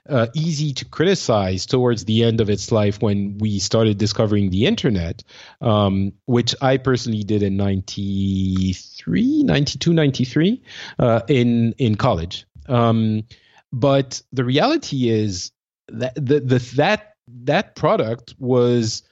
uh, 0.08 0.28
easy 0.34 0.72
to 0.76 0.86
criticize 0.86 1.66
towards 1.66 2.06
the 2.06 2.24
end 2.24 2.40
of 2.40 2.50
its 2.50 2.72
life 2.72 3.02
when 3.02 3.38
we 3.38 3.60
started 3.60 3.98
discovering 3.98 4.52
the 4.52 4.66
internet, 4.68 5.22
um, 5.60 6.14
which 6.28 6.56
I 6.62 6.78
personally 6.78 7.24
did 7.24 7.44
in 7.44 7.58
93, 7.58 9.44
92, 9.44 9.92
93 9.92 10.64
uh, 10.98 11.22
in, 11.28 11.74
in 11.74 11.96
college. 11.96 12.46
Um, 12.70 13.24
but 13.74 14.22
the 14.32 14.46
reality 14.46 15.10
is 15.10 15.52
that 15.90 16.16
the, 16.16 16.40
the, 16.40 16.60
that 16.78 17.16
that 17.44 17.76
product 17.76 18.34
was 18.40 19.04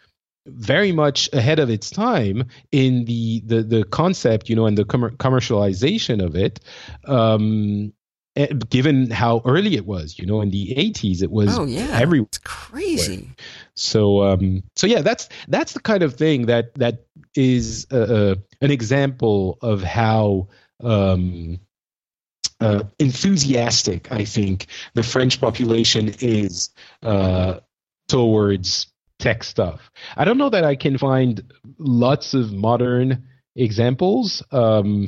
very 0.54 0.92
much 0.92 1.30
ahead 1.34 1.60
of 1.60 1.70
its 1.70 1.90
time 1.90 2.46
in 2.72 3.06
the 3.06 3.42
the, 3.46 3.64
the 3.64 3.84
concept, 3.86 4.50
you 4.50 4.56
know, 4.56 4.66
and 4.66 4.78
the 4.78 4.86
com- 4.86 5.16
commercialization 5.18 6.24
of 6.24 6.36
it. 6.36 6.60
Um, 7.06 7.94
eh, 8.36 8.48
given 8.70 9.10
how 9.10 9.42
early 9.46 9.76
it 9.76 9.86
was, 9.86 10.18
you 10.18 10.26
know, 10.26 10.42
in 10.42 10.50
the 10.52 10.74
80s, 10.76 11.22
it 11.22 11.32
was 11.32 11.58
oh 11.58 11.66
yeah, 11.66 12.00
everywhere. 12.00 12.28
It's 12.28 12.38
crazy. 12.40 13.30
So 13.76 14.24
um, 14.24 14.64
so 14.76 14.88
yeah, 14.88 15.02
that's 15.02 15.30
that's 15.48 15.74
the 15.74 15.82
kind 15.82 16.04
of 16.04 16.16
thing 16.16 16.48
that 16.48 16.76
that 16.76 17.06
is 17.36 17.88
uh, 17.92 18.36
an 18.62 18.72
example 18.72 19.58
of 19.62 19.84
how 19.84 20.50
um, 20.84 21.60
uh, 22.60 22.84
enthusiastic 23.00 24.12
I 24.12 24.26
think 24.26 24.68
the 24.94 25.04
French 25.04 25.40
population 25.40 26.14
is 26.20 26.72
uh, 27.04 27.60
towards 28.08 28.88
tech 29.20 29.44
stuff. 29.44 29.92
I 30.18 30.26
don't 30.26 30.38
know 30.38 30.50
that 30.50 30.64
I 30.64 30.76
can 30.76 30.98
find 30.98 31.44
lots 31.78 32.34
of 32.34 32.52
modern 32.52 33.28
examples. 33.56 34.42
Um, 34.52 35.08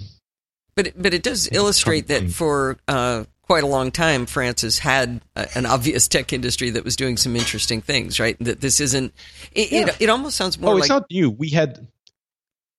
but 0.75 0.87
it, 0.87 1.01
but 1.01 1.13
it 1.13 1.23
does 1.23 1.49
illustrate 1.51 2.07
that 2.07 2.29
for 2.29 2.77
uh, 2.87 3.23
quite 3.41 3.63
a 3.63 3.67
long 3.67 3.91
time, 3.91 4.25
France 4.25 4.61
has 4.61 4.79
had 4.79 5.21
a, 5.35 5.47
an 5.55 5.65
obvious 5.65 6.07
tech 6.07 6.31
industry 6.33 6.69
that 6.71 6.83
was 6.83 6.95
doing 6.95 7.17
some 7.17 7.35
interesting 7.35 7.81
things. 7.81 8.19
Right? 8.19 8.37
That 8.39 8.61
this 8.61 8.79
isn't. 8.79 9.13
It, 9.53 9.71
yeah. 9.71 9.87
it, 9.87 10.01
it, 10.01 10.09
almost 10.09 10.37
sounds 10.37 10.59
more. 10.59 10.73
Oh, 10.73 10.77
it's 10.77 10.89
like, 10.89 11.01
not 11.01 11.05
new. 11.09 11.29
We 11.29 11.49
had 11.49 11.87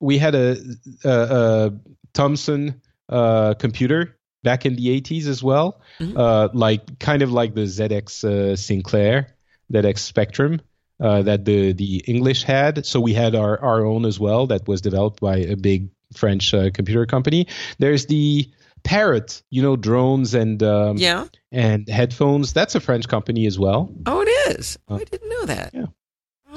we 0.00 0.18
had 0.18 0.34
a, 0.34 0.56
a, 1.04 1.10
a 1.10 1.72
Thomson 2.12 2.80
uh, 3.08 3.54
computer 3.54 4.18
back 4.42 4.66
in 4.66 4.74
the 4.74 5.00
80s 5.00 5.26
as 5.26 5.42
well, 5.42 5.80
mm-hmm. 6.00 6.16
uh, 6.16 6.48
like 6.52 6.98
kind 6.98 7.22
of 7.22 7.30
like 7.32 7.54
the 7.54 7.62
ZX 7.62 8.24
uh, 8.24 8.56
Sinclair 8.56 9.36
that 9.70 9.84
X 9.84 10.02
Spectrum 10.02 10.60
uh, 11.02 11.22
that 11.22 11.44
the 11.44 11.72
the 11.72 11.96
English 12.06 12.44
had. 12.44 12.86
So 12.86 13.00
we 13.00 13.12
had 13.12 13.34
our 13.34 13.60
our 13.60 13.84
own 13.84 14.06
as 14.06 14.18
well 14.18 14.46
that 14.46 14.66
was 14.68 14.80
developed 14.80 15.20
by 15.20 15.38
a 15.38 15.56
big 15.56 15.90
French 16.14 16.54
uh, 16.54 16.70
computer 16.70 17.04
company. 17.06 17.48
There's 17.78 18.06
the 18.06 18.50
Parrot, 18.84 19.42
you 19.50 19.62
know, 19.62 19.76
drones 19.76 20.34
and 20.34 20.62
um, 20.62 20.96
yeah, 20.96 21.26
and 21.50 21.88
headphones. 21.88 22.52
That's 22.52 22.74
a 22.74 22.80
French 22.80 23.08
company 23.08 23.46
as 23.46 23.58
well. 23.58 23.92
Oh, 24.06 24.22
it 24.22 24.58
is. 24.58 24.78
Uh, 24.88 24.94
I 24.94 25.04
didn't 25.04 25.28
know 25.28 25.44
that. 25.46 25.74
Yeah. 25.74 25.86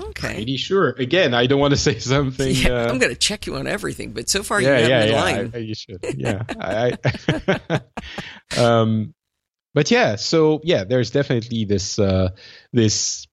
Okay. 0.09 0.35
Pretty 0.35 0.57
sure. 0.57 0.89
Again, 0.89 1.33
I 1.33 1.47
don't 1.47 1.59
want 1.59 1.71
to 1.71 1.77
say 1.89 1.99
something. 1.99 2.53
Yeah, 2.53 2.85
uh, 2.85 2.89
I'm 2.89 2.99
going 2.99 3.13
to 3.13 3.19
check 3.19 3.47
you 3.47 3.55
on 3.55 3.67
everything, 3.67 4.11
but 4.11 4.29
so 4.29 4.43
far 4.43 4.61
yeah, 4.61 4.79
you 4.79 4.87
yeah, 4.87 4.99
have 4.99 5.09
yeah, 5.09 5.21
line. 5.21 5.51
I, 5.53 5.57
you 5.57 5.75
should. 5.75 5.99
Yeah. 6.17 6.43
I, 6.59 6.97
I 7.67 7.81
um, 8.57 9.13
but 9.73 9.91
yeah, 9.91 10.15
so 10.15 10.61
yeah, 10.63 10.83
there's 10.83 11.11
definitely 11.11 11.65
this 11.65 11.99
uh, 11.99 12.29
this 12.71 13.27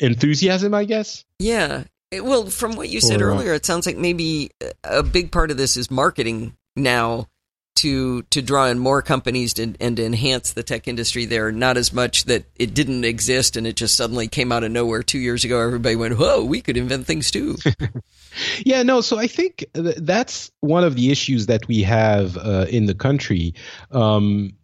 enthusiasm, 0.00 0.74
I 0.74 0.84
guess. 0.84 1.24
Yeah. 1.38 1.84
Well, 2.12 2.46
from 2.46 2.76
what 2.76 2.88
you 2.88 3.00
said 3.00 3.20
or, 3.20 3.30
uh, 3.30 3.34
earlier, 3.34 3.54
it 3.54 3.66
sounds 3.66 3.86
like 3.86 3.96
maybe 3.96 4.50
a 4.84 5.02
big 5.02 5.32
part 5.32 5.50
of 5.50 5.56
this 5.56 5.76
is 5.76 5.90
marketing 5.90 6.56
now 6.76 7.28
to 7.76 8.22
to 8.30 8.40
draw 8.40 8.66
in 8.66 8.78
more 8.78 9.02
companies 9.02 9.54
to, 9.54 9.74
and 9.80 9.96
to 9.96 10.04
enhance 10.04 10.52
the 10.52 10.62
tech 10.62 10.86
industry 10.86 11.24
there. 11.24 11.50
Not 11.50 11.76
as 11.76 11.92
much 11.92 12.24
that 12.24 12.44
it 12.56 12.72
didn't 12.72 13.04
exist 13.04 13.56
and 13.56 13.66
it 13.66 13.76
just 13.76 13.96
suddenly 13.96 14.28
came 14.28 14.52
out 14.52 14.64
of 14.64 14.70
nowhere 14.70 15.02
two 15.02 15.18
years 15.18 15.44
ago. 15.44 15.60
Everybody 15.60 15.96
went, 15.96 16.18
"Whoa, 16.18 16.44
we 16.44 16.60
could 16.60 16.76
invent 16.76 17.06
things 17.06 17.30
too." 17.30 17.56
yeah, 18.64 18.82
no. 18.82 19.00
So 19.00 19.18
I 19.18 19.26
think 19.26 19.64
that's 19.74 20.50
one 20.60 20.84
of 20.84 20.94
the 20.94 21.10
issues 21.10 21.46
that 21.46 21.66
we 21.66 21.82
have 21.82 22.36
uh, 22.36 22.66
in 22.70 22.86
the 22.86 22.94
country. 22.94 23.54
Um, 23.90 24.56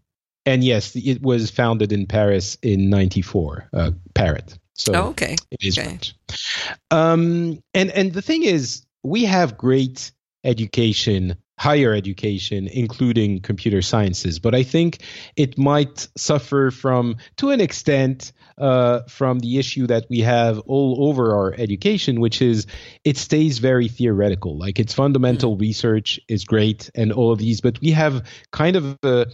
and 0.47 0.64
yes, 0.64 0.95
it 0.95 1.20
was 1.20 1.51
founded 1.51 1.93
in 1.93 2.07
Paris 2.07 2.57
in 2.62 2.91
'94, 2.91 3.68
uh, 3.72 3.91
Parrot. 4.14 4.57
So 4.81 4.93
oh, 4.95 5.09
okay. 5.11 5.37
it 5.51 5.62
is 5.62 5.78
okay. 5.78 5.99
Um, 6.91 7.62
and 7.74 7.91
and 7.91 8.12
the 8.12 8.22
thing 8.22 8.45
is, 8.45 8.87
we 9.03 9.24
have 9.24 9.57
great 9.57 10.12
education 10.45 11.37
higher 11.61 11.93
education, 11.93 12.66
including 12.68 13.39
computer 13.39 13.83
sciences. 13.83 14.39
But 14.39 14.55
I 14.55 14.62
think 14.62 15.03
it 15.37 15.59
might 15.59 16.09
suffer 16.16 16.70
from, 16.70 17.18
to 17.37 17.51
an 17.51 17.61
extent, 17.61 18.33
uh, 18.57 19.01
from 19.09 19.41
the 19.41 19.59
issue 19.59 19.87
that 19.89 20.07
we 20.09 20.20
have 20.20 20.59
all 20.61 21.11
over 21.11 21.37
our 21.37 21.53
education, 21.59 22.18
which 22.18 22.41
is 22.41 22.66
it 23.05 23.18
stays 23.18 23.59
very 23.59 23.89
theoretical. 23.89 24.57
Like 24.57 24.81
its 24.81 24.95
fundamental 24.95 25.53
mm-hmm. 25.53 25.61
research 25.61 26.18
is 26.28 26.47
great 26.47 26.89
and 26.95 27.12
all 27.12 27.31
of 27.31 27.39
these, 27.39 27.61
but 27.61 27.78
we 27.83 27.91
have 27.91 28.26
kind 28.53 28.76
of 28.76 28.99
a 29.03 29.26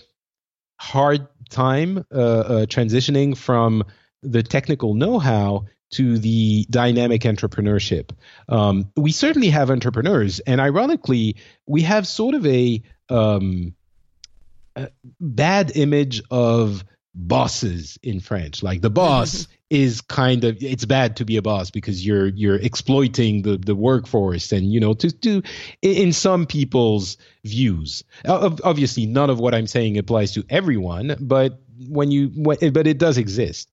hard 0.81 1.29
time 1.49 2.05
uh, 2.13 2.19
uh, 2.19 2.67
transitioning 2.67 3.37
from 3.37 3.85
the 4.27 4.43
technical 4.43 4.95
know-how 4.95 5.67
to 5.93 6.19
the 6.19 6.67
dynamic 6.69 7.23
entrepreneurship. 7.23 8.11
Um, 8.49 8.91
we 8.97 9.13
certainly 9.13 9.51
have 9.51 9.71
entrepreneurs, 9.71 10.41
and 10.41 10.61
ironically, 10.61 11.37
we 11.67 11.83
have 11.83 12.07
sort 12.07 12.35
of 12.35 12.45
a, 12.47 12.83
um, 13.09 13.75
a 14.75 14.89
bad 15.21 15.77
image 15.77 16.23
of 16.31 16.85
bosses 17.15 17.99
in 18.03 18.21
French. 18.21 18.63
Like 18.63 18.83
the 18.83 18.91
boss 18.91 19.49
is 19.71 20.01
kind 20.01 20.45
of 20.45 20.63
it's 20.63 20.85
bad 20.85 21.17
to 21.17 21.25
be 21.25 21.37
a 21.39 21.43
boss 21.43 21.71
because 21.71 22.07
you're 22.07 22.29
you're 22.29 22.57
exploiting 22.57 23.43
the 23.43 23.57
the 23.57 23.75
workforce 23.75 24.53
and 24.53 24.71
you 24.73 24.79
know 24.79 24.95
to 24.95 25.09
do 25.09 25.43
in 25.83 26.13
some 26.13 26.47
people's 26.47 27.17
views. 27.45 28.05
Obviously, 28.27 29.07
none 29.07 29.31
of 29.31 29.41
what 29.41 29.55
I'm 29.55 29.67
saying 29.67 29.99
applies 29.99 30.33
to 30.33 30.45
everyone, 30.51 31.17
but 31.21 31.61
when 31.89 32.11
you 32.11 32.29
but 32.29 32.87
it 32.87 32.99
does 32.99 33.19
exist, 33.19 33.71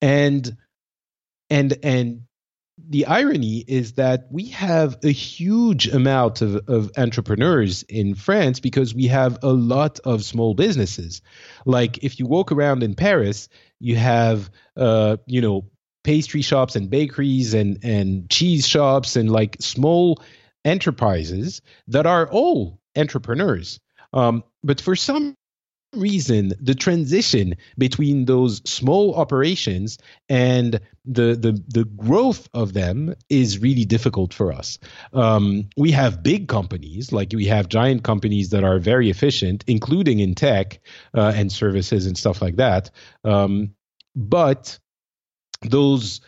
and 0.00 0.56
and 1.50 1.76
and 1.82 2.22
the 2.88 3.06
irony 3.06 3.58
is 3.66 3.94
that 3.94 4.26
we 4.30 4.46
have 4.46 4.98
a 5.04 5.12
huge 5.12 5.88
amount 5.88 6.40
of, 6.40 6.68
of 6.68 6.90
entrepreneurs 6.96 7.82
in 7.84 8.14
France 8.14 8.60
because 8.60 8.94
we 8.94 9.06
have 9.06 9.38
a 9.42 9.52
lot 9.52 10.00
of 10.00 10.24
small 10.24 10.54
businesses. 10.54 11.20
Like 11.66 12.02
if 12.02 12.18
you 12.18 12.26
walk 12.26 12.50
around 12.50 12.82
in 12.82 12.94
Paris, 12.94 13.48
you 13.78 13.96
have 13.96 14.50
uh, 14.76 15.18
you 15.26 15.40
know 15.40 15.66
pastry 16.04 16.42
shops 16.42 16.76
and 16.76 16.90
bakeries 16.90 17.54
and 17.54 17.78
and 17.84 18.28
cheese 18.30 18.66
shops 18.66 19.16
and 19.16 19.30
like 19.30 19.56
small 19.60 20.22
enterprises 20.64 21.60
that 21.88 22.06
are 22.06 22.28
all 22.28 22.80
entrepreneurs. 22.96 23.80
Um, 24.12 24.44
but 24.62 24.80
for 24.80 24.96
some 24.96 25.34
reason 25.94 26.52
the 26.60 26.74
transition 26.74 27.54
between 27.76 28.24
those 28.24 28.62
small 28.64 29.14
operations 29.14 29.98
and 30.28 30.80
the 31.04 31.34
the, 31.34 31.62
the 31.68 31.84
growth 31.84 32.48
of 32.54 32.72
them 32.72 33.14
is 33.28 33.58
really 33.58 33.84
difficult 33.84 34.32
for 34.32 34.52
us. 34.52 34.78
Um, 35.12 35.68
we 35.76 35.90
have 35.92 36.22
big 36.22 36.48
companies 36.48 37.12
like 37.12 37.32
we 37.34 37.46
have 37.46 37.68
giant 37.68 38.04
companies 38.04 38.50
that 38.50 38.64
are 38.64 38.78
very 38.78 39.10
efficient 39.10 39.64
including 39.66 40.20
in 40.20 40.34
tech 40.34 40.80
uh, 41.14 41.32
and 41.34 41.52
services 41.52 42.06
and 42.06 42.16
stuff 42.16 42.40
like 42.40 42.56
that. 42.56 42.90
Um, 43.24 43.74
but 44.14 44.78
those 45.62 46.20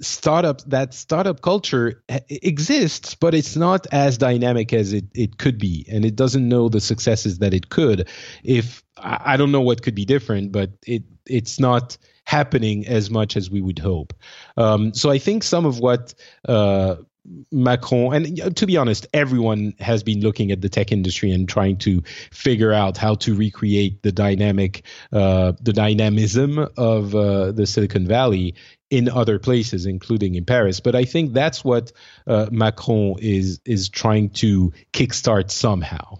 startup 0.00 0.60
that 0.62 0.92
startup 0.92 1.40
culture 1.40 2.02
exists 2.28 3.14
but 3.14 3.34
it's 3.34 3.56
not 3.56 3.86
as 3.92 4.18
dynamic 4.18 4.72
as 4.72 4.92
it, 4.92 5.04
it 5.14 5.38
could 5.38 5.58
be. 5.58 5.86
And 5.90 6.04
it 6.04 6.16
doesn't 6.16 6.48
know 6.48 6.68
the 6.68 6.80
successes 6.80 7.38
that 7.38 7.54
it 7.54 7.70
could. 7.70 8.08
If 8.44 8.82
I 8.98 9.36
don't 9.36 9.52
know 9.52 9.60
what 9.60 9.82
could 9.82 9.94
be 9.94 10.04
different 10.04 10.52
but 10.52 10.70
it 10.86 11.02
it's 11.26 11.58
not 11.58 11.96
happening 12.24 12.86
as 12.86 13.10
much 13.10 13.36
as 13.36 13.50
we 13.50 13.60
would 13.60 13.78
hope. 13.78 14.12
Um, 14.56 14.92
so 14.92 15.10
I 15.10 15.18
think 15.18 15.42
some 15.42 15.64
of 15.64 15.78
what 15.78 16.12
uh, 16.48 16.96
Macron, 17.50 18.14
and 18.14 18.56
to 18.56 18.66
be 18.66 18.76
honest, 18.76 19.06
everyone 19.12 19.74
has 19.78 20.02
been 20.02 20.20
looking 20.20 20.50
at 20.52 20.60
the 20.60 20.68
tech 20.68 20.92
industry 20.92 21.30
and 21.32 21.48
trying 21.48 21.78
to 21.78 22.02
figure 22.30 22.72
out 22.72 22.96
how 22.96 23.14
to 23.16 23.34
recreate 23.34 24.02
the 24.02 24.12
dynamic, 24.12 24.82
uh, 25.12 25.52
the 25.60 25.72
dynamism 25.72 26.58
of 26.76 27.14
uh, 27.14 27.52
the 27.52 27.66
Silicon 27.66 28.06
Valley 28.06 28.54
in 28.90 29.08
other 29.08 29.38
places, 29.38 29.86
including 29.86 30.34
in 30.34 30.44
Paris. 30.44 30.80
But 30.80 30.94
I 30.94 31.04
think 31.04 31.32
that's 31.32 31.64
what 31.64 31.92
uh, 32.26 32.46
Macron 32.50 33.16
is 33.20 33.60
is 33.64 33.88
trying 33.88 34.30
to 34.30 34.72
kickstart 34.92 35.50
somehow. 35.50 36.18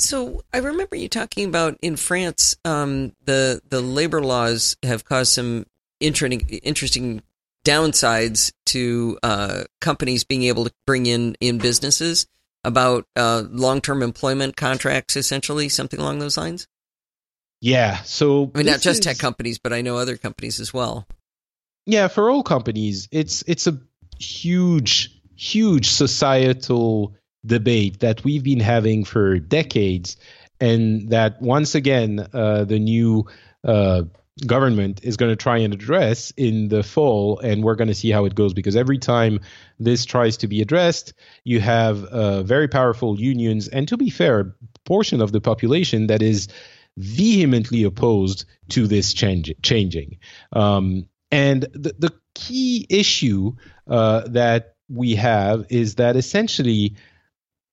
So 0.00 0.42
I 0.52 0.58
remember 0.58 0.96
you 0.96 1.08
talking 1.08 1.46
about 1.48 1.78
in 1.80 1.96
France, 1.96 2.56
um, 2.64 3.12
the 3.24 3.60
the 3.68 3.80
labor 3.80 4.20
laws 4.20 4.76
have 4.82 5.04
caused 5.04 5.32
some 5.32 5.66
interesting 6.00 6.40
interesting 6.62 7.22
downsides 7.64 8.52
to 8.66 9.18
uh, 9.22 9.64
companies 9.80 10.24
being 10.24 10.44
able 10.44 10.64
to 10.64 10.72
bring 10.86 11.06
in 11.06 11.36
in 11.40 11.58
businesses 11.58 12.26
about 12.62 13.06
uh, 13.16 13.42
long 13.50 13.80
term 13.80 14.02
employment 14.02 14.56
contracts, 14.56 15.16
essentially 15.16 15.68
something 15.68 16.00
along 16.00 16.18
those 16.18 16.36
lines. 16.36 16.66
Yeah. 17.60 18.02
So 18.02 18.50
I 18.54 18.58
mean, 18.58 18.66
not 18.66 18.80
just 18.80 19.00
is... 19.00 19.06
tech 19.06 19.18
companies, 19.18 19.58
but 19.58 19.72
I 19.72 19.80
know 19.80 19.96
other 19.96 20.16
companies 20.16 20.60
as 20.60 20.72
well 20.72 21.06
yeah, 21.86 22.08
for 22.08 22.30
all 22.30 22.42
companies, 22.42 23.08
it's 23.10 23.42
it's 23.46 23.66
a 23.66 23.78
huge, 24.18 25.20
huge 25.36 25.88
societal 25.90 27.14
debate 27.44 28.00
that 28.00 28.24
we've 28.24 28.42
been 28.42 28.60
having 28.60 29.04
for 29.04 29.38
decades, 29.38 30.16
and 30.60 31.10
that 31.10 31.42
once 31.42 31.74
again 31.74 32.26
uh, 32.32 32.64
the 32.64 32.78
new 32.78 33.26
uh, 33.64 34.02
government 34.46 35.00
is 35.04 35.16
going 35.16 35.30
to 35.30 35.36
try 35.36 35.58
and 35.58 35.72
address 35.72 36.32
in 36.36 36.68
the 36.68 36.82
fall, 36.82 37.38
and 37.38 37.62
we're 37.62 37.76
going 37.76 37.88
to 37.88 37.94
see 37.94 38.10
how 38.10 38.24
it 38.24 38.34
goes 38.34 38.52
because 38.52 38.76
every 38.76 38.98
time 38.98 39.40
this 39.78 40.04
tries 40.04 40.38
to 40.38 40.48
be 40.48 40.60
addressed, 40.60 41.14
you 41.44 41.60
have 41.60 42.04
uh, 42.04 42.42
very 42.42 42.68
powerful 42.68 43.18
unions, 43.18 43.68
and 43.68 43.86
to 43.88 43.96
be 43.96 44.10
fair, 44.10 44.40
a 44.40 44.52
portion 44.84 45.20
of 45.20 45.32
the 45.32 45.40
population 45.40 46.08
that 46.08 46.22
is 46.22 46.48
vehemently 46.96 47.84
opposed 47.84 48.44
to 48.70 48.86
this 48.86 49.14
change, 49.14 49.52
changing. 49.62 50.18
Um, 50.52 51.08
and 51.30 51.62
the, 51.72 51.94
the 51.98 52.12
key 52.34 52.86
issue 52.88 53.52
uh, 53.88 54.22
that 54.28 54.74
we 54.88 55.14
have 55.14 55.66
is 55.70 55.96
that 55.96 56.16
essentially 56.16 56.96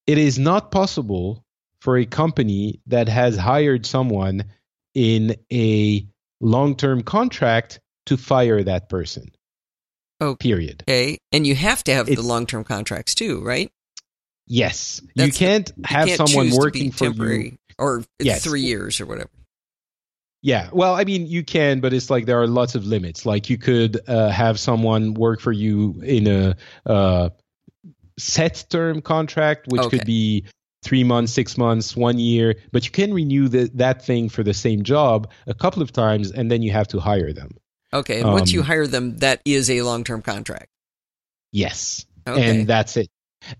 it 0.08 0.18
is 0.18 0.40
not 0.40 0.72
possible 0.72 1.44
for 1.80 1.98
a 1.98 2.06
company 2.06 2.82
that 2.88 3.10
has 3.10 3.38
hired 3.38 3.86
someone 3.86 4.46
in 4.94 5.36
a 5.52 6.08
long 6.42 6.76
term 6.76 7.02
contract 7.04 7.80
to 8.08 8.18
fire 8.18 8.62
that 8.64 8.90
person. 8.90 9.32
Oh, 10.20 10.36
period. 10.36 10.84
Okay, 10.84 11.18
and 11.32 11.48
you 11.48 11.56
have 11.56 11.84
to 11.86 11.94
have 11.94 12.08
it's, 12.08 12.22
the 12.22 12.28
long 12.28 12.46
term 12.46 12.64
contracts 12.64 13.16
too, 13.16 13.42
right? 13.42 13.72
Yes, 14.48 15.02
That's 15.16 15.28
you 15.28 15.34
can't 15.34 15.72
the, 15.78 15.88
have 15.88 16.08
you 16.10 16.18
can't 16.18 16.30
someone 16.30 16.52
working 16.52 16.92
for 16.92 17.06
you 17.06 17.58
or 17.78 18.04
yes. 18.20 18.44
three 18.44 18.62
years 18.62 19.00
or 19.00 19.06
whatever. 19.06 19.30
Yeah, 20.44 20.70
well, 20.74 20.96
I 20.96 21.04
mean, 21.04 21.28
you 21.28 21.44
can, 21.44 21.82
but 21.82 21.94
it's 21.94 22.10
like 22.10 22.26
there 22.26 22.42
are 22.42 22.48
lots 22.48 22.74
of 22.74 22.86
limits. 22.86 23.26
Like 23.26 23.50
you 23.50 23.58
could 23.58 24.00
uh, 24.08 24.30
have 24.30 24.60
someone 24.60 25.14
work 25.14 25.40
for 25.40 25.52
you 25.52 26.02
in 26.04 26.28
a 26.28 26.56
uh, 26.86 27.30
set 28.18 28.66
term 28.70 29.02
contract, 29.02 29.68
which 29.68 29.82
okay. 29.82 29.98
could 29.98 30.08
be 30.08 30.46
three 30.84 31.04
months, 31.04 31.32
six 31.32 31.58
months, 31.58 31.96
one 31.96 32.20
year, 32.20 32.56
but 32.72 32.86
you 32.86 32.92
can 32.92 33.14
renew 33.14 33.48
the, 33.48 33.70
that 33.76 34.04
thing 34.04 34.30
for 34.30 34.44
the 34.44 34.54
same 34.54 34.84
job 34.84 35.30
a 35.48 35.54
couple 35.54 35.82
of 35.82 35.92
times, 35.92 36.32
and 36.32 36.50
then 36.52 36.62
you 36.62 36.72
have 36.72 36.88
to 36.90 37.00
hire 37.00 37.34
them. 37.34 37.52
Okay, 37.94 38.20
and 38.20 38.28
um, 38.28 38.34
once 38.34 38.52
you 38.52 38.62
um, 38.62 38.66
hire 38.66 38.88
them, 38.88 39.18
that 39.18 39.42
is 39.46 39.70
a 39.70 39.82
long 39.82 40.04
term 40.04 40.22
contract. 40.22 40.68
Yes, 41.52 42.06
okay. 42.28 42.60
and 42.60 42.68
that's 42.68 42.98
it. 42.98 43.10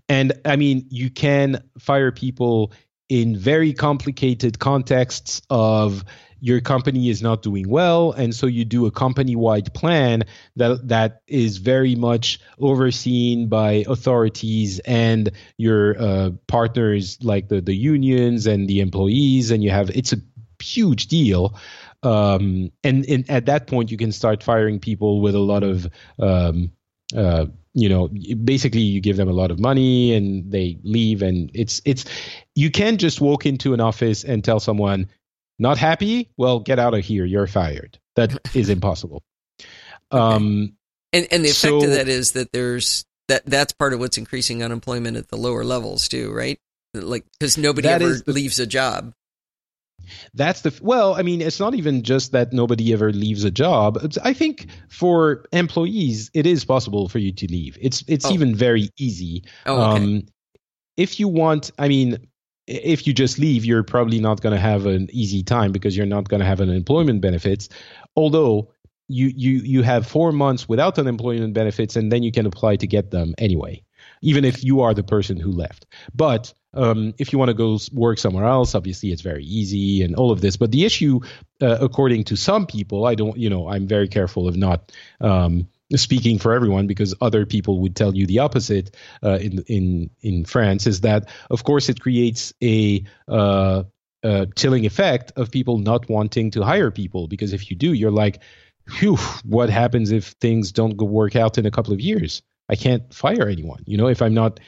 And 0.08 0.32
I 0.44 0.56
mean, 0.56 0.86
you 0.90 1.10
can 1.10 1.62
fire 1.78 2.12
people 2.12 2.72
in 3.08 3.36
very 3.36 3.72
complicated 3.74 4.58
contexts 4.58 5.42
of 5.50 6.04
your 6.44 6.60
company 6.60 7.08
is 7.08 7.22
not 7.22 7.40
doing 7.40 7.68
well 7.68 8.12
and 8.12 8.34
so 8.34 8.46
you 8.46 8.64
do 8.64 8.84
a 8.86 8.90
company-wide 8.90 9.72
plan 9.72 10.24
that 10.56 10.88
that 10.88 11.22
is 11.26 11.58
very 11.58 11.94
much 11.94 12.40
overseen 12.58 13.48
by 13.48 13.84
authorities 13.88 14.80
and 14.80 15.30
your 15.56 15.96
uh, 15.98 16.30
partners 16.48 17.16
like 17.22 17.48
the 17.48 17.60
the 17.60 17.74
unions 17.74 18.46
and 18.46 18.68
the 18.68 18.80
employees 18.80 19.50
and 19.50 19.62
you 19.62 19.70
have 19.70 19.88
it's 19.90 20.12
a 20.12 20.18
huge 20.62 21.08
deal. 21.08 21.54
Um, 22.02 22.72
and, 22.82 23.04
and 23.08 23.30
at 23.30 23.46
that 23.46 23.66
point 23.66 23.90
you 23.90 23.96
can 23.96 24.12
start 24.12 24.42
firing 24.42 24.80
people 24.80 25.20
with 25.20 25.34
a 25.34 25.40
lot 25.40 25.62
of 25.62 25.86
um, 26.18 26.72
uh, 27.16 27.46
you 27.74 27.88
know 27.88 28.08
basically 28.44 28.80
you 28.80 29.00
give 29.00 29.16
them 29.16 29.28
a 29.28 29.32
lot 29.32 29.50
of 29.50 29.58
money 29.58 30.12
and 30.14 30.50
they 30.50 30.78
leave 30.82 31.22
and 31.22 31.50
it's 31.54 31.80
it's 31.86 32.04
you 32.54 32.70
can't 32.70 33.00
just 33.00 33.20
walk 33.20 33.46
into 33.46 33.72
an 33.72 33.80
office 33.80 34.24
and 34.24 34.44
tell 34.44 34.60
someone 34.60 35.08
not 35.58 35.78
happy? 35.78 36.30
Well, 36.36 36.60
get 36.60 36.78
out 36.78 36.94
of 36.94 37.04
here. 37.04 37.24
You're 37.24 37.46
fired. 37.46 37.98
That 38.16 38.36
is 38.54 38.68
impossible. 38.68 39.22
Um, 40.10 40.76
and 41.12 41.26
and 41.30 41.44
the 41.44 41.48
effect 41.50 41.56
so, 41.60 41.84
of 41.84 41.90
that 41.90 42.08
is 42.08 42.32
that 42.32 42.52
there's 42.52 43.04
that 43.28 43.46
that's 43.46 43.72
part 43.72 43.92
of 43.92 44.00
what's 44.00 44.18
increasing 44.18 44.62
unemployment 44.62 45.16
at 45.16 45.28
the 45.28 45.36
lower 45.36 45.64
levels 45.64 46.08
too, 46.08 46.32
right? 46.32 46.58
Like 46.94 47.24
because 47.38 47.56
nobody 47.56 47.88
ever 47.88 48.14
the, 48.14 48.32
leaves 48.32 48.58
a 48.60 48.66
job. 48.66 49.14
that's 50.34 50.62
the 50.62 50.78
well 50.82 51.14
i 51.14 51.22
mean 51.22 51.40
it's 51.40 51.60
not 51.60 51.74
even 51.74 52.02
just 52.02 52.32
that 52.32 52.52
nobody 52.52 52.92
ever 52.92 53.12
leaves 53.12 53.44
a 53.44 53.50
job 53.50 53.98
i 54.24 54.32
think 54.34 54.66
for 54.90 55.46
employees 55.52 56.28
it 56.34 56.44
is 56.44 56.64
possible 56.64 57.08
for 57.08 57.18
you 57.20 57.32
to 57.32 57.46
leave 57.46 57.78
it's 57.80 58.02
it's 58.08 58.26
Oh. 58.26 58.32
even 58.32 58.54
very 58.54 58.90
easy 58.98 59.44
Oh, 59.64 59.80
okay. 59.80 60.02
um 60.02 60.22
if 60.96 61.20
you 61.20 61.28
want 61.28 61.70
i 61.78 61.86
mean 61.88 62.26
if 62.66 63.06
you 63.06 63.12
just 63.12 63.38
leave 63.38 63.64
you're 63.64 63.82
probably 63.82 64.20
not 64.20 64.40
going 64.40 64.54
to 64.54 64.60
have 64.60 64.86
an 64.86 65.08
easy 65.12 65.42
time 65.42 65.72
because 65.72 65.96
you're 65.96 66.06
not 66.06 66.28
going 66.28 66.40
to 66.40 66.46
have 66.46 66.60
unemployment 66.60 67.20
benefits 67.20 67.68
although 68.16 68.72
you 69.08 69.32
you 69.34 69.52
you 69.52 69.82
have 69.82 70.06
4 70.06 70.32
months 70.32 70.68
without 70.68 70.98
unemployment 70.98 71.54
benefits 71.54 71.96
and 71.96 72.10
then 72.10 72.22
you 72.22 72.32
can 72.32 72.46
apply 72.46 72.76
to 72.76 72.86
get 72.86 73.10
them 73.10 73.34
anyway 73.38 73.82
even 74.22 74.44
if 74.44 74.64
you 74.64 74.82
are 74.82 74.94
the 74.94 75.02
person 75.02 75.36
who 75.38 75.50
left 75.50 75.86
but 76.14 76.52
um, 76.74 77.14
if 77.18 77.32
you 77.32 77.38
want 77.38 77.50
to 77.50 77.54
go 77.54 77.78
work 77.92 78.18
somewhere 78.18 78.46
else, 78.46 78.74
obviously 78.74 79.12
it's 79.12 79.22
very 79.22 79.44
easy 79.44 80.02
and 80.02 80.14
all 80.16 80.30
of 80.30 80.40
this. 80.40 80.56
But 80.56 80.70
the 80.72 80.84
issue, 80.84 81.20
uh, 81.60 81.78
according 81.80 82.24
to 82.24 82.36
some 82.36 82.66
people, 82.66 83.04
I 83.04 83.14
don't, 83.14 83.36
you 83.36 83.50
know, 83.50 83.68
I'm 83.68 83.86
very 83.86 84.08
careful 84.08 84.48
of 84.48 84.56
not 84.56 84.90
um, 85.20 85.68
speaking 85.96 86.38
for 86.38 86.52
everyone 86.52 86.86
because 86.86 87.14
other 87.20 87.46
people 87.46 87.80
would 87.80 87.96
tell 87.96 88.14
you 88.14 88.26
the 88.26 88.40
opposite 88.40 88.94
uh, 89.22 89.38
in 89.40 89.62
in 89.66 90.10
in 90.20 90.44
France. 90.44 90.86
Is 90.86 91.02
that 91.02 91.28
of 91.50 91.64
course 91.64 91.88
it 91.88 92.00
creates 92.00 92.52
a 92.62 93.04
uh, 93.28 93.84
uh, 94.22 94.46
chilling 94.56 94.86
effect 94.86 95.32
of 95.36 95.50
people 95.50 95.78
not 95.78 96.08
wanting 96.08 96.50
to 96.52 96.62
hire 96.62 96.90
people 96.90 97.28
because 97.28 97.52
if 97.52 97.70
you 97.70 97.76
do, 97.76 97.92
you're 97.92 98.10
like, 98.10 98.42
whew, 98.98 99.16
what 99.44 99.70
happens 99.70 100.12
if 100.12 100.28
things 100.40 100.72
don't 100.72 100.96
go 100.96 101.04
work 101.04 101.36
out 101.36 101.58
in 101.58 101.66
a 101.66 101.70
couple 101.70 101.92
of 101.92 102.00
years? 102.00 102.42
I 102.68 102.76
can't 102.76 103.12
fire 103.12 103.48
anyone. 103.48 103.82
You 103.86 103.98
know, 103.98 104.08
if 104.08 104.22
I'm 104.22 104.34
not 104.34 104.60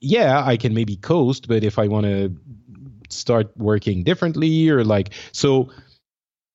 yeah, 0.00 0.44
I 0.44 0.56
can 0.56 0.74
maybe 0.74 0.96
coast, 0.96 1.48
but 1.48 1.62
if 1.62 1.78
I 1.78 1.86
want 1.88 2.06
to 2.06 2.36
start 3.08 3.56
working 3.56 4.02
differently 4.02 4.68
or 4.68 4.84
like 4.84 5.14
so 5.32 5.70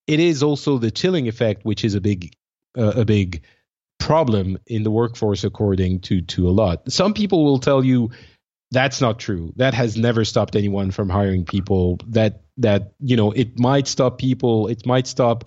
it 0.08 0.20
is 0.20 0.44
also 0.44 0.78
the 0.78 0.92
chilling 0.92 1.30
effect 1.30 1.64
which 1.64 1.86
is 1.86 1.96
a 1.96 2.02
big 2.02 2.34
uh, 2.78 2.92
a 2.98 3.06
big 3.06 3.44
problem 4.02 4.58
in 4.68 4.84
the 4.84 4.91
workforce 4.91 5.43
according 5.43 6.02
to 6.02 6.22
to 6.22 6.49
a 6.49 6.52
lot. 6.52 6.91
Some 6.91 7.14
people 7.14 7.45
will 7.45 7.60
tell 7.60 7.86
you 7.86 8.12
that's 8.72 9.02
not 9.02 9.20
true. 9.20 9.54
That 9.58 9.74
has 9.74 9.95
never 9.95 10.26
stopped 10.26 10.56
anyone 10.56 10.91
from 10.91 11.10
hiring 11.10 11.45
people. 11.45 11.99
That 12.08 12.41
that 12.58 12.93
you 12.99 13.16
know, 13.16 13.32
it 13.32 13.60
might 13.60 13.88
stop 13.88 14.18
people, 14.18 14.68
it 14.68 14.86
might 14.86 15.08
stop 15.08 15.45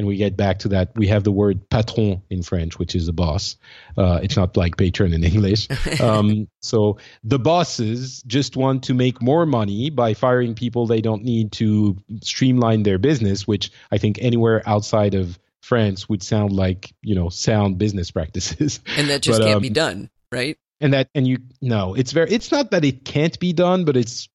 and 0.00 0.06
we 0.06 0.16
get 0.16 0.34
back 0.34 0.60
to 0.60 0.68
that. 0.68 0.92
We 0.96 1.08
have 1.08 1.24
the 1.24 1.30
word 1.30 1.68
patron 1.68 2.22
in 2.30 2.42
French, 2.42 2.78
which 2.78 2.94
is 2.94 3.04
the 3.04 3.12
boss. 3.12 3.56
Uh, 3.98 4.20
it's 4.22 4.34
not 4.34 4.56
like 4.56 4.78
patron 4.78 5.12
in 5.12 5.22
English. 5.24 5.68
Um, 6.00 6.48
so 6.62 6.96
the 7.24 7.38
bosses 7.38 8.22
just 8.22 8.56
want 8.56 8.84
to 8.84 8.94
make 8.94 9.20
more 9.20 9.44
money 9.44 9.90
by 9.90 10.14
firing 10.14 10.54
people 10.54 10.86
they 10.86 11.02
don't 11.02 11.24
need 11.24 11.52
to 11.52 11.98
streamline 12.22 12.84
their 12.84 12.96
business, 12.96 13.46
which 13.46 13.70
I 13.90 13.98
think 13.98 14.18
anywhere 14.22 14.62
outside 14.66 15.14
of 15.14 15.38
France 15.60 16.08
would 16.08 16.22
sound 16.22 16.52
like 16.52 16.92
you 17.02 17.14
know 17.14 17.28
sound 17.28 17.78
business 17.78 18.10
practices. 18.12 18.80
and 18.96 19.08
that 19.10 19.22
just 19.22 19.40
but, 19.40 19.46
can't 19.46 19.56
um, 19.56 19.62
be 19.62 19.70
done, 19.70 20.10
right? 20.32 20.58
and 20.80 20.94
that 20.94 21.08
and 21.14 21.26
you 21.28 21.38
no, 21.60 21.94
it's 21.94 22.12
very. 22.12 22.30
It's 22.30 22.50
not 22.50 22.70
that 22.70 22.84
it 22.84 23.04
can't 23.04 23.38
be 23.38 23.52
done, 23.52 23.84
but 23.84 23.96
it's 23.96 24.28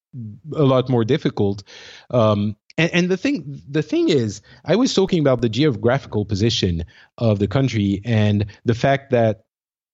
a 0.54 0.62
lot 0.62 0.88
more 0.88 1.04
difficult. 1.04 1.62
Um, 2.10 2.56
and, 2.78 2.90
and 2.92 3.08
the 3.08 3.16
thing 3.16 3.62
the 3.68 3.82
thing 3.82 4.08
is, 4.08 4.42
I 4.64 4.76
was 4.76 4.94
talking 4.94 5.20
about 5.20 5.40
the 5.40 5.48
geographical 5.48 6.24
position 6.24 6.84
of 7.18 7.38
the 7.38 7.48
country 7.48 8.00
and 8.04 8.46
the 8.64 8.74
fact 8.74 9.10
that 9.10 9.44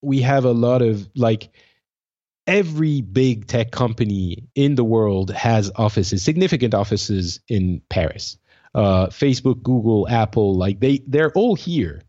we 0.02 0.20
have 0.22 0.44
a 0.44 0.52
lot 0.52 0.82
of 0.82 1.08
like 1.14 1.50
every 2.46 3.00
big 3.00 3.46
tech 3.46 3.70
company 3.70 4.48
in 4.54 4.74
the 4.74 4.84
world 4.84 5.30
has 5.30 5.70
offices, 5.76 6.22
significant 6.22 6.74
offices 6.74 7.40
in 7.48 7.80
Paris. 7.88 8.36
Uh, 8.74 9.08
Facebook, 9.08 9.62
Google, 9.62 10.08
Apple, 10.08 10.56
like 10.56 10.80
they 10.80 11.02
they're 11.06 11.32
all 11.32 11.54
here. 11.54 12.02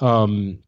Um, 0.00 0.58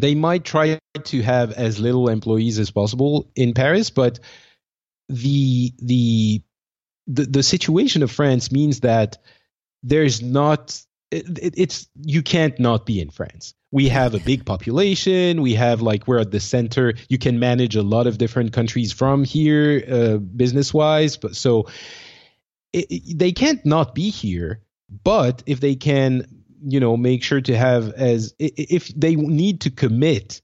they 0.00 0.14
might 0.14 0.44
try 0.44 0.78
to 1.04 1.22
have 1.22 1.52
as 1.52 1.78
little 1.80 2.08
employees 2.08 2.58
as 2.58 2.70
possible 2.70 3.30
in 3.34 3.54
Paris, 3.54 3.90
but 3.90 4.18
the 5.08 5.72
the 5.78 6.42
the, 7.06 7.24
the 7.26 7.42
situation 7.42 8.02
of 8.02 8.10
France 8.10 8.50
means 8.50 8.80
that 8.80 9.18
there's 9.82 10.20
not 10.22 10.78
it, 11.10 11.38
it- 11.38 11.54
it's 11.56 11.88
you 12.02 12.22
can't 12.22 12.58
not 12.58 12.84
be 12.86 13.00
in 13.00 13.10
France. 13.10 13.54
We 13.70 13.88
have 13.88 14.14
a 14.14 14.20
big 14.20 14.44
population. 14.46 15.42
We 15.42 15.54
have 15.54 15.82
like 15.82 16.06
we're 16.06 16.20
at 16.20 16.30
the 16.30 16.40
center. 16.40 16.94
You 17.08 17.18
can 17.18 17.38
manage 17.38 17.74
a 17.76 17.82
lot 17.82 18.06
of 18.06 18.18
different 18.18 18.52
countries 18.52 18.92
from 18.92 19.24
here, 19.24 19.84
uh, 19.90 20.16
business 20.18 20.72
wise. 20.74 21.16
But 21.16 21.36
so 21.36 21.68
it- 22.72 23.18
they 23.18 23.32
can't 23.32 23.64
not 23.64 23.94
be 23.94 24.10
here. 24.10 24.60
But 25.02 25.42
if 25.46 25.60
they 25.60 25.74
can, 25.74 26.26
you 26.62 26.78
know, 26.80 26.96
make 26.96 27.22
sure 27.22 27.40
to 27.40 27.56
have 27.56 27.92
as 27.94 28.34
if 28.38 28.88
they 28.94 29.16
need 29.16 29.60
to 29.62 29.70
commit 29.70 30.40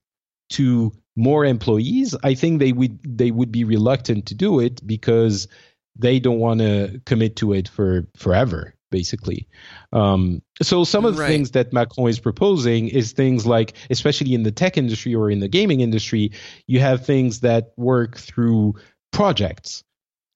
to 0.50 0.92
more 1.16 1.44
employees, 1.44 2.14
I 2.22 2.34
think 2.34 2.58
they 2.58 2.72
would 2.72 2.98
they 3.04 3.30
would 3.30 3.52
be 3.52 3.64
reluctant 3.64 4.26
to 4.26 4.34
do 4.34 4.60
it 4.60 4.84
because 4.86 5.46
they 5.96 6.18
don't 6.18 6.38
want 6.38 6.60
to 6.60 7.00
commit 7.06 7.36
to 7.36 7.52
it 7.52 7.68
for 7.68 8.06
forever 8.16 8.74
basically 8.90 9.48
um, 9.92 10.42
so 10.62 10.82
some 10.82 11.04
of 11.04 11.14
the 11.14 11.20
Right. 11.20 11.28
things 11.28 11.52
that 11.52 11.72
macron 11.72 12.08
is 12.08 12.18
proposing 12.18 12.88
is 12.88 13.12
things 13.12 13.46
like 13.46 13.74
especially 13.90 14.34
in 14.34 14.42
the 14.42 14.50
tech 14.50 14.76
industry 14.76 15.14
or 15.14 15.30
in 15.30 15.38
the 15.40 15.48
gaming 15.48 15.80
industry 15.80 16.32
you 16.66 16.80
have 16.80 17.04
things 17.06 17.40
that 17.40 17.72
work 17.76 18.16
through 18.16 18.74
projects 19.12 19.84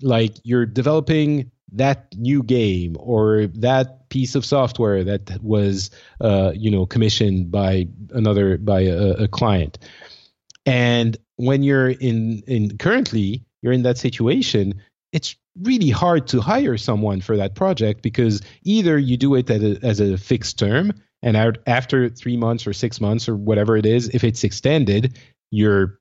like 0.02 0.34
you're 0.44 0.66
developing 0.66 1.50
that 1.74 2.06
new 2.16 2.42
game 2.42 2.96
or 2.98 3.46
that 3.54 4.08
piece 4.08 4.34
of 4.34 4.44
software 4.44 5.04
that 5.04 5.38
was 5.42 5.90
uh, 6.20 6.52
you 6.54 6.70
know 6.70 6.86
commissioned 6.86 7.50
by 7.50 7.86
another 8.10 8.58
by 8.58 8.80
a, 8.82 9.24
a 9.24 9.28
client. 9.28 9.78
And 10.66 11.16
when 11.36 11.62
you're 11.62 11.90
in 11.90 12.42
in 12.46 12.78
currently 12.78 13.44
you're 13.62 13.72
in 13.72 13.82
that 13.82 13.98
situation 13.98 14.74
it's 15.12 15.36
really 15.62 15.90
hard 15.90 16.26
to 16.26 16.40
hire 16.40 16.76
someone 16.76 17.20
for 17.20 17.36
that 17.36 17.54
project 17.54 18.02
because 18.02 18.42
either 18.64 18.98
you 18.98 19.16
do 19.16 19.36
it 19.36 19.48
a, 19.48 19.78
as 19.82 20.00
a 20.00 20.18
fixed 20.18 20.58
term 20.58 20.92
and 21.22 21.36
out, 21.36 21.58
after 21.66 22.08
three 22.08 22.36
months 22.36 22.66
or 22.66 22.72
six 22.72 23.00
months 23.00 23.28
or 23.28 23.36
whatever 23.36 23.76
it 23.76 23.86
is 23.86 24.08
if 24.08 24.24
it's 24.24 24.42
extended 24.42 25.18
you're 25.50 26.00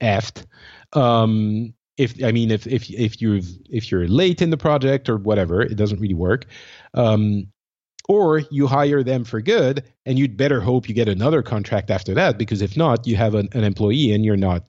effed. 0.00 0.44
Um 0.92 1.74
if 1.98 2.14
i 2.24 2.32
mean 2.32 2.50
if 2.50 2.66
if 2.66 2.88
if 2.90 3.20
you 3.20 3.42
if 3.70 3.90
you're 3.90 4.08
late 4.08 4.40
in 4.40 4.50
the 4.50 4.56
project 4.56 5.08
or 5.08 5.16
whatever 5.18 5.60
it 5.60 5.74
doesn't 5.76 6.00
really 6.00 6.14
work 6.14 6.46
um 6.94 7.46
or 8.08 8.38
you 8.50 8.66
hire 8.66 9.02
them 9.02 9.22
for 9.24 9.40
good 9.42 9.84
and 10.06 10.18
you'd 10.18 10.36
better 10.36 10.60
hope 10.62 10.88
you 10.88 10.94
get 10.94 11.08
another 11.08 11.42
contract 11.42 11.90
after 11.90 12.14
that 12.14 12.38
because 12.38 12.62
if 12.62 12.74
not 12.76 13.06
you 13.06 13.16
have 13.16 13.34
an, 13.34 13.48
an 13.52 13.64
employee 13.64 14.12
and 14.12 14.24
you're 14.24 14.36
not 14.36 14.64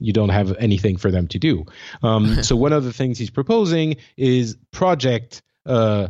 you 0.00 0.12
don't 0.12 0.28
have 0.30 0.56
anything 0.58 0.96
for 0.96 1.10
them 1.10 1.26
to 1.28 1.38
do 1.38 1.64
um, 2.02 2.42
so 2.42 2.56
one 2.56 2.72
of 2.72 2.84
the 2.84 2.92
things 2.92 3.18
he's 3.18 3.30
proposing 3.30 3.96
is 4.16 4.56
project 4.72 5.42
uh, 5.66 6.08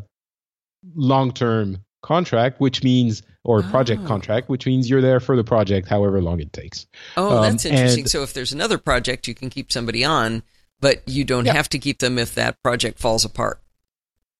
long-term 0.95 1.79
contract 2.03 2.61
which 2.61 2.85
means 2.85 3.23
or 3.45 3.63
project 3.63 4.03
Oh. 4.05 4.07
contract 4.07 4.49
which 4.49 4.67
means 4.67 4.89
you're 4.89 5.01
there 5.01 5.21
for 5.21 5.37
the 5.37 5.43
project 5.45 5.89
however 5.89 6.21
long 6.23 6.39
it 6.41 6.53
takes 6.53 6.87
Oh, 7.17 7.39
Um, 7.39 7.43
that's 7.43 7.65
interesting. 7.65 8.07
so 8.07 8.23
if 8.23 8.33
there's 8.35 8.53
another 8.53 8.79
project, 8.79 9.27
you 9.27 9.35
can 9.35 9.51
keep 9.51 9.73
somebody 9.73 10.05
on, 10.05 10.43
but 10.81 11.03
you 11.07 11.25
don't 11.25 11.45
Yeah. 11.47 11.55
have 11.55 11.69
to 11.71 11.79
keep 11.79 11.99
them 11.99 12.19
if 12.19 12.35
that 12.35 12.63
project 12.63 12.99
falls 12.99 13.25
apart. 13.25 13.61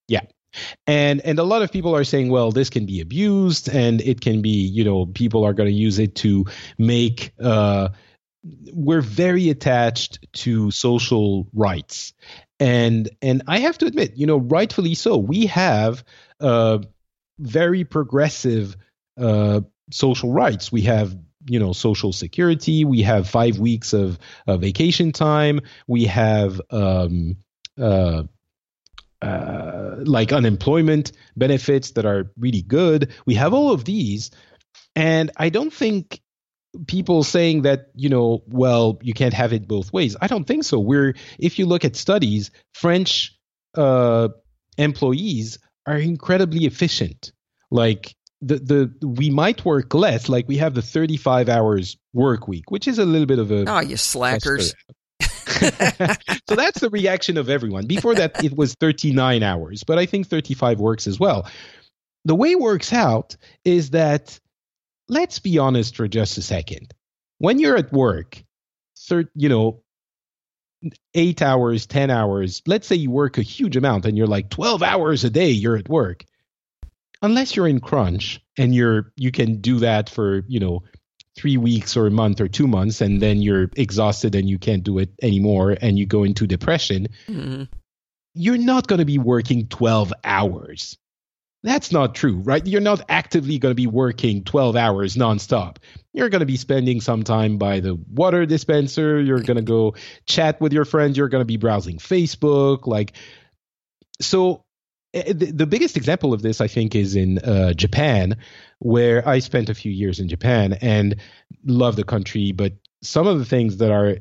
Yeah. 0.09 0.23
And 0.87 1.21
and 1.25 1.39
a 1.39 1.45
lot 1.45 1.63
of 1.63 1.71
people 1.71 1.95
are 1.95 2.05
saying 2.05 2.31
well 2.31 2.51
this 2.53 2.71
can 2.71 2.87
be 2.87 3.01
abused 3.01 3.69
and 3.69 4.01
it 4.01 4.21
can 4.23 4.41
be 4.41 4.49
you 4.67 4.83
know 4.83 5.05
people 5.07 5.45
are 5.45 5.53
going 5.53 5.69
to 5.69 5.75
use 5.75 5.99
it 5.99 6.15
to 6.17 6.47
make 6.79 7.33
uh 7.43 7.91
we're 8.73 9.03
very 9.03 9.51
attached 9.51 10.19
to 10.33 10.71
social 10.71 11.47
rights 11.53 12.15
and 12.59 13.11
and 13.21 13.43
i 13.47 13.59
have 13.59 13.77
to 13.77 13.85
admit 13.87 14.17
you 14.17 14.27
know 14.27 14.39
rightfully 14.39 14.95
so 14.95 15.19
we 15.19 15.45
have 15.47 16.03
uh 16.41 16.79
very 17.39 17.85
progressive 17.85 18.75
uh 19.21 19.61
social 19.91 20.33
rights 20.33 20.73
we 20.73 20.83
have 20.83 21.15
you 21.47 21.59
know 21.59 21.73
social 21.73 22.13
security 22.13 22.85
we 22.85 23.03
have 23.03 23.29
5 23.29 23.59
weeks 23.59 23.93
of, 23.93 24.19
of 24.47 24.61
vacation 24.61 25.13
time 25.13 25.61
we 25.87 26.05
have 26.05 26.61
um 26.71 27.37
uh 27.81 28.25
uh, 29.21 29.97
like 30.05 30.33
unemployment 30.33 31.13
benefits 31.37 31.93
that 31.93 32.07
are 32.07 32.31
really 32.39 32.63
good. 32.63 33.13
We 33.27 33.35
have 33.35 33.53
all 33.53 33.73
of 33.73 33.85
these, 33.85 34.31
and 34.95 35.31
I 35.37 35.49
don't 35.49 35.73
think 35.73 36.21
people 36.87 37.25
saying 37.25 37.63
that 37.63 37.89
you 37.95 38.09
know, 38.09 38.43
well, 38.47 38.99
you 39.03 39.15
can't 39.15 39.35
have 39.35 39.53
it 39.53 39.67
both 39.67 39.93
ways. 39.93 40.17
I 40.21 40.27
don't 40.29 40.45
think 40.45 40.65
so. 40.65 40.79
We're 40.79 41.15
if 41.39 41.59
you 41.59 41.67
look 41.67 41.85
at 41.85 41.97
studies, 41.97 42.51
French 42.75 43.37
uh, 43.75 44.29
employees 44.77 45.59
are 45.87 45.99
incredibly 45.99 46.67
efficient. 46.67 47.33
Like 47.71 48.15
the 48.41 48.59
the 48.59 49.07
we 49.07 49.31
might 49.31 49.65
work 49.65 49.95
less. 49.95 50.29
Like 50.29 50.47
we 50.49 50.57
have 50.59 50.75
the 50.75 50.83
35 50.83 51.49
hours 51.49 51.97
work 52.13 52.47
week, 52.49 52.71
which 52.71 52.87
is 52.87 52.99
a 52.99 53.05
little 53.05 53.27
bit 53.27 53.39
of 53.39 53.51
a 53.51 53.65
Oh, 53.69 53.81
you 53.81 53.97
slackers. 53.97 54.75
so 55.21 56.55
that's 56.55 56.81
the 56.81 56.91
reaction 56.91 57.37
of 57.37 57.49
everyone. 57.49 57.87
Before 57.87 58.15
that, 58.15 58.45
it 58.45 58.57
was 58.57 58.75
39 58.75 59.43
hours, 59.43 59.83
but 59.85 59.99
I 59.99 60.07
think 60.07 60.29
35 60.29 60.79
works 60.79 61.07
as 61.07 61.19
well. 61.19 61.49
The 62.25 62.35
way 62.35 62.53
it 62.53 62.61
works 62.61 62.93
out 62.93 63.37
is 63.65 63.91
that, 63.91 64.39
let's 65.09 65.39
be 65.39 65.59
honest 65.59 65.97
for 65.97 66.07
just 66.07 66.39
a 66.39 66.43
second. 66.43 66.93
When 67.39 67.59
you're 67.59 67.77
at 67.77 67.93
work, 67.93 68.43
thir- 69.09 69.31
you 69.35 69.49
know, 69.49 69.83
eight 71.15 71.43
hours, 71.43 71.87
10 71.87 72.11
hours, 72.11 72.63
let's 72.67 72.87
say 72.87 72.97
you 72.97 73.11
work 73.11 73.39
a 73.39 73.43
huge 73.43 73.77
amount 73.77 74.05
and 74.05 74.17
you're 74.17 74.27
like 74.27 74.51
12 74.51 74.83
hours 74.83 75.25
a 75.25 75.31
day, 75.31 75.51
you're 75.51 75.77
at 75.77 75.89
work. 75.89 76.25
Unless 77.23 77.57
you're 77.57 77.69
in 77.69 77.81
crunch 77.81 78.41
and 78.57 78.75
you're, 78.75 79.13
you 79.17 79.33
can 79.33 79.61
do 79.61 79.81
that 79.81 80.09
for, 80.09 80.43
you 80.47 80.61
know, 80.61 80.83
three 81.39 81.57
weeks 81.57 81.97
or 81.97 82.07
a 82.07 82.11
month 82.11 82.41
or 82.41 82.49
two 82.49 82.67
months 82.67 83.01
and 83.01 83.23
then 83.23 83.41
you're 83.41 83.71
exhausted 83.77 84.35
and 84.35 84.49
you 84.49 84.59
can't 84.59 84.83
do 84.83 84.99
it 84.99 85.11
anymore 85.23 85.77
and 85.81 85.99
you 85.99 86.07
go 86.07 86.25
into 86.25 86.47
depression, 86.47 87.09
mm-hmm. 87.27 87.65
you're 88.35 88.59
not 88.59 88.87
going 88.87 88.99
to 88.99 89.05
be 89.05 89.19
working 89.19 89.69
12 89.69 90.13
hours. 90.25 90.99
That's 91.65 91.91
not 91.91 92.15
true, 92.15 92.37
right? 92.37 92.65
You're 92.65 92.81
not 92.81 93.03
actively 93.09 93.59
going 93.59 93.73
to 93.73 93.77
be 93.77 93.89
working 93.89 94.45
12 94.45 94.77
hours 94.77 95.17
nonstop. 95.17 95.79
You're 96.13 96.29
going 96.29 96.41
to 96.41 96.47
be 96.47 96.57
spending 96.57 97.01
some 97.01 97.25
time 97.25 97.59
by 97.59 97.81
the 97.81 97.95
water 97.95 98.47
dispenser. 98.47 99.21
You're 99.21 99.41
going 99.41 99.57
to 99.57 99.63
go 99.63 99.95
chat 100.25 100.61
with 100.61 100.73
your 100.73 100.85
friends. 100.85 101.17
You're 101.17 101.29
going 101.29 101.41
to 101.41 101.47
be 101.47 101.57
browsing 101.57 101.99
Facebook. 101.99 102.87
Like, 102.87 103.15
so 104.21 104.65
the, 105.13 105.53
the 105.55 105.67
biggest 105.67 105.97
example 105.97 106.33
of 106.33 106.43
this, 106.43 106.61
I 106.61 106.69
think, 106.69 106.95
is 106.95 107.17
in 107.17 107.39
uh, 107.39 107.73
Japan, 107.73 108.37
where 108.79 109.27
I 109.27 109.39
spent 109.39 109.69
a 109.69 109.75
few 109.75 109.93
years 109.93 110.21
in 110.21 110.29
Japan 110.29 110.75
and 110.81 111.17
love 111.65 111.97
the 111.97 112.05
country, 112.05 112.53
but 112.53 112.75
some 113.01 113.27
of 113.27 113.39
the 113.39 113.45
things 113.45 113.77
that 113.77 113.93
are 113.93 114.17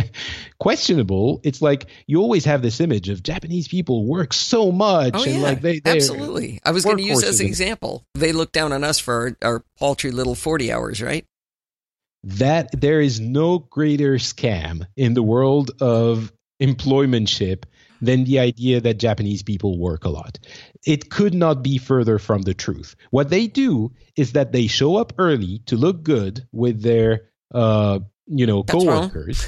questionable 0.60 1.40
it's 1.42 1.60
like 1.60 1.86
you 2.06 2.20
always 2.20 2.44
have 2.44 2.62
this 2.62 2.80
image 2.80 3.08
of 3.08 3.20
japanese 3.22 3.66
people 3.66 4.06
work 4.06 4.32
so 4.32 4.70
much 4.70 5.14
oh, 5.14 5.24
and 5.24 5.34
yeah, 5.34 5.40
like 5.40 5.60
they 5.60 5.80
absolutely. 5.84 6.60
I 6.64 6.70
was 6.70 6.84
going 6.84 6.98
to 6.98 7.02
use 7.02 7.24
as 7.24 7.40
an 7.40 7.46
example 7.46 8.06
they 8.14 8.30
look 8.30 8.52
down 8.52 8.72
on 8.72 8.84
us 8.84 9.00
for 9.00 9.36
our, 9.42 9.50
our 9.50 9.64
paltry 9.76 10.12
little 10.12 10.34
40 10.34 10.72
hours 10.72 11.02
right? 11.02 11.24
That 12.24 12.80
there 12.80 13.00
is 13.00 13.18
no 13.18 13.58
greater 13.58 14.14
scam 14.14 14.86
in 14.96 15.14
the 15.14 15.24
world 15.24 15.72
of 15.80 16.32
employmentship 16.62 17.64
than 18.02 18.24
the 18.24 18.40
idea 18.40 18.80
that 18.80 18.98
Japanese 18.98 19.42
people 19.42 19.78
work 19.78 20.04
a 20.04 20.10
lot. 20.10 20.38
It 20.84 21.08
could 21.08 21.32
not 21.32 21.62
be 21.62 21.78
further 21.78 22.18
from 22.18 22.42
the 22.42 22.52
truth. 22.52 22.96
What 23.10 23.30
they 23.30 23.46
do 23.46 23.92
is 24.16 24.32
that 24.32 24.52
they 24.52 24.66
show 24.66 24.96
up 24.96 25.14
early 25.18 25.60
to 25.66 25.76
look 25.76 26.02
good 26.02 26.46
with 26.50 26.82
their, 26.82 27.30
uh, 27.54 28.00
you 28.26 28.46
know, 28.46 28.64
That's 28.66 28.84
coworkers. 28.84 29.46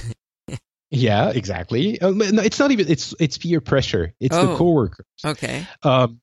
yeah, 0.90 1.30
exactly. 1.30 2.00
Um, 2.00 2.18
no, 2.18 2.42
it's 2.42 2.60
not 2.60 2.70
even. 2.70 2.88
It's 2.88 3.12
it's 3.18 3.36
peer 3.36 3.60
pressure. 3.60 4.14
It's 4.20 4.36
oh, 4.36 4.46
the 4.46 4.56
coworkers. 4.56 5.06
Okay. 5.24 5.66
Um, 5.82 6.20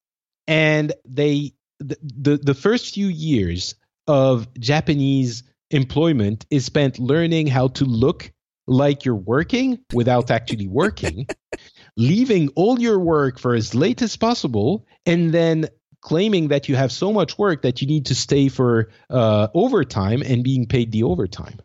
and 0.48 0.94
they 1.06 1.52
the, 1.80 1.98
the 2.02 2.38
the 2.38 2.54
first 2.54 2.94
few 2.94 3.08
years 3.08 3.76
of 4.08 4.52
Japanese 4.58 5.44
employment 5.70 6.46
is 6.50 6.66
spent 6.66 6.98
learning 6.98 7.48
how 7.48 7.68
to 7.68 7.86
look 7.86 8.32
like 8.68 9.06
you're 9.06 9.16
working 9.16 9.80
without 9.94 10.32
actually 10.32 10.68
working 10.68 11.28
leaving 11.98 12.50
all 12.56 12.80
your 12.80 13.00
work 13.00 13.40
for 13.40 13.54
as 13.54 13.76
late 13.76 14.02
as 14.02 14.16
possible, 14.16 14.86
and 15.06 15.34
then 15.34 15.68
claiming 16.02 16.50
that 16.50 16.68
you 16.68 16.76
have 16.76 16.92
so 16.92 17.14
much 17.14 17.38
work 17.38 17.62
that 17.62 17.82
you 17.82 17.88
need 17.88 18.08
to 18.08 18.16
stay 18.16 18.50
for 18.50 18.90
uh, 19.10 19.48
overtime 19.54 20.22
and 20.24 20.44
being 20.44 20.66
paid 20.66 20.92
the 20.92 21.04
overtime. 21.04 21.60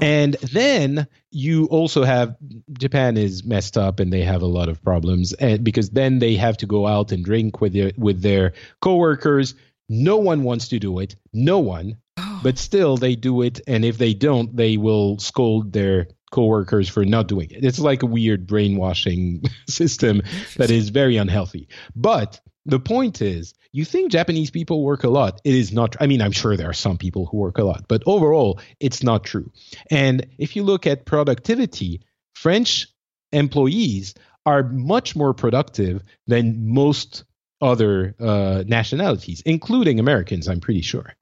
And 0.00 0.34
then 0.34 1.06
you 1.30 1.66
also 1.66 2.04
have 2.04 2.36
Japan 2.72 3.16
is 3.16 3.44
messed 3.44 3.76
up 3.76 4.00
and 4.00 4.12
they 4.12 4.22
have 4.22 4.42
a 4.42 4.46
lot 4.46 4.68
of 4.68 4.82
problems 4.82 5.32
and 5.32 5.64
because 5.64 5.90
then 5.90 6.18
they 6.18 6.36
have 6.36 6.58
to 6.58 6.66
go 6.66 6.86
out 6.86 7.12
and 7.12 7.24
drink 7.24 7.60
with 7.60 7.72
their 7.72 7.92
with 7.96 8.20
their 8.22 8.52
coworkers. 8.80 9.54
No 9.88 10.18
one 10.18 10.42
wants 10.42 10.68
to 10.68 10.78
do 10.78 10.98
it. 10.98 11.16
No 11.32 11.60
one. 11.60 11.98
Oh. 12.18 12.40
But 12.42 12.58
still 12.58 12.96
they 12.96 13.14
do 13.14 13.42
it 13.42 13.60
and 13.66 13.84
if 13.84 13.98
they 13.98 14.14
don't 14.14 14.54
they 14.54 14.76
will 14.76 15.18
scold 15.18 15.72
their 15.72 16.08
coworkers 16.30 16.88
for 16.88 17.04
not 17.04 17.28
doing 17.28 17.50
it. 17.50 17.64
It's 17.64 17.78
like 17.78 18.02
a 18.02 18.06
weird 18.06 18.46
brainwashing 18.46 19.42
system 19.68 20.22
that 20.56 20.70
is 20.70 20.90
very 20.90 21.16
unhealthy. 21.16 21.68
But 21.94 22.40
the 22.66 22.80
point 22.80 23.22
is, 23.22 23.54
you 23.72 23.84
think 23.84 24.12
Japanese 24.12 24.50
people 24.50 24.82
work 24.82 25.04
a 25.04 25.08
lot. 25.08 25.40
It 25.44 25.54
is 25.54 25.72
not. 25.72 25.96
I 26.00 26.06
mean, 26.06 26.22
I'm 26.22 26.32
sure 26.32 26.56
there 26.56 26.70
are 26.70 26.74
some 26.74 26.98
people 26.98 27.26
who 27.26 27.38
work 27.38 27.58
a 27.58 27.64
lot, 27.64 27.84
but 27.88 28.02
overall, 28.06 28.60
it's 28.80 29.02
not 29.02 29.24
true. 29.24 29.50
And 29.90 30.26
if 30.38 30.56
you 30.56 30.62
look 30.62 30.86
at 30.86 31.06
productivity, 31.06 32.02
French 32.34 32.88
employees 33.32 34.14
are 34.46 34.62
much 34.62 35.14
more 35.14 35.34
productive 35.34 36.02
than 36.26 36.72
most 36.72 37.24
other 37.60 38.14
uh, 38.20 38.64
nationalities, 38.66 39.42
including 39.44 40.00
Americans, 40.00 40.48
I'm 40.48 40.60
pretty 40.60 40.82
sure. 40.82 41.14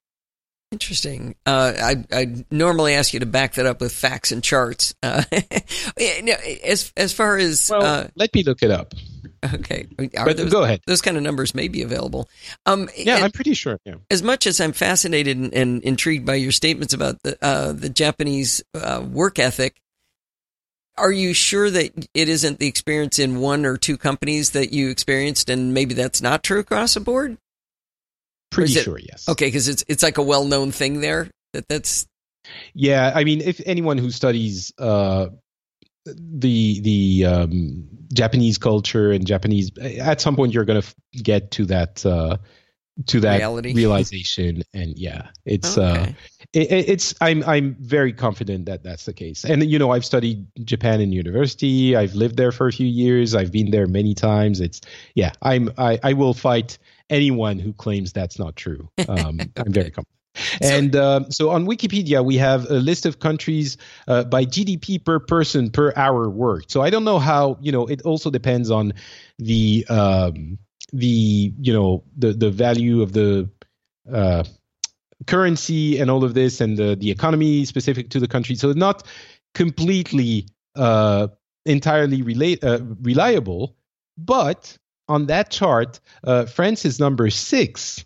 Interesting. 0.71 1.35
Uh, 1.45 1.73
I 1.77 2.05
I 2.11 2.45
normally 2.51 2.93
ask 2.93 3.13
you 3.13 3.21
to 3.21 3.25
back 3.25 3.53
that 3.53 3.65
up 3.65 3.79
with 3.79 3.93
facts 3.93 4.33
and 4.33 4.43
charts. 4.43 4.95
Uh, 5.01 5.23
as 5.97 6.91
as 6.97 7.13
far 7.13 7.37
as 7.37 7.69
well, 7.69 7.83
uh, 7.83 8.07
let 8.15 8.33
me 8.33 8.43
look 8.43 8.61
it 8.61 8.71
up. 8.71 8.93
Okay, 9.53 9.87
Are 10.17 10.25
but 10.25 10.35
those, 10.35 10.51
go 10.51 10.63
ahead. 10.63 10.81
Those 10.85 11.01
kind 11.01 11.15
of 11.15 11.23
numbers 11.23 11.55
may 11.55 11.69
be 11.69 11.83
available. 11.83 12.27
Um, 12.65 12.89
yeah, 12.97 13.17
I'm 13.17 13.31
pretty 13.31 13.53
sure. 13.53 13.79
Yeah. 13.85 13.95
As 14.09 14.21
much 14.21 14.45
as 14.45 14.59
I'm 14.59 14.73
fascinated 14.73 15.37
and, 15.37 15.53
and 15.53 15.83
intrigued 15.83 16.25
by 16.25 16.35
your 16.35 16.51
statements 16.51 16.93
about 16.93 17.21
the 17.23 17.37
uh, 17.41 17.71
the 17.71 17.89
Japanese 17.89 18.61
uh, 18.73 19.05
work 19.09 19.39
ethic, 19.39 19.79
are 20.97 21.11
you 21.11 21.33
sure 21.33 21.69
that 21.69 22.09
it 22.13 22.27
isn't 22.27 22.59
the 22.59 22.67
experience 22.67 23.19
in 23.19 23.39
one 23.39 23.65
or 23.65 23.77
two 23.77 23.97
companies 23.97 24.49
that 24.51 24.73
you 24.73 24.89
experienced, 24.89 25.49
and 25.49 25.73
maybe 25.73 25.93
that's 25.93 26.21
not 26.21 26.43
true 26.43 26.59
across 26.59 26.95
the 26.95 26.99
board? 26.99 27.37
Pretty 28.49 28.79
it, 28.79 28.83
sure, 28.83 28.97
yes. 28.97 29.27
Okay, 29.27 29.47
because 29.47 29.67
it's 29.67 29.83
it's 29.87 30.03
like 30.03 30.17
a 30.17 30.23
well 30.23 30.45
known 30.45 30.71
thing 30.71 31.01
there 31.01 31.29
that 31.53 31.67
that's. 31.67 32.07
Yeah, 32.73 33.11
I 33.13 33.25
mean, 33.25 33.41
if 33.41 33.59
anyone 33.65 33.97
who 33.97 34.09
studies 34.09 34.71
uh, 34.79 35.27
the 36.05 36.79
the 36.81 37.25
um, 37.25 37.87
Japanese 38.13 38.57
culture 38.57 39.11
and 39.11 39.27
Japanese, 39.27 39.71
at 39.77 40.21
some 40.21 40.35
point 40.35 40.53
you're 40.53 40.65
going 40.65 40.81
to 40.81 41.21
get 41.21 41.51
to 41.51 41.65
that 41.65 42.05
uh, 42.05 42.37
to 43.07 43.19
that 43.19 43.37
Reality. 43.37 43.73
realization, 43.75 44.63
and 44.73 44.97
yeah, 44.97 45.27
it's 45.45 45.77
uh, 45.77 45.81
okay. 45.81 46.09
uh, 46.09 46.13
it, 46.53 46.89
it's 46.89 47.13
I'm 47.21 47.43
I'm 47.43 47.75
very 47.79 48.13
confident 48.13 48.65
that 48.65 48.83
that's 48.83 49.05
the 49.05 49.13
case. 49.13 49.43
And 49.43 49.63
you 49.69 49.77
know, 49.77 49.91
I've 49.91 50.05
studied 50.05 50.47
Japan 50.63 51.01
in 51.01 51.11
university. 51.11 51.95
I've 51.95 52.15
lived 52.15 52.37
there 52.37 52.51
for 52.51 52.67
a 52.67 52.71
few 52.71 52.87
years. 52.87 53.35
I've 53.35 53.51
been 53.51 53.71
there 53.71 53.87
many 53.87 54.13
times. 54.13 54.61
It's 54.61 54.81
yeah, 55.15 55.31
I'm 55.41 55.71
I 55.77 55.99
I 56.03 56.13
will 56.13 56.33
fight 56.33 56.77
anyone 57.09 57.59
who 57.59 57.73
claims 57.73 58.13
that's 58.13 58.39
not 58.39 58.55
true. 58.55 58.89
Um. 59.07 59.39
I'm 59.57 59.71
very 59.71 59.91
confident. 59.91 60.17
And 60.61 60.95
um, 60.95 61.31
so 61.31 61.49
on 61.49 61.65
Wikipedia, 61.65 62.23
we 62.23 62.37
have 62.37 62.69
a 62.69 62.75
list 62.75 63.05
of 63.05 63.19
countries 63.19 63.77
uh, 64.07 64.23
by 64.23 64.45
GDP 64.45 65.03
per 65.03 65.19
person 65.19 65.69
per 65.69 65.93
hour 65.95 66.29
worked. 66.29 66.71
So 66.71 66.81
I 66.81 66.89
don't 66.89 67.03
know 67.03 67.19
how, 67.19 67.57
you 67.61 67.71
know, 67.71 67.85
it 67.85 68.01
also 68.03 68.29
depends 68.29 68.71
on 68.71 68.93
the, 69.39 69.85
um, 69.89 70.57
the, 70.93 71.53
you 71.59 71.73
know, 71.73 72.03
the, 72.17 72.33
the 72.33 72.51
value 72.51 73.01
of 73.01 73.13
the, 73.13 73.49
uh, 74.11 74.43
currency 75.25 75.99
and 75.99 76.11
all 76.11 76.23
of 76.23 76.33
this 76.33 76.61
and 76.61 76.77
the, 76.77 76.95
the 76.95 77.11
economy 77.11 77.65
specific 77.65 78.09
to 78.11 78.19
the 78.19 78.27
country. 78.27 78.55
So 78.55 78.69
it's 78.69 78.77
not 78.77 79.05
completely, 79.53 80.47
uh, 80.75 81.27
entirely 81.65 82.21
relate, 82.21 82.63
uh, 82.63 82.79
reliable, 83.01 83.75
but 84.17 84.77
on 85.07 85.27
that 85.27 85.49
chart, 85.49 85.99
uh, 86.23 86.45
France 86.45 86.85
is 86.85 86.99
number 86.99 87.29
six 87.29 88.05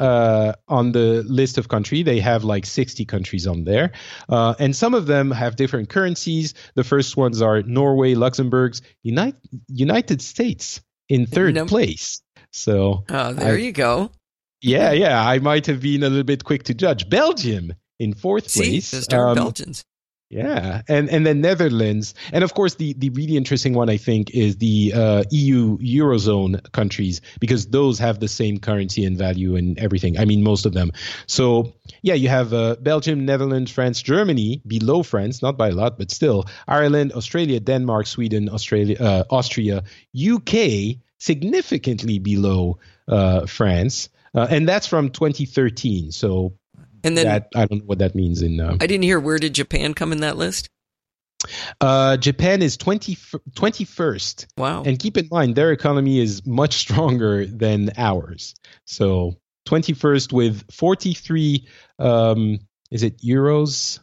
uh, 0.00 0.54
on 0.66 0.92
the 0.92 1.22
list 1.24 1.58
of 1.58 1.68
country. 1.68 2.02
They 2.02 2.20
have 2.20 2.42
like 2.42 2.66
60 2.66 3.04
countries 3.04 3.46
on 3.46 3.64
there. 3.64 3.92
Uh, 4.28 4.54
and 4.58 4.74
some 4.74 4.94
of 4.94 5.06
them 5.06 5.30
have 5.30 5.56
different 5.56 5.88
currencies. 5.90 6.54
The 6.74 6.84
first 6.84 7.16
ones 7.16 7.42
are 7.42 7.62
Norway, 7.62 8.14
Luxembourg's, 8.14 8.82
United, 9.02 9.40
United 9.68 10.22
States 10.22 10.80
in 11.08 11.26
third 11.26 11.54
no. 11.54 11.66
place. 11.66 12.22
So 12.52 13.04
oh, 13.08 13.32
there 13.34 13.54
I, 13.54 13.58
you 13.58 13.72
go. 13.72 14.10
Yeah, 14.62 14.92
yeah. 14.92 15.22
I 15.22 15.38
might 15.38 15.66
have 15.66 15.80
been 15.80 16.02
a 16.02 16.08
little 16.08 16.24
bit 16.24 16.44
quick 16.44 16.64
to 16.64 16.74
judge. 16.74 17.08
Belgium 17.08 17.74
in 17.98 18.14
fourth 18.14 18.48
See, 18.48 18.60
place. 18.60 18.90
Those 18.90 19.12
um, 19.12 19.34
Belgians. 19.34 19.84
Yeah, 20.30 20.82
and 20.86 21.10
and 21.10 21.26
then 21.26 21.40
Netherlands, 21.40 22.14
and 22.32 22.44
of 22.44 22.54
course 22.54 22.76
the 22.76 22.92
the 22.92 23.10
really 23.10 23.36
interesting 23.36 23.74
one 23.74 23.90
I 23.90 23.96
think 23.96 24.30
is 24.30 24.58
the 24.58 24.92
uh, 24.94 25.24
EU 25.32 25.76
eurozone 25.78 26.70
countries 26.70 27.20
because 27.40 27.66
those 27.66 27.98
have 27.98 28.20
the 28.20 28.28
same 28.28 28.60
currency 28.60 29.04
and 29.04 29.18
value 29.18 29.56
and 29.56 29.76
everything. 29.76 30.20
I 30.20 30.26
mean 30.26 30.44
most 30.44 30.66
of 30.66 30.72
them. 30.72 30.92
So 31.26 31.72
yeah, 32.02 32.14
you 32.14 32.28
have 32.28 32.52
uh, 32.54 32.76
Belgium, 32.76 33.26
Netherlands, 33.26 33.72
France, 33.72 34.02
Germany 34.02 34.62
below 34.64 35.02
France, 35.02 35.42
not 35.42 35.58
by 35.58 35.70
a 35.70 35.74
lot, 35.74 35.98
but 35.98 36.12
still 36.12 36.44
Ireland, 36.68 37.10
Australia, 37.10 37.58
Denmark, 37.58 38.06
Sweden, 38.06 38.48
Australia, 38.50 38.98
uh, 39.00 39.24
Austria, 39.30 39.82
UK 40.14 40.98
significantly 41.18 42.20
below 42.20 42.78
uh, 43.08 43.46
France, 43.46 44.10
uh, 44.32 44.46
and 44.48 44.68
that's 44.68 44.86
from 44.86 45.10
2013. 45.10 46.12
So 46.12 46.54
and 47.04 47.16
then 47.16 47.26
that, 47.26 47.48
I 47.54 47.66
don't 47.66 47.80
know 47.80 47.86
what 47.86 47.98
that 47.98 48.14
means 48.14 48.42
in. 48.42 48.60
Uh, 48.60 48.76
I 48.80 48.86
didn't 48.86 49.02
hear 49.02 49.20
where 49.20 49.38
did 49.38 49.54
Japan 49.54 49.94
come 49.94 50.12
in 50.12 50.20
that 50.20 50.36
list? 50.36 50.68
Uh, 51.80 52.16
Japan 52.16 52.62
is 52.62 52.76
20, 52.76 53.16
21st. 53.16 54.46
Wow. 54.58 54.82
And 54.82 54.98
keep 54.98 55.16
in 55.16 55.28
mind, 55.30 55.56
their 55.56 55.72
economy 55.72 56.20
is 56.20 56.46
much 56.46 56.74
stronger 56.74 57.46
than 57.46 57.90
ours. 57.96 58.54
So 58.84 59.38
21st 59.68 60.32
with 60.32 60.70
43, 60.72 61.66
um, 61.98 62.58
is 62.90 63.02
it 63.02 63.22
euros? 63.22 64.00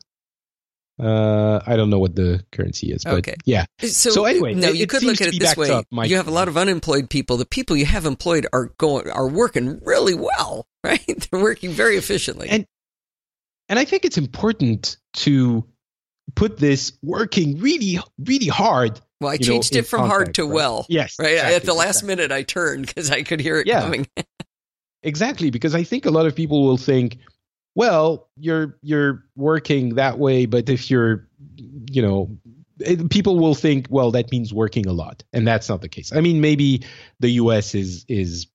Uh, 0.99 1.59
I 1.65 1.75
don't 1.75 1.91
know 1.91 1.99
what 1.99 2.15
the 2.15 2.43
currency 2.51 2.91
is, 2.91 3.03
but 3.03 3.13
okay. 3.15 3.35
yeah. 3.45 3.65
So, 3.79 4.09
so 4.09 4.25
anyway, 4.25 4.55
no, 4.55 4.69
it, 4.69 4.77
you 4.77 4.87
could 4.87 5.03
look 5.03 5.21
at 5.21 5.27
it 5.27 5.39
this 5.39 5.55
way. 5.55 5.69
Up, 5.69 5.85
you 5.91 6.15
have 6.15 6.27
a 6.27 6.31
lot 6.31 6.47
of 6.47 6.57
unemployed 6.57 7.07
people. 7.07 7.37
The 7.37 7.45
people 7.45 7.77
you 7.77 7.85
have 7.85 8.07
employed 8.07 8.47
are 8.51 8.73
going 8.79 9.07
are 9.11 9.27
working 9.27 9.79
really 9.83 10.15
well, 10.15 10.65
right? 10.83 11.27
They're 11.29 11.39
working 11.39 11.69
very 11.69 11.97
efficiently. 11.97 12.49
And 12.49 12.65
and 13.70 13.80
I 13.80 13.86
think 13.86 14.05
it's 14.05 14.18
important 14.18 14.97
to 15.18 15.65
put 16.36 16.57
this 16.57 16.93
working 17.01 17.59
really, 17.59 17.99
really 18.20 18.47
hard. 18.47 18.99
Well, 19.20 19.32
I 19.32 19.38
changed 19.38 19.74
know, 19.74 19.80
it 19.80 19.88
from 19.88 20.07
hard 20.07 20.36
to 20.36 20.43
right? 20.43 20.53
well. 20.53 20.86
Yes. 20.89 21.15
Right. 21.20 21.34
Exactly, 21.34 21.55
At 21.55 21.63
the 21.63 21.74
last 21.74 22.01
exactly. 22.01 22.15
minute, 22.15 22.32
I 22.32 22.43
turned 22.43 22.88
because 22.88 23.11
I 23.11 23.24
could 23.24 23.39
hear 23.39 23.59
it 23.59 23.68
yeah. 23.68 23.82
coming. 23.82 24.07
exactly. 25.03 25.49
Because 25.49 25.74
I 25.74 25.84
think 25.84 26.05
a 26.05 26.11
lot 26.11 26.26
of 26.26 26.36
people 26.36 26.63
will 26.63 26.78
think, 26.78 27.18
well, 27.76 28.28
you're 28.38 28.78
you're 28.82 29.24
working 29.36 29.95
that 29.95 30.18
way, 30.20 30.45
but 30.45 30.70
if 30.70 30.89
you're, 30.89 31.28
you 31.91 32.01
know, 32.01 32.38
people 33.09 33.39
will 33.39 33.55
think, 33.55 33.88
well, 33.89 34.11
that 34.11 34.32
means 34.32 34.53
working 34.53 34.88
a 34.88 34.93
lot, 34.93 35.24
and 35.34 35.47
that's 35.47 35.70
not 35.70 35.82
the 35.82 35.89
case. 35.89 36.11
I 36.13 36.22
mean, 36.22 36.41
maybe 36.41 36.84
the 37.20 37.30
U.S. 37.32 37.76
is 37.76 38.05
is 38.07 38.47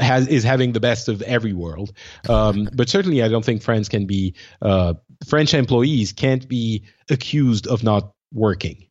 has 0.00 0.28
is 0.28 0.44
having 0.44 0.72
the 0.72 0.80
best 0.80 1.08
of 1.08 1.22
every 1.22 1.52
world. 1.52 1.92
Um, 2.28 2.68
but 2.74 2.88
certainly, 2.88 3.22
I 3.22 3.28
don't 3.28 3.44
think 3.44 3.62
France 3.62 3.88
can 3.88 4.06
be 4.06 4.34
uh, 4.62 4.94
French 5.26 5.54
employees 5.54 6.12
can't 6.12 6.46
be 6.48 6.84
accused 7.10 7.66
of 7.66 7.82
not 7.82 8.12
working. 8.32 8.86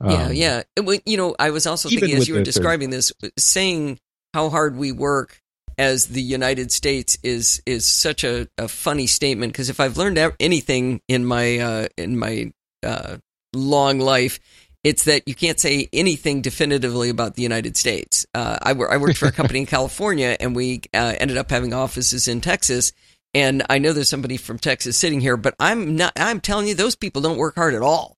Um, 0.00 0.10
yeah, 0.10 0.30
yeah. 0.30 0.62
It, 0.76 1.02
you 1.06 1.16
know, 1.16 1.34
I 1.38 1.50
was 1.50 1.66
also 1.66 1.88
thinking 1.88 2.16
as 2.16 2.28
you 2.28 2.34
were 2.34 2.42
describing 2.42 2.90
third. 2.90 2.98
this, 2.98 3.12
saying 3.38 3.98
how 4.32 4.48
hard 4.48 4.76
we 4.76 4.92
work 4.92 5.40
as 5.78 6.06
the 6.06 6.22
United 6.22 6.70
States 6.70 7.18
is 7.22 7.62
is 7.66 7.90
such 7.90 8.24
a, 8.24 8.48
a 8.58 8.68
funny 8.68 9.06
statement 9.06 9.52
because 9.52 9.70
if 9.70 9.80
I've 9.80 9.96
learned 9.96 10.18
anything 10.38 11.00
in 11.08 11.24
my 11.24 11.58
uh, 11.58 11.88
in 11.96 12.18
my 12.18 12.52
uh, 12.82 13.16
long 13.54 13.98
life, 13.98 14.38
it's 14.82 15.04
that 15.04 15.28
you 15.28 15.34
can't 15.34 15.60
say 15.60 15.88
anything 15.92 16.40
definitively 16.40 17.10
about 17.10 17.34
the 17.34 17.42
United 17.42 17.76
States. 17.76 18.26
Uh, 18.34 18.58
I, 18.62 18.70
I, 18.70 18.96
worked 18.96 19.18
for 19.18 19.26
a 19.26 19.32
company 19.32 19.60
in 19.60 19.66
California, 19.76 20.36
and 20.40 20.56
we 20.56 20.82
uh, 20.94 21.14
ended 21.18 21.36
up 21.36 21.50
having 21.50 21.74
offices 21.74 22.28
in 22.28 22.40
Texas. 22.40 22.92
And 23.34 23.62
I 23.70 23.78
know 23.78 23.92
there's 23.92 24.08
somebody 24.08 24.36
from 24.36 24.58
Texas 24.58 24.96
sitting 24.96 25.20
here, 25.20 25.36
but 25.36 25.54
I'm 25.60 25.96
not. 25.96 26.12
I'm 26.16 26.40
telling 26.40 26.66
you, 26.66 26.74
those 26.74 26.96
people 26.96 27.22
don't 27.22 27.36
work 27.38 27.54
hard 27.54 27.74
at 27.74 27.82
all. 27.82 28.16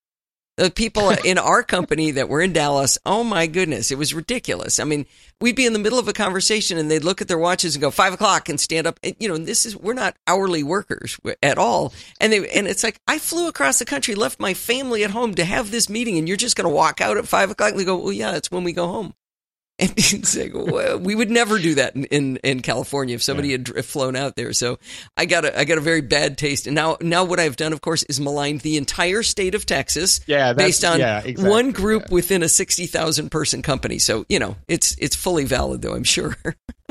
The 0.56 0.70
people 0.70 1.10
in 1.24 1.38
our 1.38 1.62
company 1.62 2.12
that 2.12 2.28
were 2.28 2.40
in 2.40 2.52
Dallas, 2.52 2.98
oh 3.06 3.24
my 3.24 3.46
goodness, 3.46 3.90
it 3.90 3.98
was 3.98 4.14
ridiculous. 4.14 4.78
I 4.78 4.84
mean, 4.84 5.06
we'd 5.40 5.56
be 5.56 5.66
in 5.66 5.72
the 5.72 5.78
middle 5.78 5.98
of 5.98 6.08
a 6.08 6.12
conversation 6.12 6.78
and 6.78 6.90
they'd 6.90 7.04
look 7.04 7.20
at 7.20 7.28
their 7.28 7.38
watches 7.38 7.74
and 7.74 7.80
go 7.82 7.90
five 7.90 8.12
o'clock 8.12 8.48
and 8.48 8.60
stand 8.60 8.86
up. 8.86 9.00
And, 9.02 9.16
you 9.18 9.28
know, 9.28 9.38
this 9.38 9.66
is 9.66 9.76
we're 9.76 9.94
not 9.94 10.16
hourly 10.26 10.62
workers 10.62 11.18
at 11.42 11.58
all. 11.58 11.92
And 12.20 12.32
they 12.32 12.48
and 12.50 12.66
it's 12.66 12.84
like 12.84 13.00
I 13.06 13.18
flew 13.18 13.48
across 13.48 13.78
the 13.78 13.84
country, 13.84 14.14
left 14.14 14.40
my 14.40 14.54
family 14.54 15.04
at 15.04 15.10
home 15.10 15.34
to 15.34 15.44
have 15.44 15.70
this 15.70 15.88
meeting, 15.88 16.18
and 16.18 16.28
you're 16.28 16.36
just 16.36 16.56
going 16.56 16.68
to 16.68 16.74
walk 16.74 17.00
out 17.00 17.16
at 17.16 17.28
five 17.28 17.50
o'clock. 17.50 17.72
And 17.72 17.80
they 17.80 17.84
go, 17.84 17.96
well, 17.96 18.12
yeah, 18.12 18.36
it's 18.36 18.50
when 18.50 18.64
we 18.64 18.72
go 18.72 18.86
home. 18.86 19.14
And 19.78 19.92
it's 19.96 20.36
like, 20.36 20.52
well, 20.54 20.98
we 20.98 21.14
would 21.14 21.30
never 21.30 21.58
do 21.58 21.74
that 21.76 21.96
in, 21.96 22.04
in, 22.04 22.36
in 22.44 22.60
California 22.60 23.14
if 23.14 23.22
somebody 23.22 23.48
yeah. 23.48 23.58
had 23.74 23.84
flown 23.84 24.14
out 24.14 24.36
there. 24.36 24.52
So 24.52 24.78
I 25.16 25.24
got 25.24 25.44
a, 25.44 25.58
I 25.58 25.64
got 25.64 25.78
a 25.78 25.80
very 25.80 26.02
bad 26.02 26.38
taste. 26.38 26.66
And 26.66 26.74
now, 26.76 26.98
now 27.00 27.24
what 27.24 27.40
I've 27.40 27.56
done, 27.56 27.72
of 27.72 27.80
course, 27.80 28.02
is 28.04 28.20
maligned 28.20 28.60
the 28.60 28.76
entire 28.76 29.22
state 29.22 29.54
of 29.54 29.66
Texas. 29.66 30.20
Yeah, 30.26 30.52
based 30.52 30.84
on 30.84 31.00
yeah, 31.00 31.22
exactly, 31.24 31.48
one 31.48 31.72
group 31.72 32.04
yeah. 32.08 32.14
within 32.14 32.42
a 32.42 32.48
60,000 32.48 33.30
person 33.30 33.62
company. 33.62 33.98
So, 33.98 34.24
you 34.28 34.38
know, 34.38 34.56
it's, 34.68 34.94
it's 35.00 35.16
fully 35.16 35.46
valid 35.46 35.82
though, 35.82 35.94
I'm 35.94 36.04
sure. 36.04 36.36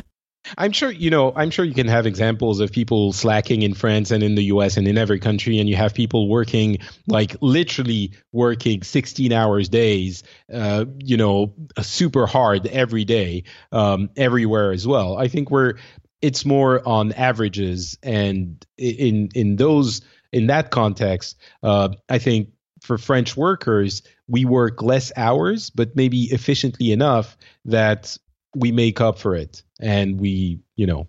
I'm 0.57 0.71
sure 0.71 0.91
you 0.91 1.09
know. 1.09 1.31
I'm 1.35 1.49
sure 1.49 1.63
you 1.63 1.73
can 1.73 1.87
have 1.87 2.05
examples 2.05 2.59
of 2.59 2.71
people 2.71 3.13
slacking 3.13 3.61
in 3.61 3.73
France 3.73 4.11
and 4.11 4.23
in 4.23 4.35
the 4.35 4.45
U.S. 4.45 4.77
and 4.77 4.87
in 4.87 4.97
every 4.97 5.19
country, 5.19 5.59
and 5.59 5.69
you 5.69 5.75
have 5.75 5.93
people 5.93 6.27
working 6.27 6.79
like 7.07 7.35
literally 7.41 8.13
working 8.31 8.83
16 8.83 9.31
hours 9.31 9.69
days, 9.69 10.23
uh, 10.51 10.85
you 10.97 11.17
know, 11.17 11.53
super 11.81 12.25
hard 12.25 12.67
every 12.67 13.05
day, 13.05 13.43
um, 13.71 14.09
everywhere 14.17 14.71
as 14.71 14.87
well. 14.87 15.17
I 15.17 15.27
think 15.27 15.51
we're 15.51 15.75
it's 16.21 16.45
more 16.45 16.87
on 16.87 17.13
averages, 17.13 17.97
and 18.03 18.65
in 18.77 19.29
in 19.35 19.55
those 19.55 20.01
in 20.31 20.47
that 20.47 20.71
context, 20.71 21.37
uh, 21.63 21.89
I 22.09 22.17
think 22.17 22.49
for 22.81 22.97
French 22.97 23.37
workers, 23.37 24.01
we 24.27 24.45
work 24.45 24.81
less 24.81 25.11
hours, 25.15 25.69
but 25.69 25.95
maybe 25.95 26.23
efficiently 26.23 26.91
enough 26.91 27.37
that 27.65 28.17
we 28.55 28.71
make 28.71 29.01
up 29.01 29.19
for 29.19 29.35
it. 29.35 29.63
And 29.79 30.19
we 30.19 30.59
you 30.75 30.87
know 30.87 31.07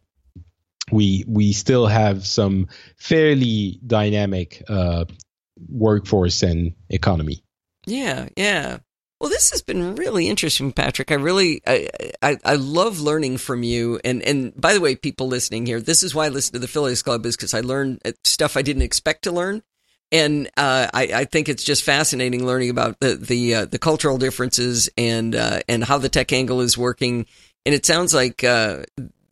we 0.91 1.25
we 1.27 1.53
still 1.53 1.87
have 1.87 2.27
some 2.27 2.69
fairly 2.97 3.81
dynamic 3.87 4.63
uh, 4.69 5.05
workforce 5.69 6.43
and 6.43 6.75
economy. 6.89 7.43
Yeah 7.87 8.29
yeah. 8.37 8.79
Well 9.21 9.31
this 9.31 9.51
has 9.53 9.63
been 9.63 9.95
really 9.95 10.29
interesting 10.29 10.73
patrick. 10.73 11.13
I 11.13 11.15
really 11.15 11.63
I, 11.67 11.89
I 12.21 12.39
i 12.45 12.55
love 12.57 13.01
learning 13.01 13.39
from 13.39 13.63
you. 13.63 14.01
And 14.05 14.23
and 14.23 14.59
by 14.61 14.73
the 14.73 14.81
way 14.81 14.97
people 14.97 15.29
listening 15.29 15.67
here 15.67 15.81
this 15.81 16.03
is 16.03 16.15
why 16.15 16.27
i 16.27 16.29
listen 16.29 16.55
to 16.55 16.59
the 16.59 16.69
Phileas 16.69 17.03
Club 17.03 17.25
is 17.27 17.37
because 17.37 17.55
i 17.55 17.61
learned 17.61 18.01
uh, 18.05 18.13
stuff 18.25 18.57
i 18.57 18.63
didn't 18.63 18.83
expect 18.83 19.25
to 19.25 19.33
learn 19.33 19.63
and 20.13 20.47
uh, 20.59 20.89
I, 20.93 21.03
I, 21.15 21.25
think 21.25 21.49
it's 21.49 21.65
just 21.65 21.83
fascinating 21.83 22.47
learning 22.47 22.69
about 22.69 23.01
the 23.01 23.15
the, 23.15 23.55
uh, 23.55 23.65
the 23.65 23.79
cultural 23.79 24.19
differences 24.19 24.91
and 24.99 25.35
uh, 25.35 25.61
and 25.69 25.83
how 25.83 25.99
the 25.99 26.11
tech 26.11 26.33
angle 26.33 26.61
is 26.61 26.77
working. 26.77 27.27
And 27.65 27.75
it 27.75 27.87
sounds 27.87 28.13
like 28.13 28.45
uh, 28.45 28.83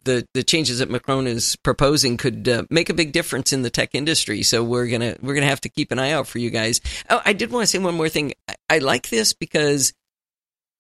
the 0.05 0.27
the 0.33 0.43
changes 0.43 0.79
that 0.79 0.91
Macron 0.91 1.27
is 1.27 1.57
proposing 1.57 2.17
could 2.17 2.49
uh, 2.49 2.65
make 2.71 2.89
a 2.89 2.95
big 2.95 3.13
difference 3.13 3.53
in 3.53 3.61
the 3.61 3.71
tech 3.71 3.95
industry. 3.95 4.43
So 4.43 4.65
we're 4.65 4.87
gonna 4.87 5.17
we're 5.21 5.35
gonna 5.35 5.47
have 5.47 5.61
to 5.63 5.69
keep 5.69 5.93
an 5.93 5.99
eye 5.99 6.13
out 6.13 6.27
for 6.27 6.39
you 6.39 6.49
guys. 6.49 6.81
Oh, 7.11 7.21
I 7.25 7.35
did 7.35 7.53
want 7.53 7.65
to 7.65 7.67
say 7.67 7.79
one 7.79 7.95
more 7.95 8.09
thing. 8.09 8.33
I, 8.49 8.55
I 8.71 8.79
like 8.79 9.11
this 9.11 9.33
because. 9.33 9.93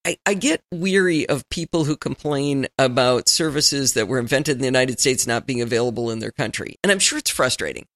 I, 0.02 0.16
I 0.24 0.32
get 0.32 0.62
weary 0.72 1.28
of 1.28 1.46
people 1.50 1.84
who 1.84 1.94
complain 1.94 2.68
about 2.78 3.28
services 3.28 3.92
that 3.92 4.08
were 4.08 4.18
invented 4.18 4.56
in 4.56 4.60
the 4.60 4.64
United 4.64 4.98
States 4.98 5.26
not 5.26 5.46
being 5.46 5.60
available 5.60 6.10
in 6.10 6.20
their 6.20 6.30
country. 6.30 6.78
And 6.82 6.90
I'm 6.90 7.00
sure 7.00 7.18
it's 7.18 7.28
frustrating. 7.28 7.86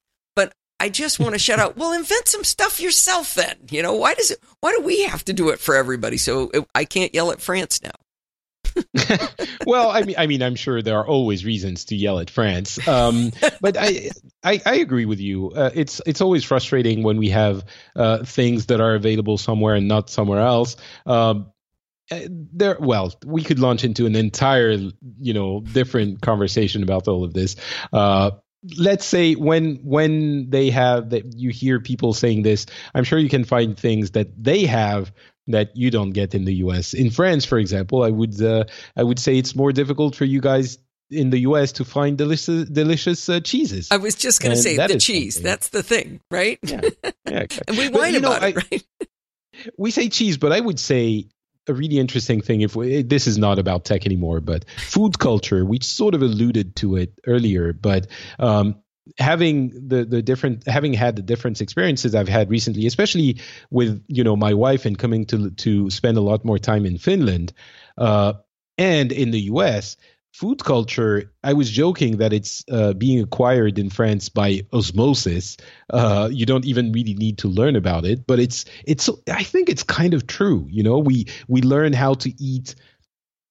I 0.84 0.90
just 0.90 1.18
want 1.18 1.32
to 1.32 1.38
shout 1.38 1.58
out, 1.58 1.78
well, 1.78 1.94
invent 1.94 2.28
some 2.28 2.44
stuff 2.44 2.78
yourself 2.78 3.32
then. 3.32 3.56
You 3.70 3.80
know, 3.80 3.94
why 3.94 4.12
does 4.12 4.30
it, 4.30 4.38
why 4.60 4.70
do 4.72 4.82
we 4.82 5.04
have 5.04 5.24
to 5.24 5.32
do 5.32 5.48
it 5.48 5.58
for 5.58 5.74
everybody? 5.74 6.18
So 6.18 6.50
it, 6.52 6.68
I 6.74 6.84
can't 6.84 7.14
yell 7.14 7.30
at 7.30 7.40
France 7.40 7.80
now. 7.82 9.16
well, 9.66 9.88
I 9.88 10.02
mean, 10.02 10.16
I 10.18 10.26
mean, 10.26 10.42
I'm 10.42 10.56
sure 10.56 10.82
there 10.82 10.98
are 10.98 11.06
always 11.06 11.42
reasons 11.42 11.86
to 11.86 11.96
yell 11.96 12.18
at 12.18 12.28
France, 12.28 12.86
um, 12.86 13.32
but 13.62 13.78
I, 13.78 14.10
I, 14.42 14.60
I, 14.66 14.74
agree 14.74 15.06
with 15.06 15.20
you. 15.20 15.52
Uh, 15.52 15.70
it's 15.74 16.02
it's 16.06 16.20
always 16.20 16.44
frustrating 16.44 17.02
when 17.02 17.16
we 17.16 17.30
have 17.30 17.64
uh, 17.96 18.24
things 18.24 18.66
that 18.66 18.80
are 18.80 18.94
available 18.94 19.38
somewhere 19.38 19.76
and 19.76 19.88
not 19.88 20.10
somewhere 20.10 20.40
else. 20.40 20.76
Um, 21.06 21.52
there, 22.10 22.76
well, 22.78 23.14
we 23.24 23.42
could 23.42 23.58
launch 23.58 23.84
into 23.84 24.06
an 24.06 24.16
entire, 24.16 24.72
you 25.20 25.32
know, 25.32 25.60
different 25.60 26.20
conversation 26.20 26.82
about 26.82 27.08
all 27.08 27.24
of 27.24 27.32
this. 27.32 27.56
Uh, 27.92 28.32
let's 28.78 29.04
say 29.04 29.34
when 29.34 29.76
when 29.76 30.48
they 30.50 30.70
have 30.70 31.10
that 31.10 31.34
you 31.34 31.50
hear 31.50 31.80
people 31.80 32.14
saying 32.14 32.42
this 32.42 32.66
i'm 32.94 33.04
sure 33.04 33.18
you 33.18 33.28
can 33.28 33.44
find 33.44 33.78
things 33.78 34.12
that 34.12 34.28
they 34.42 34.64
have 34.64 35.12
that 35.46 35.76
you 35.76 35.90
don't 35.90 36.10
get 36.10 36.34
in 36.34 36.44
the 36.44 36.54
us 36.54 36.94
in 36.94 37.10
france 37.10 37.44
for 37.44 37.58
example 37.58 38.02
i 38.02 38.10
would 38.10 38.40
uh, 38.42 38.64
i 38.96 39.02
would 39.02 39.18
say 39.18 39.36
it's 39.36 39.54
more 39.54 39.72
difficult 39.72 40.16
for 40.16 40.24
you 40.24 40.40
guys 40.40 40.78
in 41.10 41.30
the 41.30 41.38
us 41.40 41.72
to 41.72 41.84
find 41.84 42.16
delicious 42.18 42.68
delicious 42.68 43.28
uh, 43.28 43.40
cheeses. 43.40 43.88
I 43.90 43.98
was 43.98 44.14
just 44.14 44.40
going 44.40 44.54
to 44.54 44.60
say 44.60 44.76
the 44.76 44.98
cheese 44.98 45.34
something. 45.34 45.50
that's 45.50 45.68
the 45.68 45.82
thing 45.82 46.20
right? 46.30 46.58
Yeah, 46.62 46.80
yeah 47.28 47.46
and 47.68 47.76
we 47.76 47.88
whine 47.90 48.14
about 48.16 48.42
know, 48.42 48.48
it 48.48 48.56
right? 48.56 48.84
we 49.78 49.90
say 49.90 50.08
cheese 50.08 50.36
but 50.36 50.52
i 50.52 50.58
would 50.58 50.80
say 50.80 51.28
a 51.68 51.74
really 51.74 51.98
interesting 51.98 52.40
thing. 52.40 52.60
If 52.60 52.76
we, 52.76 53.02
this 53.02 53.26
is 53.26 53.38
not 53.38 53.58
about 53.58 53.84
tech 53.84 54.06
anymore 54.06 54.40
but 54.40 54.64
food 54.86 55.18
culture 55.18 55.64
we 55.64 55.78
sort 55.80 56.14
of 56.14 56.22
alluded 56.22 56.76
to 56.76 56.96
it 56.96 57.12
earlier 57.26 57.72
but 57.72 58.06
um, 58.38 58.76
having 59.18 59.88
the 59.88 60.04
the 60.04 60.22
different 60.22 60.66
having 60.66 60.94
had 60.94 61.16
the 61.16 61.22
different 61.22 61.60
experiences 61.60 62.14
I've 62.14 62.28
had 62.28 62.50
recently 62.50 62.86
especially 62.86 63.40
with 63.70 64.02
you 64.08 64.24
know 64.24 64.36
my 64.36 64.54
wife 64.54 64.86
and 64.86 64.98
coming 64.98 65.26
to 65.26 65.50
to 65.50 65.90
spend 65.90 66.16
a 66.16 66.22
lot 66.22 66.44
more 66.44 66.58
time 66.58 66.86
in 66.86 66.98
Finland 66.98 67.52
uh, 67.98 68.34
and 68.78 69.12
in 69.12 69.30
the 69.30 69.40
US 69.42 69.96
food 70.34 70.64
culture, 70.64 71.32
I 71.44 71.52
was 71.52 71.70
joking 71.70 72.16
that 72.16 72.32
it's 72.32 72.64
uh, 72.68 72.92
being 72.92 73.20
acquired 73.20 73.78
in 73.78 73.88
France 73.88 74.28
by 74.28 74.62
osmosis. 74.72 75.56
Uh, 75.88 76.28
you 76.30 76.44
don't 76.44 76.64
even 76.64 76.90
really 76.90 77.14
need 77.14 77.38
to 77.38 77.48
learn 77.48 77.76
about 77.76 78.04
it, 78.04 78.26
but 78.26 78.40
it's 78.40 78.64
it's. 78.84 79.08
I 79.30 79.44
think 79.44 79.68
it's 79.68 79.84
kind 79.84 80.12
of 80.12 80.26
true. 80.26 80.66
You 80.68 80.82
know, 80.82 80.98
we 80.98 81.26
we 81.46 81.62
learn 81.62 81.92
how 81.92 82.14
to 82.14 82.32
eat 82.42 82.74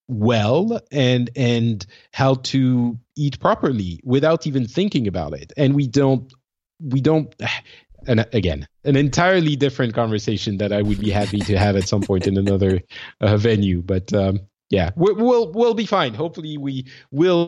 well 0.10 0.82
and 0.92 1.30
and 1.38 1.86
how 2.12 2.36
to 2.36 3.00
eat 3.16 3.40
properly 3.40 4.02
without 4.04 4.46
even 4.46 4.68
thinking 4.68 5.08
about 5.08 5.34
it, 5.34 5.54
and 5.56 5.74
we 5.76 5.88
don't 5.88 6.32
we 6.82 7.00
don't. 7.00 7.34
and 8.06 8.28
again, 8.34 8.68
an 8.84 8.98
entirely 8.98 9.56
different 9.56 9.94
conversation 9.94 10.58
that 10.58 10.74
I 10.74 10.82
would 10.82 11.00
be 11.00 11.10
happy 11.10 11.40
to 11.40 11.58
have 11.58 11.78
at 11.78 11.88
some 11.88 12.02
point 12.02 12.28
in 12.28 12.38
another 12.38 12.82
uh, 13.22 13.38
venue. 13.38 13.82
But 13.82 14.14
um, 14.14 14.42
yeah, 14.74 14.90
we'll, 14.96 15.16
we'll 15.16 15.52
we'll 15.52 15.74
be 15.76 15.86
fine. 15.86 16.16
Hopefully, 16.16 16.58
we 16.58 16.86
will 17.12 17.48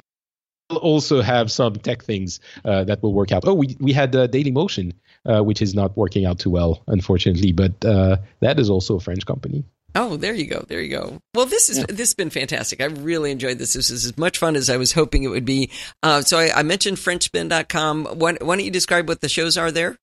also 0.70 1.22
have 1.22 1.52
some 1.52 1.76
tech 1.76 2.04
things 2.04 2.40
uh, 2.64 2.84
that 2.84 3.02
will 3.02 3.14
work 3.14 3.32
out. 3.32 3.44
Oh, 3.48 3.56
we 3.56 3.76
we 3.80 3.94
had 3.94 4.16
uh, 4.16 4.28
Dailymotion, 4.28 4.94
uh, 5.26 5.44
which 5.44 5.60
is 5.60 5.74
not 5.74 5.98
working 5.98 6.26
out 6.28 6.38
too 6.38 6.52
well, 6.52 6.84
unfortunately, 6.88 7.52
but 7.52 7.84
uh, 7.84 8.18
that 8.42 8.60
is 8.60 8.70
also 8.70 8.98
a 8.98 9.00
French 9.00 9.26
company. 9.26 9.66
Oh, 9.96 10.18
there 10.18 10.36
you 10.36 10.46
go. 10.46 10.64
There 10.68 10.82
you 10.82 10.90
go. 10.90 11.20
Well, 11.34 11.48
this 11.48 11.70
is 11.70 11.80
yeah. 11.80 11.86
this 11.90 12.10
has 12.10 12.14
been 12.14 12.30
fantastic. 12.30 12.80
I 12.80 12.86
really 12.86 13.32
enjoyed 13.32 13.58
this. 13.58 13.74
This 13.74 13.90
is 13.90 14.06
as 14.06 14.18
much 14.18 14.38
fun 14.38 14.56
as 14.56 14.70
I 14.70 14.78
was 14.78 14.92
hoping 14.92 15.24
it 15.24 15.30
would 15.30 15.46
be. 15.46 15.72
Uh, 16.04 16.22
so 16.22 16.38
I, 16.38 16.60
I 16.60 16.64
mentioned 16.64 16.98
FrenchSpin.com. 16.98 18.06
Why, 18.06 18.34
why 18.34 18.56
don't 18.56 18.66
you 18.66 18.72
describe 18.72 19.08
what 19.08 19.22
the 19.22 19.30
shows 19.30 19.58
are 19.58 19.72
there? 19.72 19.98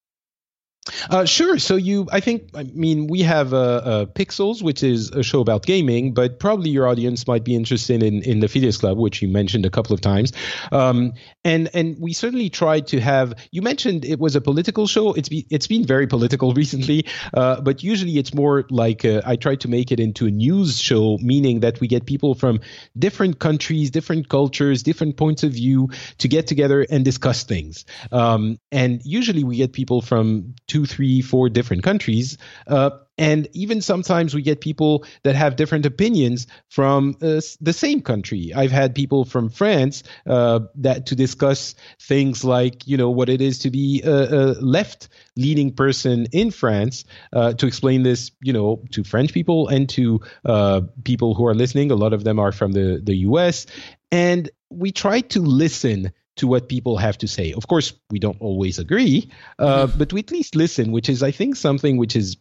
Uh, 1.10 1.24
sure. 1.24 1.58
So 1.58 1.76
you, 1.76 2.08
I 2.10 2.18
think, 2.18 2.50
I 2.54 2.64
mean, 2.64 3.06
we 3.06 3.22
have 3.22 3.54
uh, 3.54 3.56
uh, 3.56 4.04
Pixels, 4.06 4.62
which 4.62 4.82
is 4.82 5.10
a 5.10 5.22
show 5.22 5.40
about 5.40 5.64
gaming, 5.64 6.12
but 6.12 6.40
probably 6.40 6.70
your 6.70 6.88
audience 6.88 7.26
might 7.28 7.44
be 7.44 7.54
interested 7.54 8.02
in 8.02 8.22
in 8.22 8.40
the 8.40 8.48
Phileas 8.48 8.78
Club, 8.78 8.98
which 8.98 9.22
you 9.22 9.28
mentioned 9.28 9.64
a 9.64 9.70
couple 9.70 9.94
of 9.94 10.00
times. 10.00 10.32
Um, 10.72 11.12
and 11.44 11.70
and 11.72 11.96
we 12.00 12.12
certainly 12.12 12.50
tried 12.50 12.88
to 12.88 13.00
have. 13.00 13.34
You 13.52 13.62
mentioned 13.62 14.04
it 14.04 14.18
was 14.18 14.34
a 14.34 14.40
political 14.40 14.88
show. 14.88 15.12
It's 15.12 15.28
be, 15.28 15.46
it's 15.50 15.68
been 15.68 15.86
very 15.86 16.08
political 16.08 16.52
recently, 16.62 17.06
uh, 17.32 17.60
but 17.60 17.84
usually 17.84 18.18
it's 18.18 18.34
more 18.34 18.64
like 18.68 19.04
uh, 19.04 19.22
I 19.24 19.36
tried 19.36 19.60
to 19.60 19.68
make 19.68 19.92
it 19.92 20.00
into 20.00 20.26
a 20.26 20.32
news 20.32 20.80
show, 20.80 21.16
meaning 21.20 21.60
that 21.60 21.80
we 21.80 21.86
get 21.86 22.06
people 22.06 22.34
from 22.34 22.58
different 22.98 23.38
countries, 23.38 23.92
different 23.92 24.28
cultures, 24.28 24.82
different 24.82 25.16
points 25.16 25.44
of 25.44 25.52
view 25.52 25.90
to 26.18 26.26
get 26.26 26.48
together 26.48 26.84
and 26.90 27.04
discuss 27.04 27.44
things. 27.44 27.84
Um, 28.10 28.58
and 28.72 29.00
usually 29.04 29.44
we 29.44 29.58
get 29.58 29.72
people 29.72 30.02
from 30.02 30.54
two, 30.72 30.86
three, 30.86 31.20
four 31.20 31.50
different 31.50 31.82
countries. 31.82 32.38
Uh, 32.66 32.88
and 33.18 33.46
even 33.52 33.82
sometimes 33.82 34.34
we 34.34 34.40
get 34.40 34.62
people 34.62 35.04
that 35.22 35.34
have 35.34 35.56
different 35.56 35.84
opinions 35.84 36.46
from 36.70 37.14
uh, 37.20 37.42
the 37.60 37.74
same 37.74 38.00
country. 38.00 38.54
I've 38.54 38.72
had 38.72 38.94
people 38.94 39.26
from 39.26 39.50
France 39.50 40.02
uh, 40.26 40.60
that 40.76 41.04
to 41.06 41.14
discuss 41.14 41.74
things 42.00 42.42
like, 42.42 42.88
you 42.88 42.96
know, 42.96 43.10
what 43.10 43.28
it 43.28 43.42
is 43.42 43.58
to 43.60 43.70
be 43.70 44.00
a, 44.02 44.10
a 44.10 44.44
left-leaning 44.62 45.74
person 45.74 46.26
in 46.32 46.50
France. 46.50 47.04
Uh, 47.34 47.52
to 47.52 47.66
explain 47.66 48.02
this, 48.02 48.30
you 48.40 48.54
know, 48.54 48.82
to 48.92 49.04
French 49.04 49.34
people 49.34 49.68
and 49.68 49.90
to 49.90 50.22
uh, 50.46 50.80
people 51.04 51.34
who 51.34 51.46
are 51.46 51.54
listening. 51.54 51.90
A 51.90 51.96
lot 51.96 52.14
of 52.14 52.24
them 52.24 52.38
are 52.38 52.50
from 52.50 52.72
the 52.72 52.98
the 53.04 53.16
U.S. 53.28 53.66
And 54.10 54.48
we 54.70 54.90
try 54.90 55.20
to 55.20 55.40
listen 55.40 56.12
to 56.36 56.46
what 56.46 56.68
people 56.68 56.96
have 56.96 57.18
to 57.18 57.28
say. 57.28 57.52
Of 57.52 57.68
course, 57.68 57.92
we 58.10 58.18
don't 58.18 58.40
always 58.40 58.78
agree, 58.78 59.30
uh, 59.58 59.86
mm-hmm. 59.86 59.98
but 59.98 60.12
we 60.12 60.20
at 60.20 60.30
least 60.30 60.56
listen, 60.56 60.92
which 60.92 61.08
is, 61.08 61.22
I 61.22 61.30
think, 61.30 61.56
something 61.56 61.96
which 61.96 62.16
is 62.16 62.36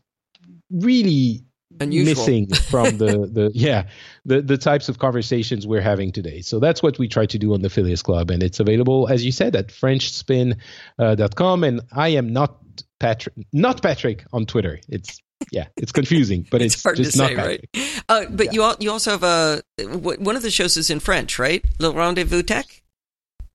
really 0.71 1.43
Unusual. 1.79 2.15
missing 2.15 2.47
from 2.69 2.97
the, 2.97 3.29
the 3.31 3.51
yeah 3.53 3.87
the, 4.25 4.41
the 4.41 4.57
types 4.57 4.89
of 4.89 4.99
conversations 4.99 5.65
we're 5.65 5.81
having 5.81 6.11
today. 6.11 6.41
So 6.41 6.59
that's 6.59 6.83
what 6.83 6.99
we 6.99 7.07
try 7.07 7.25
to 7.27 7.37
do 7.37 7.53
on 7.53 7.61
the 7.61 7.69
Phileas 7.69 8.01
Club, 8.01 8.31
and 8.31 8.43
it's 8.43 8.59
available, 8.59 9.07
as 9.09 9.25
you 9.25 9.31
said, 9.31 9.55
at 9.55 9.67
FrenchSpin.com. 9.67 11.63
Uh, 11.63 11.67
and 11.67 11.81
I 11.91 12.09
am 12.09 12.31
not 12.33 12.57
Patrick, 12.99 13.35
not 13.51 13.81
Patrick 13.81 14.25
on 14.31 14.45
Twitter. 14.45 14.79
It's 14.87 15.19
yeah, 15.51 15.67
it's 15.77 15.91
confusing, 15.91 16.45
but 16.49 16.61
it's, 16.61 16.75
it's 16.75 16.83
hard 16.83 16.97
just 16.97 17.11
to 17.13 17.17
say, 17.17 17.35
right? 17.35 17.69
Uh, 18.07 18.25
but 18.29 18.47
yeah. 18.47 18.51
you 18.51 18.63
all, 18.63 18.75
you 18.79 18.91
also 18.91 19.11
have 19.11 19.23
a 19.23 19.61
one 19.77 20.35
of 20.35 20.43
the 20.43 20.51
shows 20.51 20.77
is 20.77 20.89
in 20.89 20.99
French, 20.99 21.39
right? 21.39 21.63
Le 21.79 21.91
Rendezvous 21.91 22.43
Tech. 22.43 22.80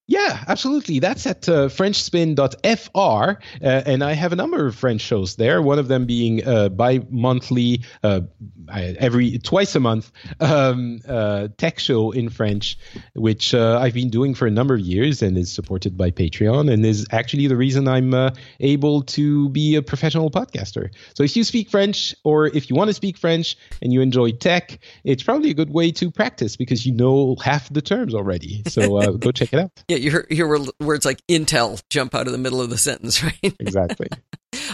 Yeah, 0.08 0.44
absolutely. 0.46 1.00
That's 1.00 1.26
at 1.26 1.48
uh, 1.48 1.66
FrenchSpin.fr, 1.66 3.00
uh, 3.00 3.36
and 3.60 4.04
I 4.04 4.12
have 4.12 4.32
a 4.32 4.36
number 4.36 4.64
of 4.66 4.76
French 4.76 5.00
shows 5.00 5.34
there. 5.34 5.60
One 5.60 5.80
of 5.80 5.88
them 5.88 6.06
being 6.06 6.46
uh, 6.46 6.68
bi-monthly, 6.68 7.82
uh, 8.04 8.20
every 8.68 9.38
twice 9.38 9.74
a 9.74 9.80
month, 9.80 10.12
um, 10.38 11.00
uh, 11.08 11.48
tech 11.58 11.80
show 11.80 12.12
in 12.12 12.28
French, 12.28 12.78
which 13.14 13.52
uh, 13.52 13.80
I've 13.82 13.94
been 13.94 14.10
doing 14.10 14.34
for 14.34 14.46
a 14.46 14.50
number 14.50 14.74
of 14.74 14.80
years 14.80 15.22
and 15.22 15.36
is 15.36 15.50
supported 15.50 15.96
by 15.96 16.12
Patreon, 16.12 16.72
and 16.72 16.86
is 16.86 17.08
actually 17.10 17.48
the 17.48 17.56
reason 17.56 17.88
I'm 17.88 18.14
uh, 18.14 18.30
able 18.60 19.02
to 19.02 19.48
be 19.48 19.74
a 19.74 19.82
professional 19.82 20.30
podcaster. 20.30 20.90
So 21.14 21.24
if 21.24 21.36
you 21.36 21.42
speak 21.42 21.68
French, 21.68 22.14
or 22.22 22.46
if 22.46 22.70
you 22.70 22.76
want 22.76 22.90
to 22.90 22.94
speak 22.94 23.18
French 23.18 23.56
and 23.82 23.92
you 23.92 24.02
enjoy 24.02 24.30
tech, 24.30 24.78
it's 25.02 25.24
probably 25.24 25.50
a 25.50 25.54
good 25.54 25.70
way 25.70 25.90
to 25.92 26.12
practice 26.12 26.56
because 26.56 26.86
you 26.86 26.92
know 26.92 27.34
half 27.42 27.68
the 27.72 27.82
terms 27.82 28.14
already. 28.14 28.62
So 28.68 29.16
go 29.16 29.32
check 29.32 29.52
it 29.52 29.58
out. 29.58 29.72
Yeah, 29.95 29.95
you 30.00 30.10
hear, 30.10 30.26
hear 30.30 30.58
words 30.80 31.04
like 31.04 31.20
Intel 31.28 31.82
jump 31.90 32.14
out 32.14 32.26
of 32.26 32.32
the 32.32 32.38
middle 32.38 32.60
of 32.60 32.70
the 32.70 32.78
sentence, 32.78 33.22
right? 33.22 33.54
Exactly. 33.58 34.08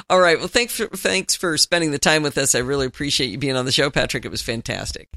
All 0.09 0.21
right. 0.21 0.39
Well, 0.39 0.49
thanks 0.49 0.77
for 0.77 0.87
thanks 0.89 1.35
for 1.35 1.57
spending 1.59 1.91
the 1.91 1.99
time 1.99 2.23
with 2.23 2.39
us. 2.39 2.55
I 2.55 2.61
really 2.61 2.87
appreciate 2.87 3.29
you 3.29 3.39
being 3.39 3.57
on 3.57 3.65
the 3.65 3.73
show, 3.73 3.91
Patrick. 3.91 4.25
It 4.25 4.31
was 4.31 4.43
fantastic. 4.43 5.09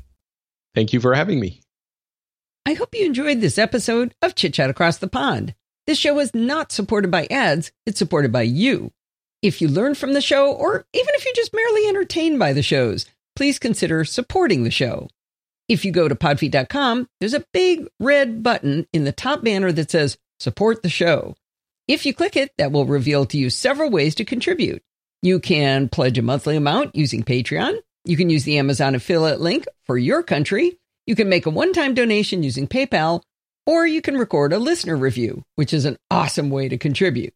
Thank 0.73 0.93
you 0.93 0.99
for 0.99 1.13
having 1.13 1.39
me. 1.39 1.61
I 2.65 2.73
hope 2.73 2.95
you 2.95 3.05
enjoyed 3.05 3.41
this 3.41 3.57
episode 3.57 4.15
of 4.21 4.35
Chit 4.35 4.55
Chat 4.55 4.69
Across 4.69 4.97
the 4.97 5.07
Pond. 5.07 5.53
This 5.85 5.99
show 5.99 6.19
is 6.19 6.33
not 6.33 6.71
supported 6.71 7.11
by 7.11 7.27
ads, 7.29 7.71
it's 7.85 7.99
supported 7.99 8.31
by 8.31 8.41
you. 8.41 8.91
If 9.43 9.61
you 9.61 9.67
learn 9.67 9.93
from 9.93 10.13
the 10.13 10.21
show, 10.21 10.51
or 10.51 10.85
even 10.93 11.09
if 11.13 11.25
you're 11.25 11.35
just 11.35 11.53
merely 11.53 11.87
entertained 11.87 12.39
by 12.39 12.53
the 12.53 12.63
shows, 12.63 13.05
please 13.35 13.59
consider 13.59 14.03
supporting 14.03 14.63
the 14.63 14.71
show. 14.71 15.09
If 15.67 15.83
you 15.83 15.91
go 15.91 16.07
to 16.07 16.15
podfeet.com, 16.15 17.07
there's 17.19 17.33
a 17.33 17.45
big 17.51 17.87
red 17.99 18.43
button 18.43 18.87
in 18.93 19.03
the 19.03 19.11
top 19.11 19.43
banner 19.43 19.71
that 19.71 19.89
says 19.89 20.17
support 20.39 20.83
the 20.83 20.89
show. 20.89 21.35
If 21.87 22.05
you 22.05 22.13
click 22.13 22.35
it, 22.35 22.51
that 22.57 22.71
will 22.71 22.85
reveal 22.85 23.25
to 23.27 23.37
you 23.37 23.49
several 23.49 23.89
ways 23.89 24.15
to 24.15 24.25
contribute. 24.25 24.83
You 25.21 25.39
can 25.39 25.89
pledge 25.89 26.17
a 26.17 26.21
monthly 26.21 26.55
amount 26.55 26.95
using 26.95 27.23
Patreon. 27.23 27.79
You 28.05 28.17
can 28.17 28.29
use 28.29 28.43
the 28.43 28.59
Amazon 28.59 28.93
affiliate 28.93 29.41
link 29.41 29.65
for 29.85 29.97
your 29.97 30.21
country. 30.21 30.77
You 31.07 31.15
can 31.15 31.29
make 31.29 31.45
a 31.45 31.51
one 31.51 31.73
time 31.73 31.93
donation 31.93 32.43
using 32.43 32.67
PayPal, 32.67 33.21
or 33.65 33.87
you 33.87 34.01
can 34.01 34.17
record 34.17 34.53
a 34.53 34.59
listener 34.59 34.95
review, 34.95 35.43
which 35.55 35.73
is 35.73 35.85
an 35.85 35.97
awesome 36.11 36.51
way 36.51 36.69
to 36.69 36.77
contribute. 36.77 37.33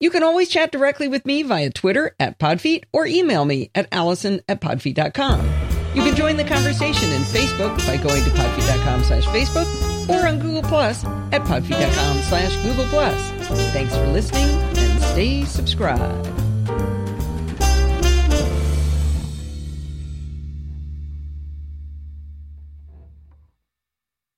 You 0.00 0.10
can 0.10 0.22
always 0.22 0.48
chat 0.48 0.72
directly 0.72 1.08
with 1.08 1.24
me 1.24 1.42
via 1.42 1.70
Twitter 1.70 2.14
at 2.20 2.38
Podfeet 2.38 2.84
or 2.92 3.06
email 3.06 3.44
me 3.44 3.70
at 3.74 3.88
allison 3.92 4.40
at 4.48 4.60
podfeet.com. 4.60 5.65
You 5.96 6.02
can 6.02 6.14
join 6.14 6.36
the 6.36 6.44
conversation 6.44 7.10
in 7.10 7.22
Facebook 7.22 7.74
by 7.86 7.96
going 7.96 8.22
to 8.24 8.30
podfeet.com 8.30 9.02
slash 9.04 9.24
Facebook 9.28 9.66
or 10.10 10.26
on 10.26 10.38
Google 10.38 10.62
Plus 10.62 11.02
at 11.32 11.42
podfeet.com 11.44 12.18
slash 12.18 12.54
Google 12.58 12.84
Plus. 12.84 13.30
Thanks 13.72 13.96
for 13.96 14.06
listening 14.08 14.50
and 14.76 15.02
stay 15.02 15.44
subscribed. 15.46 16.45